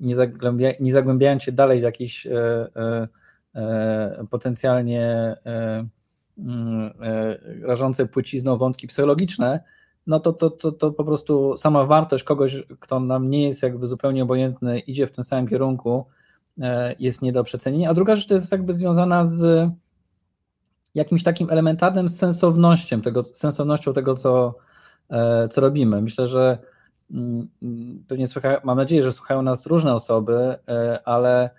nie, 0.00 0.16
zagłębia, 0.16 0.70
nie 0.80 0.92
zagłębiając 0.92 1.42
się 1.42 1.52
dalej 1.52 1.80
w 1.80 1.82
jakieś 1.82 2.26
potencjalnie 4.30 5.36
mm, 6.38 6.90
rażące 7.62 8.06
płcizną 8.06 8.56
wątki 8.56 8.86
psychologiczne, 8.86 9.60
no 10.08 10.20
to, 10.20 10.32
to, 10.32 10.50
to, 10.50 10.72
to 10.72 10.90
po 10.90 11.04
prostu 11.04 11.56
sama 11.56 11.84
wartość 11.84 12.24
kogoś, 12.24 12.62
kto 12.80 13.00
nam 13.00 13.30
nie 13.30 13.42
jest 13.42 13.62
jakby 13.62 13.86
zupełnie 13.86 14.22
obojętny, 14.22 14.78
idzie 14.78 15.06
w 15.06 15.12
tym 15.12 15.24
samym 15.24 15.48
kierunku, 15.48 16.04
E, 16.60 16.94
jest 16.98 17.22
nie 17.22 17.32
do 17.32 17.44
przecenienia. 17.44 17.90
A 17.90 17.94
druga 17.94 18.16
rzecz 18.16 18.26
to 18.26 18.34
jest 18.34 18.52
jakby 18.52 18.74
związana 18.74 19.24
z 19.24 19.70
jakimś 20.94 21.22
takim 21.22 21.50
elementarnym 21.50 22.08
sensownością 22.08 23.00
tego, 23.00 23.24
sensownością 23.24 23.92
tego 23.92 24.14
co, 24.14 24.54
e, 25.10 25.48
co 25.48 25.60
robimy. 25.60 26.02
Myślę, 26.02 26.26
że 26.26 26.58
mm, 27.10 27.48
pewnie 28.08 28.26
słucha, 28.26 28.60
mam 28.64 28.76
nadzieję, 28.76 29.02
że 29.02 29.12
słuchają 29.12 29.42
nas 29.42 29.66
różne 29.66 29.94
osoby, 29.94 30.56
e, 30.68 31.00
ale 31.04 31.50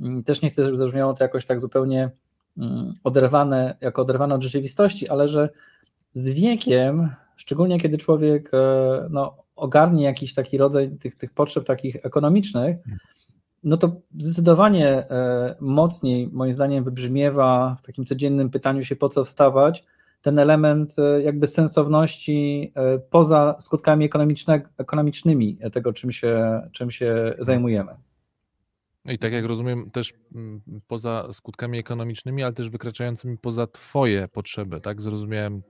mm, 0.00 0.22
też 0.22 0.42
nie 0.42 0.48
chcę, 0.48 0.64
żeby 0.64 0.76
zabrzmiało 0.76 1.14
to 1.14 1.24
jakoś 1.24 1.46
tak 1.46 1.60
zupełnie 1.60 2.10
mm, 2.58 2.92
oderwane, 3.04 3.76
jako 3.80 4.02
oderwane 4.02 4.34
od 4.34 4.42
rzeczywistości, 4.42 5.08
ale 5.08 5.28
że 5.28 5.48
z 6.12 6.30
wiekiem, 6.30 7.08
szczególnie 7.38 7.78
kiedy 7.78 7.98
człowiek 7.98 8.50
no, 9.10 9.36
ogarnie 9.56 10.04
jakiś 10.04 10.34
taki 10.34 10.58
rodzaj 10.58 10.90
tych, 10.90 11.14
tych 11.14 11.32
potrzeb 11.32 11.64
takich 11.64 11.96
ekonomicznych, 12.02 12.76
no 13.64 13.76
to 13.76 14.00
zdecydowanie 14.18 14.88
e, 14.88 15.56
mocniej, 15.60 16.28
moim 16.32 16.52
zdaniem, 16.52 16.84
wybrzmiewa 16.84 17.76
w 17.78 17.86
takim 17.86 18.04
codziennym 18.04 18.50
pytaniu 18.50 18.84
się, 18.84 18.96
po 18.96 19.08
co 19.08 19.24
wstawać, 19.24 19.84
ten 20.22 20.38
element 20.38 20.98
e, 20.98 21.22
jakby 21.22 21.46
sensowności 21.46 22.72
e, 22.74 22.98
poza 22.98 23.56
skutkami 23.60 24.08
ekonomicznymi 24.78 25.58
tego, 25.72 25.92
czym 25.92 26.12
się, 26.12 26.62
czym 26.72 26.90
się 26.90 27.34
zajmujemy. 27.38 27.92
I 29.04 29.18
tak 29.18 29.32
jak 29.32 29.44
rozumiem, 29.44 29.90
też 29.90 30.12
mm, 30.34 30.60
poza 30.88 31.32
skutkami 31.32 31.78
ekonomicznymi, 31.78 32.42
ale 32.42 32.52
też 32.52 32.70
wykraczającymi 32.70 33.38
poza 33.38 33.66
Twoje 33.66 34.28
potrzeby, 34.28 34.80
tak? 34.80 35.02
Zrozumiałem 35.02 35.62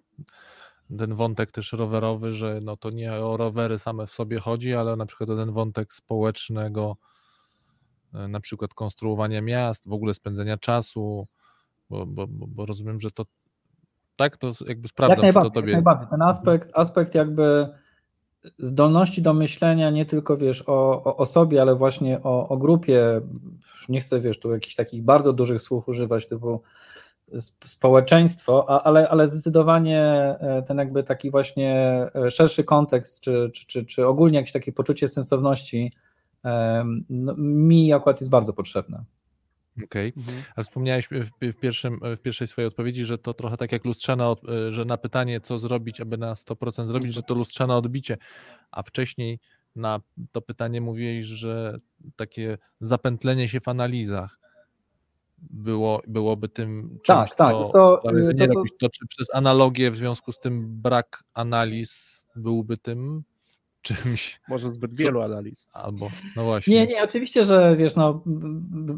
ten 0.99 1.15
wątek 1.15 1.53
też 1.53 1.73
rowerowy, 1.73 2.33
że 2.33 2.61
no 2.63 2.77
to 2.77 2.91
nie 2.91 3.13
o 3.13 3.37
rowery 3.37 3.79
same 3.79 4.07
w 4.07 4.11
sobie 4.11 4.41
chodzi, 4.41 4.75
ale 4.75 4.97
na 4.97 5.07
przykład 5.07 5.31
o 5.31 5.37
ten 5.37 5.53
wątek 5.53 5.93
społecznego, 5.93 6.97
E, 8.15 8.29
na 8.29 8.41
przykład 8.41 8.75
konstruowania 8.75 9.43
miast, 9.43 9.89
w 9.89 9.93
ogóle 9.93 10.15
spędzenia 10.15 10.57
czasu, 10.57 11.27
bo, 11.91 12.07
bo, 12.07 12.27
bo 12.29 12.67
rozumiem, 12.67 13.01
że 13.01 13.11
to 13.11 13.25
tak, 14.17 14.37
to 14.37 14.53
jakby 14.67 14.89
sprawdzam, 14.89 15.27
jak 15.27 15.35
to 15.35 15.51
tobie... 15.51 15.73
Jak 15.73 15.85
najbardziej. 15.85 16.09
Ten 16.09 16.23
aspekt, 16.23 16.71
aspekt 16.75 17.15
jakby 17.15 17.69
zdolności 18.59 19.23
do 19.23 19.35
myślenia 19.35 19.91
nie 19.91 20.07
tylko, 20.07 20.37
wiesz, 20.37 20.65
o, 20.67 21.05
o, 21.05 21.17
o 21.17 21.27
sobie, 21.27 21.63
ale 21.63 21.75
właśnie 21.75 22.23
o, 22.23 22.49
o 22.49 22.57
grupie, 22.57 23.21
nie 23.89 24.01
chcę, 24.01 24.21
wiesz, 24.21 24.41
tu 24.41 24.53
jakichś 24.53 24.75
takich 24.75 25.03
bardzo 25.03 25.33
dużych 25.33 25.63
słów 25.63 25.89
używać, 25.89 26.27
typu 26.27 26.63
społeczeństwo, 27.65 28.85
ale, 28.87 29.09
ale 29.09 29.29
zdecydowanie 29.29 30.03
e, 30.41 30.63
ten 30.67 30.79
jakby 30.79 31.03
taki 31.03 31.31
właśnie 31.31 31.75
e, 32.15 32.31
szerszy 32.31 32.65
kontekst, 32.65 33.21
czy, 33.21 33.51
czy, 33.55 33.67
czy, 33.67 33.87
czy 33.87 34.07
ogólnie 34.07 34.39
jakieś 34.39 34.53
takie 34.53 34.73
poczucie 34.73 35.09
sensowności 35.09 35.93
no, 37.09 37.35
mi 37.37 37.93
akurat 37.93 38.21
jest 38.21 38.31
bardzo 38.31 38.53
potrzebne. 38.53 39.05
Okej, 39.85 40.13
okay. 40.13 40.23
mhm. 40.23 40.45
ale 40.57 40.65
wspomniałeś 40.65 41.09
w, 41.53 41.61
pierwszym, 41.61 42.01
w 42.17 42.21
pierwszej 42.21 42.49
swojej 42.49 42.69
odpowiedzi, 42.69 43.05
że 43.05 43.19
to 43.19 43.35
trochę 43.35 43.57
tak 43.57 43.73
jak 43.73 43.85
lustrzane, 43.85 44.25
e, 44.25 44.73
że 44.73 44.85
na 44.85 44.97
pytanie, 44.97 45.41
co 45.41 45.59
zrobić, 45.59 46.01
aby 46.01 46.19
na 46.19 46.35
100% 46.35 46.87
zrobić, 46.87 47.15
że 47.15 47.23
to 47.23 47.35
lustrzane 47.35 47.77
odbicie, 47.77 48.19
a 48.71 48.83
wcześniej 48.83 49.41
na 49.77 50.01
to 50.33 50.41
pytanie 50.41 50.81
mówiłeś, 50.81 51.27
że 51.27 51.79
takie 52.17 52.59
zapętlenie 52.81 53.49
się 53.49 53.61
w 53.61 53.69
analizach 53.69 54.39
było, 55.51 56.03
byłoby 56.07 56.49
tym 56.49 56.99
czymś, 57.03 57.31
tak, 57.31 57.35
tak. 57.35 57.67
co, 57.73 58.01
to, 58.03 58.13
nie 58.13 58.49
to, 58.49 58.55
to... 58.55 58.63
to, 58.81 58.89
czy 58.89 59.07
przez 59.07 59.35
analogię 59.35 59.91
w 59.91 59.97
związku 59.97 60.33
z 60.33 60.41
tym 60.41 60.81
brak 60.81 61.25
analiz 61.35 62.19
byłby 62.37 62.77
tym 62.77 63.23
czymś. 63.83 64.41
Może 64.49 64.71
zbyt 64.71 64.97
wielu 64.97 65.21
analiz. 65.21 65.67
Albo, 65.73 66.11
no 66.37 66.45
właśnie. 66.45 66.75
Nie, 66.75 66.87
nie, 66.87 67.03
oczywiście, 67.03 67.45
że 67.45 67.77
wiesz, 67.77 67.97
no, 67.97 68.23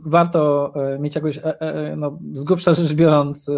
warto 0.05 0.73
e, 0.95 0.99
mieć 0.99 1.15
jakoś, 1.15 1.39
e, 1.39 1.61
e, 1.61 1.97
no, 1.97 2.19
z 2.33 2.45
grubsza 2.45 2.73
rzecz 2.73 2.93
biorąc, 2.93 3.51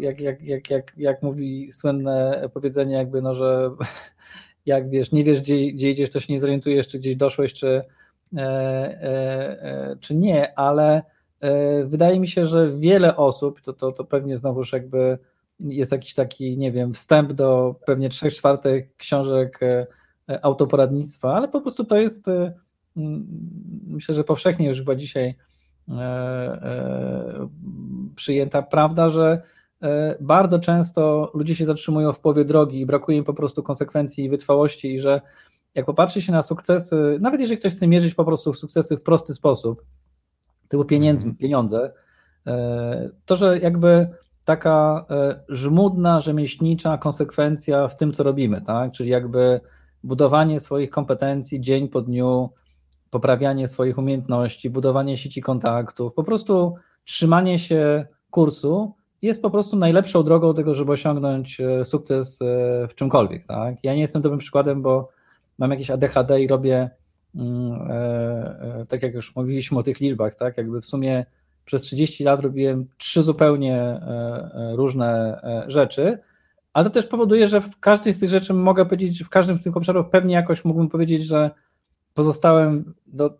jak, 0.00 0.20
jak, 0.20 0.42
jak, 0.42 0.70
jak, 0.70 0.94
jak 0.96 1.22
mówi 1.22 1.72
słynne 1.72 2.48
powiedzenie, 2.54 2.94
jakby, 2.94 3.22
no, 3.22 3.34
że 3.34 3.70
jak 4.66 4.90
wiesz, 4.90 5.12
nie 5.12 5.24
wiesz, 5.24 5.40
gdzie, 5.40 5.72
gdzie 5.72 5.90
idziesz, 5.90 6.10
to 6.10 6.20
się 6.20 6.32
nie 6.32 6.40
zorientujesz, 6.40 6.88
czy 6.88 6.98
gdzieś 6.98 7.16
doszłeś, 7.16 7.52
czy, 7.54 7.80
czy 10.00 10.14
nie, 10.14 10.58
ale 10.58 11.02
wydaje 11.84 12.20
mi 12.20 12.28
się, 12.28 12.44
że 12.44 12.76
wiele 12.76 13.16
osób, 13.16 13.60
to, 13.60 13.72
to, 13.72 13.92
to 13.92 14.04
pewnie 14.04 14.36
znowuż 14.36 14.72
jakby 14.72 15.18
jest 15.60 15.92
jakiś 15.92 16.14
taki, 16.14 16.58
nie 16.58 16.72
wiem, 16.72 16.94
wstęp 16.94 17.32
do 17.32 17.74
pewnie 17.86 18.08
trzech 18.08 18.34
czwartych 18.34 18.96
książek 18.96 19.62
e, 19.62 19.86
e, 20.28 20.44
autoporadnictwa, 20.44 21.34
ale 21.34 21.48
po 21.48 21.60
prostu 21.60 21.84
to 21.84 21.96
jest, 21.96 22.28
e, 22.28 22.52
myślę, 23.86 24.14
że 24.14 24.24
powszechnie 24.24 24.68
już 24.68 24.78
chyba 24.78 24.94
dzisiaj 24.94 25.34
przyjęta 28.14 28.62
prawda, 28.62 29.08
że 29.08 29.42
bardzo 30.20 30.58
często 30.58 31.30
ludzie 31.34 31.54
się 31.54 31.64
zatrzymują 31.64 32.12
w 32.12 32.20
połowie 32.20 32.44
drogi 32.44 32.80
i 32.80 32.86
brakuje 32.86 33.18
im 33.18 33.24
po 33.24 33.34
prostu 33.34 33.62
konsekwencji 33.62 34.24
i 34.24 34.28
wytrwałości 34.28 34.94
i 34.94 34.98
że 34.98 35.20
jak 35.74 35.86
popatrzy 35.86 36.22
się 36.22 36.32
na 36.32 36.42
sukcesy, 36.42 37.18
nawet 37.20 37.40
jeżeli 37.40 37.58
ktoś 37.58 37.72
chce 37.72 37.86
mierzyć 37.86 38.14
po 38.14 38.24
prostu 38.24 38.52
sukcesy 38.52 38.96
w 38.96 39.02
prosty 39.02 39.34
sposób, 39.34 39.82
typu 40.70 40.84
pieniędzy, 40.84 41.24
mhm. 41.24 41.36
pieniądze, 41.36 41.92
to 43.26 43.36
że 43.36 43.58
jakby 43.58 44.08
taka 44.44 45.06
e, 45.10 45.40
żmudna, 45.48 46.20
rzemieślnicza 46.20 46.98
konsekwencja 46.98 47.88
w 47.88 47.96
tym, 47.96 48.12
co 48.12 48.22
robimy, 48.22 48.60
tak? 48.60 48.92
Czyli 48.92 49.10
jakby 49.10 49.60
budowanie 50.04 50.60
swoich 50.60 50.90
kompetencji 50.90 51.60
dzień 51.60 51.88
po 51.88 52.02
dniu, 52.02 52.50
poprawianie 53.10 53.68
swoich 53.68 53.98
umiejętności, 53.98 54.70
budowanie 54.70 55.16
sieci 55.16 55.42
kontaktów, 55.42 56.14
po 56.14 56.24
prostu 56.24 56.74
trzymanie 57.04 57.58
się 57.58 58.06
kursu 58.30 58.94
jest 59.22 59.42
po 59.42 59.50
prostu 59.50 59.76
najlepszą 59.76 60.22
drogą 60.22 60.46
do 60.46 60.54
tego, 60.54 60.74
żeby 60.74 60.92
osiągnąć 60.92 61.60
e, 61.60 61.84
sukces 61.84 62.42
e, 62.42 62.88
w 62.88 62.94
czymkolwiek. 62.94 63.46
Tak? 63.46 63.74
Ja 63.82 63.94
nie 63.94 64.00
jestem 64.00 64.22
dobrym 64.22 64.38
przykładem, 64.38 64.82
bo 64.82 65.08
mam 65.58 65.70
jakieś 65.70 65.90
ADHD 65.90 66.42
i 66.42 66.48
robię 66.48 66.76
e, 66.76 66.90
tak 68.88 69.02
jak 69.02 69.14
już 69.14 69.36
mówiliśmy 69.36 69.78
o 69.78 69.82
tych 69.82 70.00
liczbach, 70.00 70.34
tak, 70.34 70.56
jakby 70.56 70.80
w 70.80 70.86
sumie 70.86 71.26
przez 71.64 71.82
30 71.82 72.24
lat 72.24 72.40
robiłem 72.40 72.86
trzy 72.98 73.22
zupełnie 73.22 74.00
różne 74.76 75.40
rzeczy, 75.66 76.18
ale 76.72 76.84
to 76.84 76.90
też 76.90 77.06
powoduje, 77.06 77.46
że 77.46 77.60
w 77.60 77.80
każdej 77.80 78.12
z 78.12 78.20
tych 78.20 78.30
rzeczy 78.30 78.54
mogę 78.54 78.84
powiedzieć, 78.84 79.24
w 79.24 79.28
każdym 79.28 79.58
z 79.58 79.62
tych 79.62 79.76
obszarów 79.76 80.06
pewnie 80.10 80.34
jakoś 80.34 80.64
mógłbym 80.64 80.88
powiedzieć, 80.88 81.24
że 81.24 81.50
pozostałem 82.14 82.94
do, 83.06 83.30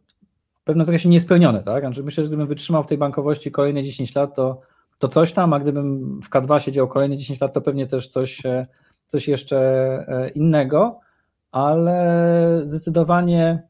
w 0.55 0.65
pewnym 0.65 0.85
zakresie 0.85 1.09
niespełniony, 1.09 1.63
tak? 1.63 1.83
Znaczy 1.85 2.03
myślę, 2.03 2.25
że 2.25 2.29
gdybym 2.29 2.47
wytrzymał 2.47 2.83
w 2.85 2.87
tej 2.87 2.99
bankowości 2.99 3.51
kolejne 3.51 3.83
10 3.83 4.15
lat, 4.15 4.35
to, 4.35 4.61
to 4.99 5.09
coś 5.09 5.33
tam, 5.33 5.53
a 5.53 5.61
gdybym 5.61 6.21
w 6.23 6.31
K2 6.31 6.59
siedział 6.59 6.89
kolejne 6.89 7.17
10 7.17 7.41
lat, 7.41 7.53
to 7.53 7.61
pewnie 7.61 7.87
też 7.87 8.07
coś, 8.07 8.47
e, 8.47 8.67
coś 9.07 9.29
jeszcze 9.29 9.59
e, 10.09 10.29
innego, 10.29 11.01
ale 11.53 12.61
zdecydowanie 12.65 13.63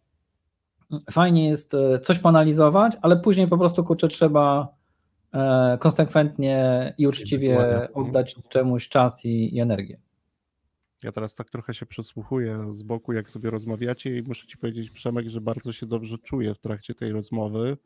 fajnie 1.10 1.48
jest 1.48 1.74
e, 1.74 2.00
coś 2.00 2.18
poanalizować, 2.18 2.96
ale 3.02 3.16
później 3.16 3.48
po 3.48 3.58
prostu 3.58 3.84
kurczę 3.84 4.08
trzeba 4.08 4.80
konsekwentnie 5.78 6.94
i 6.98 7.06
uczciwie 7.06 7.88
oddać 7.94 8.36
czemuś 8.48 8.88
czas 8.88 9.24
i, 9.24 9.56
i 9.56 9.60
energię. 9.60 10.00
Ja 11.02 11.12
teraz 11.12 11.34
tak 11.34 11.50
trochę 11.50 11.74
się 11.74 11.86
przysłuchuję 11.86 12.66
z 12.70 12.82
boku, 12.82 13.12
jak 13.12 13.30
sobie 13.30 13.50
rozmawiacie 13.50 14.18
i 14.18 14.22
muszę 14.22 14.46
ci 14.46 14.58
powiedzieć, 14.58 14.90
Przemek, 14.90 15.28
że 15.28 15.40
bardzo 15.40 15.72
się 15.72 15.86
dobrze 15.86 16.18
czuję 16.18 16.54
w 16.54 16.58
trakcie 16.58 16.94
tej 16.94 17.12
rozmowy, 17.12 17.76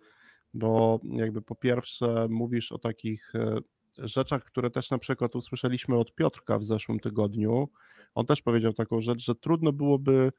bo 0.55 1.01
jakby 1.03 1.43
po 1.43 1.55
pierwsze 1.55 2.27
mówisz 2.31 2.73
o 2.73 2.79
takich 2.79 3.33
e, 3.35 3.59
rzeczach, 3.99 4.45
które 4.45 4.71
też 4.71 4.91
na 4.91 4.99
przykład 4.99 5.37
usłyszeliśmy 5.37 5.97
od 5.97 6.15
Piotrka 6.15 6.59
w 6.59 6.65
zeszłym 6.65 7.01
tygodniu. 7.01 7.69
On 8.15 8.27
też 8.27 8.43
powiedział 8.43 8.73
taką 8.73 9.01
rzecz, 9.01 9.25
że 9.25 9.35
trudno 9.35 9.73
byłoby 9.73 10.33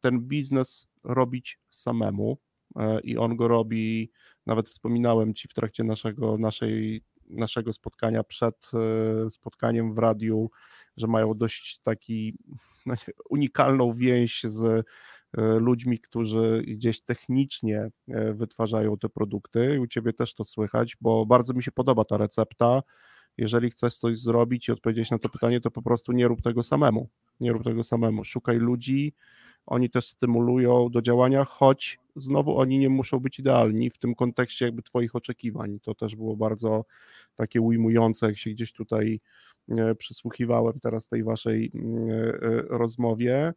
ten 0.00 0.20
biznes 0.20 0.86
robić 1.04 1.58
samemu 1.70 2.38
e, 2.76 3.00
i 3.00 3.16
on 3.18 3.36
go 3.36 3.48
robi, 3.48 4.10
nawet 4.46 4.68
wspominałem 4.68 5.34
ci 5.34 5.48
w 5.48 5.54
trakcie 5.54 5.84
naszego, 5.84 6.38
naszej, 6.38 7.02
naszego 7.26 7.72
spotkania 7.72 8.24
przed 8.24 8.70
e, 8.74 9.30
spotkaniem 9.30 9.94
w 9.94 9.98
radiu, 9.98 10.50
że 10.96 11.06
mają 11.06 11.34
dość 11.34 11.80
taki 11.82 12.38
no, 12.86 12.94
unikalną 13.30 13.92
więź 13.92 14.42
z 14.48 14.62
e, 14.62 15.58
ludźmi, 15.58 15.98
którzy 16.00 16.62
gdzieś 16.66 17.02
technicznie 17.02 17.90
wytwarzają 18.32 18.98
te 18.98 19.08
produkty. 19.08 19.80
U 19.80 19.86
ciebie 19.86 20.12
też 20.12 20.34
to 20.34 20.44
słychać, 20.44 20.96
bo 21.00 21.26
bardzo 21.26 21.54
mi 21.54 21.62
się 21.62 21.72
podoba 21.72 22.04
ta 22.04 22.16
recepta. 22.16 22.82
Jeżeli 23.40 23.70
chcesz 23.70 23.96
coś 23.96 24.18
zrobić 24.18 24.68
i 24.68 24.72
odpowiedzieć 24.72 25.10
na 25.10 25.18
to 25.18 25.28
pytanie, 25.28 25.60
to 25.60 25.70
po 25.70 25.82
prostu 25.82 26.12
nie 26.12 26.28
rób 26.28 26.42
tego 26.42 26.62
samemu. 26.62 27.08
Nie 27.40 27.52
rób 27.52 27.64
tego 27.64 27.84
samemu. 27.84 28.24
Szukaj 28.24 28.58
ludzi, 28.58 29.12
oni 29.66 29.90
też 29.90 30.06
stymulują 30.06 30.88
do 30.90 31.02
działania, 31.02 31.44
choć 31.44 31.98
znowu 32.16 32.58
oni 32.58 32.78
nie 32.78 32.88
muszą 32.88 33.20
być 33.20 33.38
idealni 33.38 33.90
w 33.90 33.98
tym 33.98 34.14
kontekście 34.14 34.64
jakby 34.64 34.82
Twoich 34.82 35.16
oczekiwań. 35.16 35.78
To 35.82 35.94
też 35.94 36.16
było 36.16 36.36
bardzo 36.36 36.84
takie 37.34 37.60
ujmujące, 37.60 38.26
jak 38.26 38.38
się 38.38 38.50
gdzieś 38.50 38.72
tutaj 38.72 39.20
e, 39.68 39.94
przysłuchiwałem 39.94 40.80
teraz 40.80 41.08
tej 41.08 41.24
Waszej 41.24 41.70
mm, 41.74 42.10
e, 42.10 42.12
e, 42.12 42.62
rozmowie. 42.68 43.52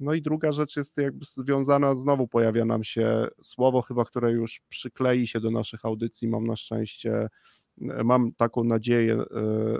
No 0.00 0.14
i 0.14 0.22
druga 0.22 0.52
rzecz 0.52 0.76
jest 0.76 0.96
jakby 0.96 1.24
związana, 1.24 1.94
znowu 1.94 2.28
pojawia 2.28 2.64
nam 2.64 2.84
się 2.84 3.26
słowo 3.42 3.82
chyba, 3.82 4.04
które 4.04 4.32
już 4.32 4.60
przyklei 4.68 5.26
się 5.26 5.40
do 5.40 5.50
naszych 5.50 5.84
audycji, 5.84 6.28
mam 6.28 6.46
na 6.46 6.56
szczęście 6.56 7.28
mam 7.78 8.32
taką 8.32 8.64
nadzieję 8.64 9.14
e, 9.14 9.24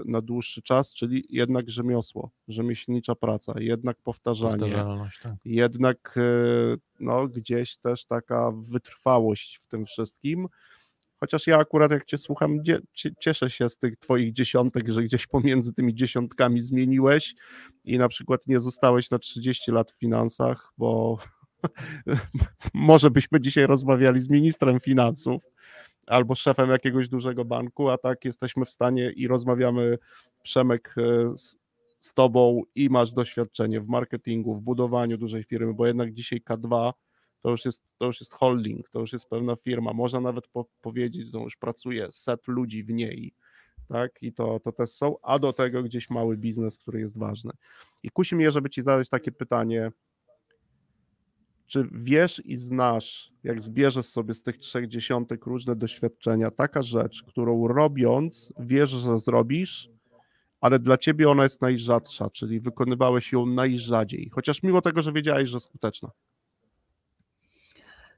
na 0.04 0.20
dłuższy 0.20 0.62
czas, 0.62 0.94
czyli 0.94 1.26
jednak 1.30 1.70
rzemiosło, 1.70 2.30
rzemieślnicza 2.48 3.14
praca, 3.14 3.54
jednak 3.56 3.96
powtarzanie, 4.02 4.74
tak. 5.22 5.34
jednak 5.44 6.14
e, 6.16 6.76
no, 7.00 7.28
gdzieś 7.28 7.76
też 7.76 8.06
taka 8.06 8.52
wytrwałość 8.52 9.58
w 9.62 9.66
tym 9.66 9.86
wszystkim. 9.86 10.48
Chociaż 11.20 11.46
ja 11.46 11.58
akurat 11.58 11.92
jak 11.92 12.04
Cię 12.04 12.18
słucham, 12.18 12.58
cieszę 13.20 13.50
się 13.50 13.68
z 13.68 13.78
tych 13.78 13.96
Twoich 13.96 14.32
dziesiątek, 14.32 14.88
że 14.88 15.02
gdzieś 15.02 15.26
pomiędzy 15.26 15.72
tymi 15.72 15.94
dziesiątkami 15.94 16.60
zmieniłeś 16.60 17.34
i 17.84 17.98
na 17.98 18.08
przykład 18.08 18.46
nie 18.46 18.60
zostałeś 18.60 19.10
na 19.10 19.18
30 19.18 19.72
lat 19.72 19.92
w 19.92 19.98
finansach, 19.98 20.72
bo 20.78 21.18
może 22.74 23.10
byśmy 23.10 23.40
dzisiaj 23.40 23.66
rozmawiali 23.66 24.20
z 24.20 24.30
ministrem 24.30 24.80
finansów, 24.80 25.42
albo 26.06 26.34
szefem 26.34 26.70
jakiegoś 26.70 27.08
dużego 27.08 27.44
banku, 27.44 27.88
a 27.88 27.98
tak 27.98 28.24
jesteśmy 28.24 28.64
w 28.64 28.70
stanie 28.70 29.10
i 29.10 29.28
rozmawiamy, 29.28 29.98
Przemek, 30.42 30.94
e, 30.98 31.38
z, 31.38 31.58
z 32.00 32.14
Tobą 32.14 32.62
i 32.74 32.90
masz 32.90 33.12
doświadczenie 33.12 33.80
w 33.80 33.88
marketingu, 33.88 34.54
w 34.54 34.62
budowaniu 34.62 35.18
dużej 35.18 35.44
firmy, 35.44 35.74
bo 35.74 35.86
jednak 35.86 36.12
dzisiaj 36.12 36.40
K2 36.40 36.92
to 37.42 37.50
już 37.50 37.64
jest, 37.64 37.94
to 37.98 38.06
już 38.06 38.20
jest 38.20 38.32
holding, 38.32 38.88
to 38.88 39.00
już 39.00 39.12
jest 39.12 39.28
pewna 39.28 39.56
firma, 39.56 39.92
można 39.92 40.20
nawet 40.20 40.48
po, 40.48 40.66
powiedzieć, 40.80 41.32
że 41.32 41.38
już 41.38 41.56
pracuje 41.56 42.08
set 42.10 42.48
ludzi 42.48 42.84
w 42.84 42.90
niej, 42.90 43.34
tak, 43.88 44.22
i 44.22 44.32
to, 44.32 44.60
to 44.60 44.72
też 44.72 44.90
są, 44.90 45.16
a 45.22 45.38
do 45.38 45.52
tego 45.52 45.82
gdzieś 45.82 46.10
mały 46.10 46.36
biznes, 46.36 46.78
który 46.78 47.00
jest 47.00 47.18
ważny. 47.18 47.52
I 48.02 48.10
kusi 48.10 48.36
mnie, 48.36 48.52
żeby 48.52 48.70
Ci 48.70 48.82
zadać 48.82 49.08
takie 49.08 49.32
pytanie, 49.32 49.90
czy 51.66 51.88
wiesz 51.92 52.42
i 52.44 52.56
znasz, 52.56 53.32
jak 53.44 53.62
zbierzesz 53.62 54.06
sobie 54.06 54.34
z 54.34 54.42
tych 54.42 54.58
trzech 54.58 54.88
dziesiątek 54.88 55.46
różne 55.46 55.76
doświadczenia, 55.76 56.50
taka 56.50 56.82
rzecz, 56.82 57.22
którą 57.22 57.68
robiąc, 57.68 58.52
wiesz, 58.58 58.90
że 58.90 59.18
zrobisz, 59.18 59.90
ale 60.60 60.78
dla 60.78 60.98
ciebie 60.98 61.28
ona 61.28 61.42
jest 61.42 61.62
najrzadsza, 61.62 62.30
czyli 62.30 62.60
wykonywałeś 62.60 63.32
ją 63.32 63.46
najrzadziej, 63.46 64.30
chociaż 64.34 64.62
mimo 64.62 64.82
tego, 64.82 65.02
że 65.02 65.12
wiedziałeś, 65.12 65.48
że 65.48 65.60
skuteczna. 65.60 66.10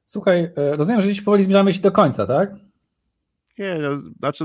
Słuchaj, 0.04 0.52
e, 0.56 0.76
rozumiem, 0.76 1.00
że 1.00 1.08
dziś 1.08 1.22
powoli 1.22 1.42
zbliżamy 1.42 1.72
się 1.72 1.80
do 1.80 1.92
końca, 1.92 2.26
tak? 2.26 2.50
Nie, 3.58 3.76
znaczy 4.18 4.44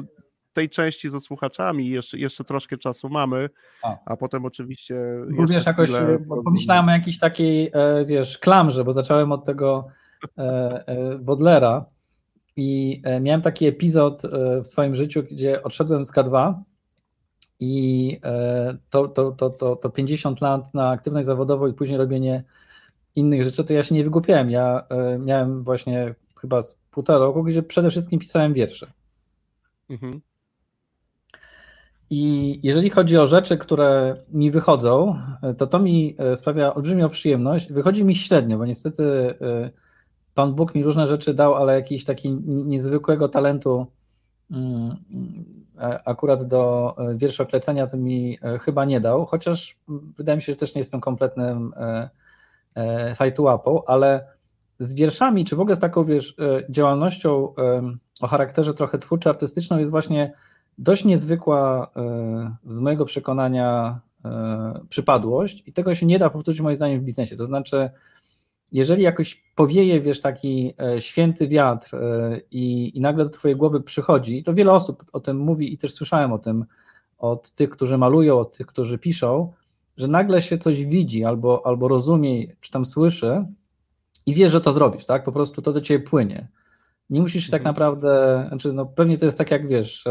tej 0.53 0.69
części 0.69 1.09
ze 1.09 1.21
słuchaczami 1.21 1.89
jeszcze, 1.89 2.17
jeszcze 2.17 2.43
troszkę 2.43 2.77
czasu 2.77 3.09
mamy, 3.09 3.49
a, 3.83 3.97
a 4.05 4.17
potem 4.17 4.45
oczywiście... 4.45 4.95
Wiesz, 5.49 5.65
jakoś 5.65 5.91
pomyślałem 6.43 6.89
o 6.89 6.91
jakiejś 6.91 7.19
takiej, 7.19 7.71
e, 7.73 8.05
wiesz, 8.05 8.37
klamrze, 8.37 8.83
bo 8.83 8.93
zacząłem 8.93 9.31
od 9.31 9.45
tego 9.45 9.87
e, 10.37 11.17
Bodlera 11.19 11.85
e, 11.87 11.93
i 12.55 13.01
miałem 13.21 13.41
taki 13.41 13.65
epizod 13.65 14.21
w 14.63 14.67
swoim 14.67 14.95
życiu, 14.95 15.23
gdzie 15.23 15.63
odszedłem 15.63 16.05
z 16.05 16.13
K2 16.13 16.53
i 17.59 18.19
to, 18.89 19.07
to, 19.07 19.31
to, 19.31 19.49
to, 19.49 19.75
to 19.75 19.89
50 19.89 20.41
lat 20.41 20.73
na 20.73 20.89
aktywność 20.89 21.25
zawodową 21.25 21.67
i 21.67 21.73
później 21.73 21.97
robienie 21.97 22.43
innych 23.15 23.43
rzeczy, 23.43 23.63
to 23.63 23.73
ja 23.73 23.83
się 23.83 23.95
nie 23.95 24.03
wygłupiałem. 24.03 24.49
Ja 24.49 24.87
miałem 25.19 25.63
właśnie 25.63 26.15
chyba 26.41 26.61
z 26.61 26.79
półtora 26.91 27.19
roku, 27.19 27.43
gdzie 27.43 27.63
przede 27.63 27.89
wszystkim 27.89 28.19
pisałem 28.19 28.53
wiersze. 28.53 28.91
Mhm. 29.89 30.21
I 32.16 32.59
jeżeli 32.64 32.89
chodzi 32.89 33.18
o 33.18 33.28
rzeczy, 33.28 33.57
które 33.57 34.16
mi 34.32 34.51
wychodzą, 34.51 35.20
to 35.57 35.68
to 35.68 35.80
mi 35.80 36.16
e, 36.18 36.36
sprawia 36.36 36.74
olbrzymią 36.74 37.09
przyjemność. 37.09 37.72
Wychodzi 37.72 38.05
mi 38.05 38.16
średnio, 38.16 38.57
bo 38.57 38.66
niestety 38.66 39.03
e, 39.41 39.70
Pan 40.34 40.53
Bóg 40.53 40.76
mi 40.76 40.84
różne 40.84 41.07
rzeczy 41.07 41.34
dał, 41.34 41.55
ale 41.55 41.76
jakiś 41.76 42.03
taki 42.03 42.32
niezwykłego 42.45 43.30
talentu 43.30 43.88
mm, 44.51 44.95
e, 45.78 46.07
akurat 46.07 46.43
do 46.43 46.95
wierszoklecenia 47.16 47.88
to 47.88 47.97
mi 47.97 48.38
chyba 48.61 48.86
nie 48.86 48.99
dał, 48.99 49.26
chociaż 49.26 49.78
wydaje 50.18 50.36
mi 50.36 50.41
się, 50.41 50.51
że 50.51 50.57
też 50.57 50.76
nie 50.76 50.80
jestem 50.80 51.01
kompletnym 51.01 51.74
fajtułapą, 53.16 53.86
ale 53.86 54.28
z 54.80 54.93
wierszami, 54.93 55.45
czy 55.45 55.55
w 55.55 55.59
ogóle 55.59 55.76
z 55.76 55.80
taką 55.80 56.05
wiesz, 56.05 56.36
działalnością 56.70 57.53
o 58.22 58.28
charakterze 58.28 58.74
trochę 58.74 58.97
twórczo-artystyczną 58.97 59.78
jest 59.78 59.91
właśnie 59.91 60.34
dość 60.78 61.05
niezwykła 61.05 61.91
e, 61.95 62.55
z 62.67 62.80
mojego 62.80 63.05
przekonania 63.05 63.99
e, 64.26 64.80
przypadłość 64.89 65.63
i 65.65 65.74
tego 65.74 65.95
się 65.95 66.05
nie 66.05 66.19
da 66.19 66.30
powtórzyć 66.30 66.61
moim 66.61 66.76
zdaniem 66.76 67.01
w 67.01 67.03
biznesie. 67.03 67.36
To 67.36 67.45
znaczy, 67.45 67.89
jeżeli 68.71 69.03
jakoś 69.03 69.43
powieje, 69.55 70.01
wiesz, 70.01 70.21
taki 70.21 70.74
e, 70.80 71.01
święty 71.01 71.47
wiatr 71.47 71.97
i, 72.51 72.97
i 72.97 73.01
nagle 73.01 73.24
do 73.24 73.30
twojej 73.30 73.57
głowy 73.57 73.82
przychodzi, 73.82 74.43
to 74.43 74.53
wiele 74.53 74.71
osób 74.71 75.03
o 75.13 75.19
tym 75.19 75.38
mówi 75.38 75.74
i 75.74 75.78
też 75.78 75.93
słyszałem 75.93 76.34
o 76.34 76.39
tym 76.39 76.65
od 77.17 77.51
tych, 77.51 77.69
którzy 77.69 77.97
malują, 77.97 78.39
od 78.39 78.57
tych, 78.57 78.67
którzy 78.67 78.97
piszą, 78.97 79.53
że 79.97 80.07
nagle 80.07 80.41
się 80.41 80.57
coś 80.57 80.86
widzi 80.86 81.26
albo, 81.26 81.65
albo 81.65 81.88
rozumie, 81.88 82.47
czy 82.61 82.71
tam 82.71 82.86
słyszy 82.86 83.45
i 84.26 84.34
wie, 84.34 84.49
że 84.49 84.61
to 84.61 84.74
zrobisz, 84.74 85.05
tak? 85.05 85.24
Po 85.24 85.32
prostu 85.32 85.61
to 85.61 85.74
do 85.74 85.82
ciebie 85.82 86.05
płynie. 86.05 86.47
Nie 87.09 87.21
musisz 87.21 87.49
tak 87.49 87.61
mhm. 87.61 87.74
naprawdę, 87.74 88.45
znaczy 88.47 88.74
no 88.74 88.86
pewnie 88.86 89.17
to 89.17 89.26
jest 89.26 89.38
tak 89.38 89.51
jak 89.51 89.67
wiesz, 89.67 90.05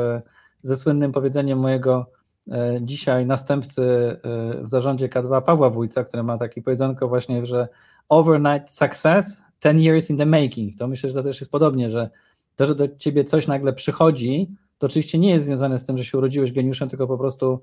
ze 0.62 0.76
słynnym 0.76 1.12
powiedzeniem 1.12 1.58
mojego 1.58 2.06
e, 2.50 2.78
dzisiaj 2.82 3.26
następcy 3.26 3.82
e, 3.82 4.18
w 4.64 4.68
zarządzie 4.68 5.08
K2 5.08 5.42
Pawła 5.42 5.70
Wójca, 5.70 6.04
który 6.04 6.22
ma 6.22 6.38
taki 6.38 6.62
powiedzonko 6.62 7.08
właśnie, 7.08 7.46
że 7.46 7.68
overnight 8.08 8.70
success, 8.70 9.42
10 9.60 9.80
years 9.80 10.10
in 10.10 10.16
the 10.16 10.26
making. 10.26 10.78
To 10.78 10.88
myślę, 10.88 11.10
że 11.10 11.14
to 11.14 11.22
też 11.22 11.40
jest 11.40 11.52
podobnie, 11.52 11.90
że 11.90 12.10
to, 12.56 12.66
że 12.66 12.74
do 12.74 12.88
ciebie 12.96 13.24
coś 13.24 13.46
nagle 13.46 13.72
przychodzi, 13.72 14.56
to 14.78 14.86
oczywiście 14.86 15.18
nie 15.18 15.30
jest 15.30 15.44
związane 15.44 15.78
z 15.78 15.84
tym, 15.84 15.98
że 15.98 16.04
się 16.04 16.18
urodziłeś 16.18 16.52
geniuszem, 16.52 16.88
tylko 16.88 17.06
po 17.06 17.18
prostu 17.18 17.62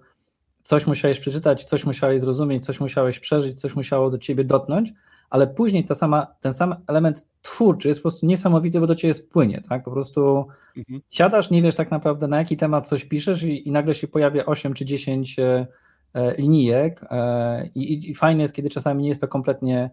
coś 0.64 0.88
musiałeś 0.88 1.20
przeczytać, 1.20 1.64
coś 1.64 1.86
musiałeś 1.86 2.22
zrozumieć, 2.22 2.66
coś 2.66 2.80
musiałeś 2.80 3.20
przeżyć, 3.20 3.60
coś 3.60 3.76
musiało 3.76 4.10
do 4.10 4.18
ciebie 4.18 4.44
dotknąć, 4.44 4.94
ale 5.30 5.48
później 5.48 5.86
ta 5.86 5.96
sama, 5.96 6.28
ten 6.42 6.54
sam 6.54 6.76
element 6.88 7.28
twórczy 7.42 7.88
jest 7.88 8.00
po 8.00 8.04
prostu 8.04 8.26
niesamowity, 8.26 8.80
bo 8.80 8.88
do 8.88 8.96
ciebie 8.96 9.14
spłynie, 9.14 9.62
tak? 9.70 9.84
Po 9.84 9.92
prostu 9.92 10.46
Mhm. 10.78 11.02
siadasz, 11.10 11.50
nie 11.50 11.62
wiesz 11.62 11.76
tak 11.76 11.92
naprawdę 11.92 12.28
na 12.28 12.38
jaki 12.38 12.58
temat 12.58 12.88
coś 12.88 13.06
piszesz 13.06 13.44
i, 13.44 13.68
i 13.68 13.72
nagle 13.72 13.94
się 13.94 14.08
pojawia 14.08 14.46
8 14.46 14.74
czy 14.74 14.86
10 14.86 15.40
e, 15.40 15.68
e, 16.14 16.36
linijek 16.36 17.02
e, 17.12 17.70
i, 17.76 18.10
i 18.10 18.16
fajne 18.16 18.42
jest, 18.42 18.54
kiedy 18.54 18.70
czasami 18.70 19.04
nie 19.04 19.10
jest 19.10 19.22
to 19.22 19.28
kompletnie 19.28 19.90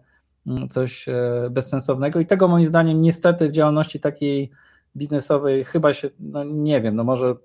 mm, 0.47 0.69
coś 0.69 1.05
bezsensownego 1.51 2.19
i 2.19 2.25
tego 2.25 2.47
moim 2.47 2.65
zdaniem 2.65 3.01
niestety 3.01 3.49
w 3.49 3.51
działalności 3.51 3.99
takiej 3.99 4.51
biznesowej 4.95 5.63
chyba 5.63 5.93
się, 5.93 6.09
no 6.19 6.43
nie 6.43 6.81
wiem, 6.81 6.95
no 6.95 7.03
może 7.03 7.35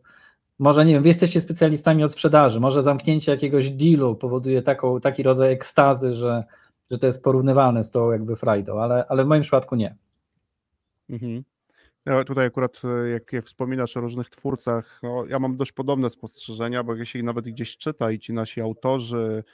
może 0.58 0.84
nie 0.86 0.92
wiem, 0.92 1.02
wy 1.02 1.08
jesteście 1.08 1.40
specjalistami 1.40 2.04
od 2.04 2.12
sprzedaży, 2.12 2.60
może 2.60 2.82
zamknięcie 2.82 3.32
jakiegoś 3.32 3.70
dealu 3.70 4.14
powoduje 4.16 4.62
taką, 4.62 5.00
taki 5.00 5.22
rodzaj 5.22 5.52
ekstazy, 5.52 6.14
że, 6.14 6.44
że 6.92 6.98
to 6.98 7.06
jest 7.06 7.22
porównywalne 7.22 7.84
z 7.84 7.90
tą 7.90 8.12
jakby 8.12 8.36
frajdą, 8.36 8.80
ale, 8.80 9.06
ale 9.08 9.24
w 9.24 9.28
moim 9.28 9.42
przypadku 9.42 9.76
nie. 9.76 9.96
Mhm. 11.10 11.44
Ja 12.06 12.24
tutaj 12.24 12.46
akurat, 12.46 12.80
e, 12.84 13.08
jak 13.08 13.32
wspominasz 13.44 13.96
o 13.96 14.00
różnych 14.00 14.30
twórcach, 14.30 15.00
no, 15.02 15.26
ja 15.26 15.38
mam 15.38 15.56
dość 15.56 15.72
podobne 15.72 16.10
spostrzeżenia, 16.10 16.84
bo 16.84 17.04
się 17.04 17.22
nawet 17.22 17.44
gdzieś 17.44 17.76
czyta 17.76 18.10
i 18.10 18.18
ci 18.18 18.32
nasi 18.32 18.60
autorzy, 18.60 19.44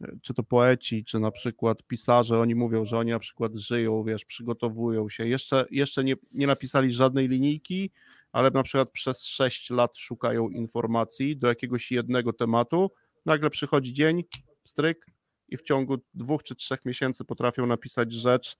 e, 0.00 0.06
czy 0.22 0.34
to 0.34 0.42
poeci, 0.42 1.04
czy 1.04 1.20
na 1.20 1.30
przykład 1.30 1.82
pisarze, 1.82 2.38
oni 2.38 2.54
mówią, 2.54 2.84
że 2.84 2.98
oni 2.98 3.10
na 3.10 3.18
przykład 3.18 3.54
żyją, 3.54 4.04
wiesz, 4.04 4.24
przygotowują 4.24 5.08
się, 5.08 5.26
jeszcze, 5.26 5.66
jeszcze 5.70 6.04
nie, 6.04 6.14
nie 6.34 6.46
napisali 6.46 6.92
żadnej 6.92 7.28
linijki, 7.28 7.90
ale 8.32 8.50
na 8.50 8.62
przykład 8.62 8.90
przez 8.90 9.24
6 9.24 9.70
lat 9.70 9.98
szukają 9.98 10.48
informacji 10.48 11.36
do 11.36 11.48
jakiegoś 11.48 11.92
jednego 11.92 12.32
tematu, 12.32 12.90
nagle 13.26 13.50
przychodzi 13.50 13.92
dzień, 13.92 14.24
stryk 14.64 15.15
i 15.48 15.56
w 15.56 15.62
ciągu 15.62 15.96
dwóch 16.14 16.42
czy 16.42 16.54
trzech 16.54 16.84
miesięcy 16.84 17.24
potrafią 17.24 17.66
napisać 17.66 18.12
rzecz, 18.12 18.56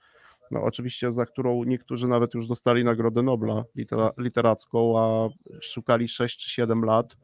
no 0.51 0.62
oczywiście 0.62 1.12
za 1.12 1.26
którą 1.26 1.64
niektórzy 1.64 2.09
nawet 2.09 2.34
już 2.34 2.49
dostali 2.49 2.84
Nagrodę 2.84 3.22
Nobla 3.22 3.64
litera, 3.74 4.11
literacką, 4.18 4.99
a 4.99 5.28
szukali 5.61 6.09
6 6.09 6.39
czy 6.39 6.51
7 6.51 6.84
lat 6.84 7.12
e, 7.12 7.16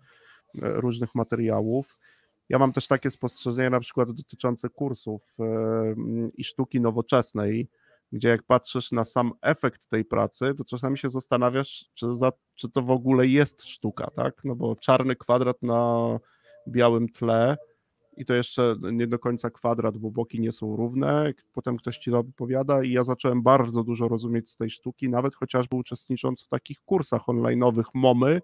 różnych 0.54 1.14
materiałów. 1.14 1.98
Ja 2.48 2.58
mam 2.58 2.72
też 2.72 2.86
takie 2.86 3.10
spostrzeżenia 3.10 3.70
na 3.70 3.80
przykład 3.80 4.10
dotyczące 4.10 4.68
kursów 4.68 5.34
e, 5.40 5.44
i 6.34 6.44
sztuki 6.44 6.80
nowoczesnej, 6.80 7.68
gdzie 8.12 8.28
jak 8.28 8.42
patrzysz 8.42 8.92
na 8.92 9.04
sam 9.04 9.32
efekt 9.42 9.88
tej 9.88 10.04
pracy, 10.04 10.54
to 10.54 10.64
czasami 10.64 10.98
się 10.98 11.10
zastanawiasz, 11.10 11.90
czy, 11.94 12.14
za, 12.14 12.32
czy 12.54 12.68
to 12.68 12.82
w 12.82 12.90
ogóle 12.90 13.26
jest 13.26 13.64
sztuka, 13.64 14.10
tak? 14.16 14.44
No 14.44 14.56
bo 14.56 14.76
czarny 14.76 15.16
kwadrat 15.16 15.62
na 15.62 16.18
białym 16.68 17.08
tle 17.08 17.56
i 18.16 18.24
to 18.24 18.34
jeszcze 18.34 18.76
nie 18.92 19.06
do 19.06 19.18
końca 19.18 19.50
kwadrat, 19.50 19.98
bo 19.98 20.10
boki 20.10 20.40
nie 20.40 20.52
są 20.52 20.76
równe. 20.76 21.32
Potem 21.52 21.76
ktoś 21.76 21.98
ci 21.98 22.10
to 22.10 22.18
opowiada 22.18 22.82
i 22.82 22.92
ja 22.92 23.04
zacząłem 23.04 23.42
bardzo 23.42 23.84
dużo 23.84 24.08
rozumieć 24.08 24.50
z 24.50 24.56
tej 24.56 24.70
sztuki, 24.70 25.08
nawet 25.08 25.34
chociażby 25.34 25.76
uczestnicząc 25.76 26.44
w 26.44 26.48
takich 26.48 26.80
kursach 26.80 27.22
online'owych 27.26 27.84
MOMY, 27.94 28.40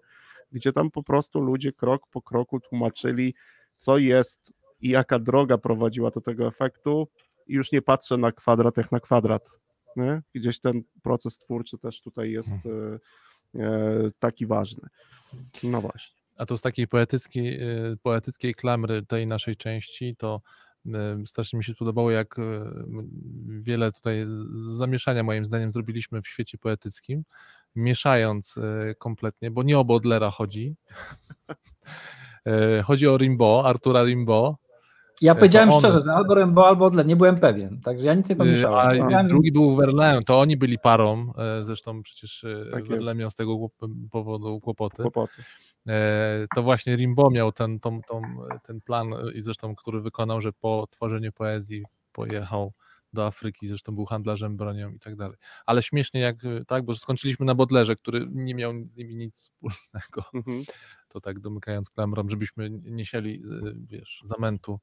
gdzie 0.51 0.73
tam 0.73 0.91
po 0.91 1.03
prostu 1.03 1.39
ludzie 1.39 1.73
krok 1.73 2.07
po 2.11 2.21
kroku 2.21 2.59
tłumaczyli, 2.59 3.33
co 3.77 3.97
jest 3.97 4.53
i 4.81 4.89
jaka 4.89 5.19
droga 5.19 5.57
prowadziła 5.57 6.11
do 6.11 6.21
tego 6.21 6.47
efektu 6.47 7.07
i 7.47 7.53
już 7.53 7.71
nie 7.71 7.81
patrzę 7.81 8.17
na 8.17 8.31
kwadrat 8.31 8.77
jak 8.77 8.91
na 8.91 8.99
kwadrat. 8.99 9.49
Nie? 9.95 10.21
Gdzieś 10.33 10.59
ten 10.59 10.83
proces 11.03 11.39
twórczy 11.39 11.77
też 11.77 12.01
tutaj 12.01 12.31
jest 12.31 12.51
e, 12.51 12.99
e, 13.59 14.11
taki 14.19 14.45
ważny. 14.45 14.87
No 15.63 15.81
właśnie. 15.81 16.18
A 16.39 16.45
to 16.45 16.57
z 16.57 16.61
takiej 16.61 16.87
poetyckiej, 16.87 17.61
y, 17.91 17.97
poetyckiej 18.03 18.53
klamry 18.55 19.05
tej 19.05 19.27
naszej 19.27 19.55
części, 19.57 20.15
to 20.15 20.41
y, 20.85 20.91
strasznie 21.25 21.57
mi 21.57 21.63
się 21.63 21.75
podobało, 21.75 22.11
jak 22.11 22.39
y, 22.39 22.41
wiele 23.47 23.91
tutaj 23.91 24.25
z- 24.25 24.77
zamieszania 24.77 25.23
moim 25.23 25.45
zdaniem 25.45 25.71
zrobiliśmy 25.71 26.21
w 26.21 26.27
świecie 26.27 26.57
poetyckim, 26.57 27.23
mieszając 27.75 28.59
kompletnie, 28.97 29.51
bo 29.51 29.63
nie 29.63 29.79
o 29.79 29.85
Baudelaire 29.85 30.29
chodzi. 30.31 30.75
Chodzi 32.83 33.07
o 33.07 33.17
Rimbaud, 33.17 33.65
Artura 33.65 34.03
Rimbaud, 34.03 34.55
Ja 35.21 35.35
powiedziałem 35.35 35.69
on- 35.71 35.79
szczerze, 35.79 36.01
że 36.01 36.13
albo 36.13 36.33
Rembo, 36.35 36.67
albo 36.67 36.85
Odle, 36.85 37.05
nie 37.05 37.15
byłem 37.15 37.39
pewien, 37.39 37.81
także 37.81 38.05
ja 38.07 38.13
nic 38.13 38.29
nie 38.29 38.35
pomieszałem. 38.35 39.13
a 39.15 39.23
drugi 39.23 39.51
był 39.51 39.75
Verlaine, 39.75 40.23
to 40.23 40.39
oni 40.39 40.57
byli 40.57 40.79
parą, 40.79 41.33
zresztą 41.61 42.03
przecież 42.03 42.45
Tak. 42.71 42.87
Verlaine 42.87 43.17
miał 43.19 43.29
z 43.29 43.35
tego 43.35 43.57
powodu 44.11 44.59
kłopoty. 44.59 45.01
Kłopoty. 45.03 45.33
E, 45.89 46.45
to 46.55 46.63
właśnie 46.63 46.95
Rimbaud 46.95 47.33
miał 47.33 47.51
ten, 47.51 47.79
tą, 47.79 48.01
tą, 48.01 48.21
ten 48.67 48.81
plan 48.81 49.13
e, 49.13 49.31
i 49.35 49.41
zresztą, 49.41 49.75
który 49.75 50.01
wykonał, 50.01 50.41
że 50.41 50.53
po 50.53 50.87
tworzeniu 50.89 51.31
poezji 51.31 51.83
pojechał 52.11 52.73
do 53.13 53.25
Afryki, 53.25 53.67
zresztą 53.67 53.95
był 53.95 54.05
handlarzem 54.05 54.57
bronią 54.57 54.91
i 54.91 54.99
tak 54.99 55.15
dalej. 55.15 55.37
Ale 55.65 55.83
śmiesznie 55.83 56.21
jak, 56.21 56.45
e, 56.45 56.65
tak, 56.65 56.85
bo 56.85 56.95
skończyliśmy 56.95 57.45
na 57.45 57.55
Bodlerze, 57.55 57.95
który 57.95 58.27
nie 58.31 58.55
miał 58.55 58.73
z 58.87 58.95
nimi 58.95 59.15
nic 59.15 59.35
wspólnego, 59.41 60.23
Mhm. 60.33 60.63
to 61.07 61.21
tak 61.21 61.39
domykając 61.39 61.89
klamrą, 61.89 62.29
żebyśmy 62.29 62.69
nie 62.69 63.05
sieli, 63.05 63.43
wiesz, 63.87 64.21
zamętu. 64.25 64.79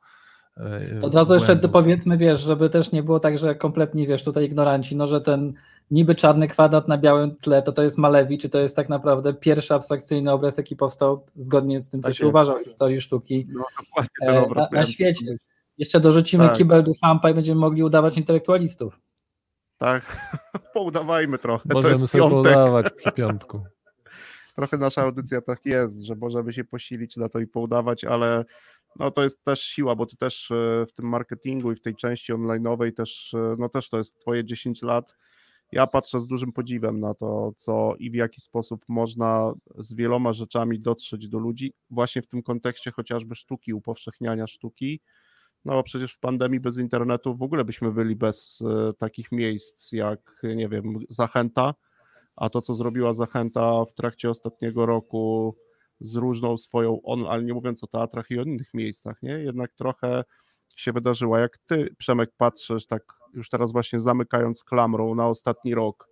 e, 0.57 1.01
Od 1.03 1.15
razu 1.15 1.35
jeszcze 1.35 1.57
powiedzmy, 1.69 2.17
wiesz, 2.17 2.41
żeby 2.41 2.71
też 2.71 2.93
nie 2.93 3.03
było 3.03 3.21
tak, 3.21 3.39
że 3.39 3.55
kompletnie, 3.55 4.07
wiesz, 4.07 4.25
tutaj 4.25 4.45
ignoranci, 4.45 4.97
no 4.97 5.07
że 5.07 5.21
ten 5.21 5.53
niby 5.91 6.15
czarny 6.15 6.49
kwadrat 6.49 6.89
na 6.89 6.99
białym 6.99 7.37
tle, 7.37 7.63
to 7.63 7.73
to 7.73 7.83
jest 7.83 7.99
Malewi, 7.99 8.39
czy 8.39 8.49
to 8.49 8.59
jest 8.59 8.77
tak 8.77 8.89
naprawdę 8.89 9.35
pierwszy 9.35 9.75
abstrakcyjny 9.75 10.33
obraz, 10.33 10.57
jaki 10.57 10.77
powstał 10.77 11.27
zgodnie 11.37 11.81
z 11.81 11.89
tym, 11.89 12.03
co 12.03 12.09
Tak 12.09 12.17
się 12.17 12.25
jest. 12.25 12.31
uważa 12.31 12.55
o 12.55 12.65
historii 12.65 13.01
sztuki. 13.01 13.47
No 13.53 13.65
dokładnie 13.79 14.11
E, 14.23 14.27
ten 14.27 14.37
obraz 14.45 14.71
na, 14.73 14.81
na 14.81 14.87
świecie. 14.87 15.37
Jeszcze 15.79 16.01
dorzucimy 16.01 16.47
Tak. 16.47 16.57
kibel 16.57 16.83
Duchampa 16.83 17.31
i 17.31 17.35
będziemy 17.35 17.61
mogli 17.61 17.83
udawać 17.83 18.17
intelektualistów. 18.19 19.01
Tak, 19.79 20.31
poudawajmy 20.75 21.39
trochę. 21.39 21.69
to 21.69 21.75
Możemy 21.75 21.95
jest 21.95 22.07
sobie 22.13 22.23
piątek. 22.31 22.53
podawać 22.55 22.87
przy 22.97 23.13
piątku. 23.23 23.61
Trochę 24.55 24.79
nasza 24.79 25.03
audycja 25.03 25.41
tak 25.41 25.61
jest, 25.65 26.01
że 26.01 26.15
możemy 26.15 26.53
się 26.53 26.65
posilić 26.65 27.17
na 27.17 27.29
to 27.29 27.39
i 27.41 27.47
poudawać, 27.47 28.05
ale 28.05 28.45
no 28.99 29.11
to 29.11 29.23
jest 29.23 29.45
też 29.45 29.61
siła, 29.61 29.95
bo 29.97 30.07
ty 30.07 30.17
też 30.17 30.51
e, 30.51 30.87
w 30.89 30.93
tym 30.93 31.09
marketingu 31.09 31.73
i 31.73 31.77
w 31.77 31.81
tej 31.81 31.95
części 31.97 32.33
online'owej 32.35 32.93
też, 32.93 33.35
e, 33.35 33.57
no 33.59 33.69
też 33.69 33.89
to 33.89 33.99
jest 33.99 34.21
twoje 34.21 34.45
10 34.45 34.83
lat. 34.83 35.15
Ja 35.73 35.87
patrzę 35.87 36.21
z 36.21 36.27
dużym 36.27 36.53
podziwem 36.53 37.01
na 37.01 37.15
to, 37.15 37.53
co 37.57 37.95
i 37.99 38.11
w 38.11 38.15
jaki 38.15 38.41
sposób 38.41 38.85
można 38.89 39.53
z 39.79 39.95
wieloma 39.95 40.33
rzeczami 40.33 40.81
dotrzeć 40.81 41.29
do 41.29 41.39
ludzi, 41.39 41.75
właśnie 41.91 42.23
w 42.23 42.27
tym 42.27 42.43
kontekście 42.43 42.91
chociażby 42.91 43.35
sztuki, 43.35 43.75
upowszechniania 43.75 44.47
sztuki. 44.47 45.01
No 45.65 45.73
bo 45.73 45.83
przecież 45.83 46.15
w 46.15 46.19
pandemii 46.19 46.61
bez 46.61 46.79
internetu 46.79 47.35
w 47.35 47.43
ogóle 47.43 47.65
byśmy 47.65 47.93
byli 47.93 48.17
bez 48.17 48.63
e, 48.63 48.93
takich 48.93 49.33
miejsc 49.33 49.93
jak, 49.93 50.41
nie 50.43 50.69
wiem, 50.69 50.99
Zachęta, 51.09 51.75
a 52.37 52.51
to, 52.51 52.63
co 52.63 52.75
zrobiła 52.75 53.13
Zachęta 53.13 53.85
w 53.85 53.95
trakcie 53.95 54.31
ostatniego 54.31 54.87
roku 54.87 55.57
z 56.01 56.17
różną 56.17 56.57
swoją, 56.57 57.03
on, 57.03 57.27
ale 57.29 57.43
nie 57.43 57.55
mówiąc 57.55 57.85
o 57.85 57.87
teatrach 57.87 58.31
i 58.31 58.39
o 58.39 58.43
innych 58.43 58.75
miejscach, 58.75 59.23
nie? 59.23 59.33
Jednak 59.33 59.73
trochę 59.73 60.25
się 60.77 60.93
wydarzyło. 60.93 61.39
Jak 61.39 61.59
ty, 61.59 61.95
Przemek, 61.99 62.31
patrzysz, 62.37 62.87
tak 62.87 63.03
już 63.37 63.49
teraz 63.49 63.73
właśnie 63.73 64.01
zamykając 64.01 64.65
klamrą 64.65 65.15
na 65.15 65.27
ostatni 65.27 65.75
rok, 65.75 66.09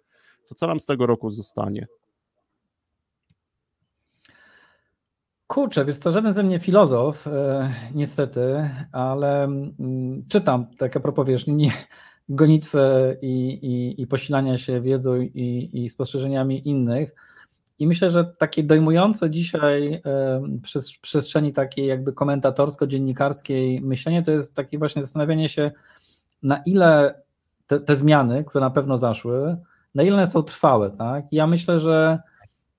to 0.48 0.54
co 0.54 0.66
nam 0.66 0.80
z 0.80 0.86
tego 0.86 1.06
roku 1.06 1.30
zostanie? 1.30 1.86
Kurczę, 5.46 5.84
więc 5.84 6.00
to 6.00 6.12
żaden 6.12 6.32
ze 6.32 6.42
mnie 6.42 6.58
filozof, 6.58 7.26
e, 7.26 7.70
niestety, 7.94 8.70
ale 8.92 9.44
mm, 9.44 10.22
czytam 10.28 10.66
tak 10.76 10.96
a 10.96 11.00
propos, 11.00 11.26
wiesz, 11.26 11.46
nie, 11.46 11.72
gonitwę 12.28 13.16
i, 13.22 13.48
i, 13.62 14.02
i 14.02 14.06
posilania 14.06 14.58
się 14.58 14.80
wiedzą 14.80 15.20
i, 15.20 15.70
i 15.72 15.88
spostrzeżeniami 15.88 16.68
innych. 16.68 17.14
I 17.78 17.86
myślę, 17.86 18.10
że 18.10 18.24
takie 18.24 18.62
dojmujące 18.62 19.30
dzisiaj 19.30 20.02
przez 20.62 20.98
przestrzeni 20.98 21.52
takiej 21.52 21.86
jakby 21.86 22.12
komentatorsko-dziennikarskiej 22.12 23.80
myślenie 23.82 24.22
to 24.22 24.30
jest 24.30 24.54
takie 24.54 24.78
właśnie 24.78 25.02
zastanawianie 25.02 25.48
się, 25.48 25.70
na 26.44 26.56
ile 26.66 27.14
te, 27.66 27.80
te 27.80 27.96
zmiany, 27.96 28.44
które 28.44 28.64
na 28.64 28.70
pewno 28.70 28.96
zaszły, 28.96 29.56
na 29.94 30.02
ile 30.02 30.14
one 30.14 30.26
są 30.26 30.42
trwałe. 30.42 30.90
Tak? 30.90 31.24
Ja 31.32 31.46
myślę, 31.46 31.78
że 31.78 32.18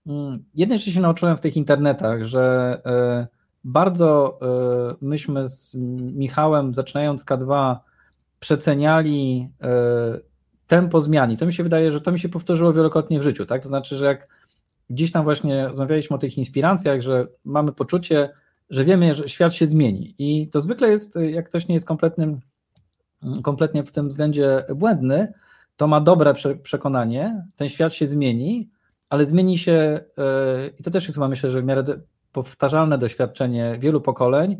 mm, 0.07 0.43
jednej 0.55 0.77
rzeczy 0.77 0.91
się 0.91 1.01
nauczyłem 1.01 1.37
w 1.37 1.39
tych 1.39 1.57
internetach, 1.57 2.23
że 2.25 2.77
e, 2.85 3.27
bardzo 3.63 4.39
e, 4.41 4.95
myśmy 5.01 5.47
z 5.47 5.75
Michałem, 5.99 6.73
zaczynając 6.73 7.25
K2, 7.25 7.75
przeceniali 8.39 9.49
e, 9.61 9.69
tempo 10.67 11.01
zmian. 11.01 11.31
I 11.31 11.37
to 11.37 11.45
mi 11.45 11.53
się 11.53 11.63
wydaje, 11.63 11.91
że 11.91 12.01
to 12.01 12.11
mi 12.11 12.19
się 12.19 12.29
powtórzyło 12.29 12.73
wielokrotnie 12.73 13.19
w 13.19 13.23
życiu. 13.23 13.45
Tak? 13.45 13.65
Znaczy, 13.65 13.95
że 13.95 14.05
jak 14.05 14.27
gdzieś 14.89 15.11
tam 15.11 15.23
właśnie 15.23 15.67
rozmawialiśmy 15.67 16.15
o 16.15 16.19
tych 16.19 16.37
inspiracjach, 16.37 17.01
że 17.01 17.27
mamy 17.45 17.71
poczucie, 17.71 18.29
że 18.69 18.83
wiemy, 18.83 19.13
że 19.13 19.29
świat 19.29 19.55
się 19.55 19.67
zmieni. 19.67 20.15
I 20.17 20.47
to 20.47 20.61
zwykle 20.61 20.89
jest, 20.89 21.15
jak 21.15 21.49
ktoś 21.49 21.67
nie 21.67 21.73
jest 21.73 21.87
kompletnym, 21.87 22.39
kompletnie 23.43 23.83
w 23.83 23.91
tym 23.91 24.07
względzie 24.07 24.63
błędny, 24.75 25.33
to 25.75 25.87
ma 25.87 26.01
dobre 26.01 26.33
prze- 26.33 26.55
przekonanie, 26.55 27.45
ten 27.55 27.69
świat 27.69 27.93
się 27.93 28.07
zmieni, 28.07 28.69
ale 29.09 29.25
zmieni 29.25 29.57
się, 29.57 30.05
yy, 30.17 30.73
i 30.79 30.83
to 30.83 30.91
też 30.91 31.03
jest 31.03 31.15
chyba 31.15 31.27
myślę, 31.27 31.49
że 31.49 31.61
w 31.61 31.65
miarę 31.65 31.83
powtarzalne 32.31 32.97
doświadczenie 32.97 33.77
wielu 33.79 34.01
pokoleń, 34.01 34.57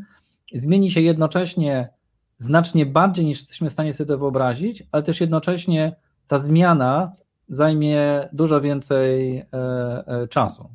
zmieni 0.54 0.92
się 0.92 1.02
jednocześnie 1.02 1.90
znacznie 2.38 2.86
bardziej 2.86 3.26
niż 3.26 3.40
jesteśmy 3.40 3.70
w 3.70 3.74
stanie 3.74 3.94
sobie 3.94 4.08
to 4.08 4.18
wyobrazić, 4.18 4.84
ale 4.92 5.04
też 5.04 5.22
jednocześnie 5.22 5.96
ta 6.28 6.40
zmiana 6.40 7.12
zajmie 7.50 8.30
dużo 8.34 8.62
więcej 8.62 9.38
e, 9.38 9.46
e, 9.54 10.28
czasu. 10.28 10.70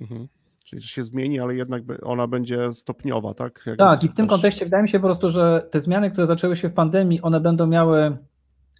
Mhm. 0.00 0.28
Czyli 0.66 0.82
że 0.82 0.88
się 0.88 1.04
zmieni, 1.04 1.40
ale 1.40 1.54
jednak 1.54 1.82
ona 2.02 2.26
będzie 2.26 2.72
stopniowa, 2.72 3.34
tak? 3.34 3.62
Jak 3.66 3.78
Tak, 3.78 4.04
i 4.04 4.08
w 4.08 4.14
tym 4.14 4.26
też- 4.26 4.30
kontekście 4.30 4.64
wydaje 4.64 4.82
mi 4.82 4.88
się 4.88 4.98
po 4.98 5.06
prostu, 5.06 5.28
że 5.28 5.66
te 5.70 5.80
zmiany, 5.80 6.10
które 6.10 6.26
zaczęły 6.26 6.56
się 6.56 6.68
w 6.68 6.72
pandemii, 6.72 7.22
one 7.22 7.40
będą 7.40 7.66
miały 7.66 8.16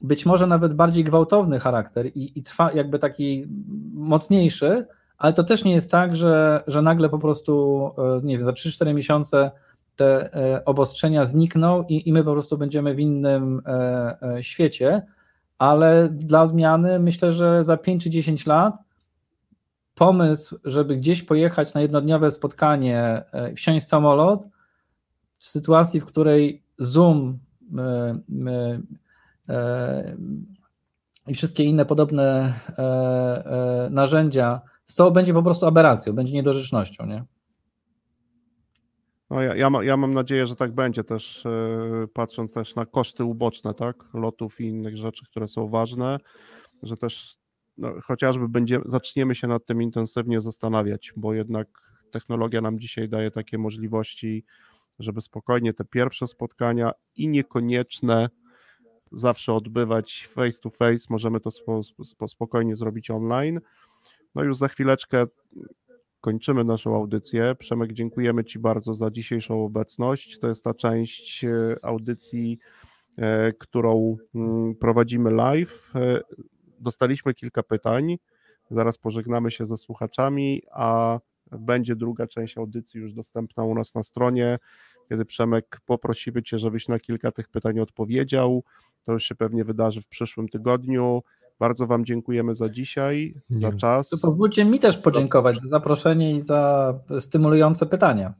być 0.02 0.26
może 0.26 0.46
nawet 0.46 0.74
bardziej 0.74 1.04
gwałtowny 1.04 1.60
charakter 1.60 2.06
i, 2.06 2.38
i 2.38 2.42
trwa 2.42 2.72
jakby 2.72 2.98
taki 2.98 3.46
mocniejszy, 3.94 4.86
ale 5.18 5.32
to 5.32 5.44
też 5.44 5.64
nie 5.64 5.72
jest 5.72 5.90
tak, 5.90 6.16
że, 6.16 6.64
że 6.66 6.82
nagle 6.82 7.08
po 7.08 7.18
prostu, 7.18 7.84
e, 7.98 8.20
nie 8.22 8.38
wiem, 8.38 8.46
za 8.46 8.52
3-4 8.52 8.94
miesiące 8.94 9.50
te 9.96 10.34
e, 10.34 10.64
obostrzenia 10.64 11.24
znikną 11.24 11.84
i, 11.88 12.08
i 12.08 12.12
my 12.12 12.24
po 12.24 12.32
prostu 12.32 12.58
będziemy 12.58 12.94
w 12.94 13.00
innym 13.00 13.62
e, 13.66 14.38
świecie, 14.40 15.02
ale 15.58 16.08
dla 16.12 16.42
odmiany 16.42 16.98
myślę, 16.98 17.32
że 17.32 17.64
za 17.64 17.76
5 17.76 18.02
czy 18.02 18.10
10 18.10 18.46
lat 18.46 18.85
pomysł, 19.96 20.58
żeby 20.64 20.96
gdzieś 20.96 21.22
pojechać 21.22 21.74
na 21.74 21.80
jednodniowe 21.80 22.30
spotkanie, 22.30 23.24
e, 23.32 23.54
wsiąść 23.54 23.86
w 23.86 23.88
samolot, 23.88 24.48
w 25.38 25.46
sytuacji, 25.46 26.00
w 26.00 26.06
której 26.06 26.62
Zoom 26.78 27.38
e, 27.78 28.80
i 31.28 31.34
wszystkie 31.34 31.64
inne 31.64 31.86
podobne 31.86 32.54
e, 32.78 33.88
narzędzia 33.90 34.60
są, 34.84 35.10
będzie 35.10 35.34
po 35.34 35.42
prostu 35.42 35.66
aberracją, 35.66 36.12
będzie 36.12 36.34
niedorzecznością. 36.34 37.06
Nie? 37.06 37.24
No 39.30 39.42
ja, 39.42 39.54
ja, 39.54 39.70
ma, 39.70 39.84
ja 39.84 39.96
mam 39.96 40.14
nadzieję, 40.14 40.46
że 40.46 40.56
tak 40.56 40.74
będzie 40.74 41.04
też, 41.04 41.44
patrząc 42.12 42.52
też 42.52 42.74
na 42.74 42.86
koszty 42.86 43.24
uboczne, 43.24 43.74
tak? 43.74 43.96
Lotów 44.14 44.60
i 44.60 44.64
innych 44.64 44.96
rzeczy, 44.96 45.24
które 45.26 45.48
są 45.48 45.68
ważne, 45.68 46.18
że 46.82 46.96
też 46.96 47.38
no, 47.78 47.92
chociażby 48.02 48.48
będzie, 48.48 48.80
zaczniemy 48.86 49.34
się 49.34 49.46
nad 49.46 49.66
tym 49.66 49.82
intensywnie 49.82 50.40
zastanawiać, 50.40 51.12
bo 51.16 51.34
jednak 51.34 51.68
technologia 52.10 52.60
nam 52.60 52.78
dzisiaj 52.78 53.08
daje 53.08 53.30
takie 53.30 53.58
możliwości, 53.58 54.44
żeby 54.98 55.20
spokojnie 55.20 55.74
te 55.74 55.84
pierwsze 55.84 56.26
spotkania 56.26 56.92
i 57.16 57.28
niekonieczne 57.28 58.28
zawsze 59.12 59.52
odbywać 59.52 60.26
face 60.30 60.60
to 60.62 60.70
face, 60.70 61.06
możemy 61.10 61.40
to 61.40 61.50
spo, 61.50 61.82
spo, 62.04 62.28
spokojnie 62.28 62.76
zrobić 62.76 63.10
online. 63.10 63.60
No 64.34 64.44
już 64.44 64.56
za 64.56 64.68
chwileczkę 64.68 65.26
kończymy 66.20 66.64
naszą 66.64 66.94
audycję. 66.96 67.54
Przemek, 67.58 67.92
dziękujemy 67.92 68.44
Ci 68.44 68.58
bardzo 68.58 68.94
za 68.94 69.10
dzisiejszą 69.10 69.64
obecność. 69.64 70.38
To 70.38 70.48
jest 70.48 70.64
ta 70.64 70.74
część 70.74 71.44
e, 71.44 71.76
audycji, 71.82 72.58
e, 73.18 73.52
którą 73.52 74.16
mm, 74.34 74.74
prowadzimy 74.74 75.30
live. 75.30 75.92
Dostaliśmy 76.80 77.34
kilka 77.34 77.62
pytań. 77.62 78.16
Zaraz 78.70 78.98
pożegnamy 78.98 79.50
się 79.50 79.66
ze 79.66 79.78
słuchaczami, 79.78 80.62
a 80.72 81.18
będzie 81.52 81.96
druga 81.96 82.26
część 82.26 82.58
audycji 82.58 83.00
już 83.00 83.12
dostępna 83.12 83.64
u 83.64 83.74
nas 83.74 83.94
na 83.94 84.02
stronie, 84.02 84.58
kiedy 85.08 85.24
Przemek 85.24 85.80
poprosimy 85.86 86.42
Cię, 86.42 86.58
żebyś 86.58 86.88
na 86.88 86.98
kilka 86.98 87.32
tych 87.32 87.48
pytań 87.48 87.80
odpowiedział. 87.80 88.64
To 89.04 89.12
już 89.12 89.24
się 89.24 89.34
pewnie 89.34 89.64
wydarzy 89.64 90.02
w 90.02 90.08
przyszłym 90.08 90.48
tygodniu. 90.48 91.22
Bardzo 91.58 91.86
Wam 91.86 92.04
dziękujemy 92.04 92.54
za 92.54 92.68
dzisiaj, 92.68 93.34
za 93.50 93.72
czas. 93.72 94.08
To 94.08 94.18
pozwólcie 94.22 94.64
mi 94.64 94.80
też 94.80 94.96
podziękować 94.96 95.60
za 95.60 95.68
zaproszenie 95.68 96.34
i 96.34 96.40
za 96.40 96.94
stymulujące 97.18 97.86
pytania. 97.86 98.34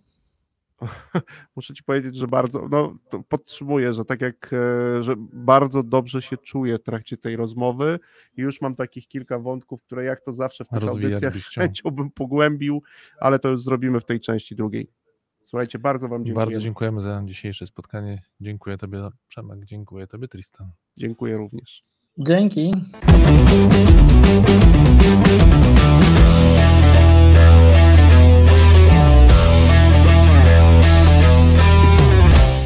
muszę 1.56 1.74
ci 1.74 1.82
powiedzieć, 1.82 2.16
że 2.16 2.26
bardzo, 2.26 2.68
no 2.70 2.96
to 3.10 3.22
podtrzymuję, 3.22 3.94
że 3.94 4.04
tak 4.04 4.20
jak, 4.20 4.50
e, 4.52 5.02
że 5.02 5.14
bardzo 5.32 5.82
dobrze 5.82 6.22
się 6.22 6.36
czuję 6.36 6.78
w 6.78 6.82
trakcie 6.82 7.16
tej 7.16 7.36
rozmowy 7.36 7.98
i 8.36 8.40
już 8.40 8.60
mam 8.60 8.76
takich 8.76 9.08
kilka 9.08 9.38
wątków, 9.38 9.82
które 9.82 10.04
jak 10.04 10.20
to 10.20 10.32
zawsze 10.32 10.64
w 10.64 10.68
tych 10.68 10.82
Rozwijać 10.82 11.24
audycjach 11.24 11.52
chęcią 11.54 11.90
bym 11.90 12.10
pogłębił, 12.10 12.82
ale 13.20 13.38
to 13.38 13.48
już 13.48 13.62
zrobimy 13.62 14.00
w 14.00 14.04
tej 14.04 14.20
części 14.20 14.56
drugiej. 14.56 14.90
Słuchajcie, 15.46 15.78
bardzo 15.78 16.08
wam 16.08 16.24
dziękuję. 16.24 16.46
Bardzo 16.46 16.60
dziękujemy 16.60 17.00
za 17.00 17.22
dzisiejsze 17.24 17.66
spotkanie. 17.66 18.22
Dziękuję 18.40 18.78
Tobie, 18.78 19.08
Przemek. 19.28 19.64
Dziękuję 19.64 20.06
Tobie, 20.06 20.28
Tristan. 20.28 20.70
Dziękuję 20.96 21.36
również. 21.36 21.84
Dzięki. 22.18 22.72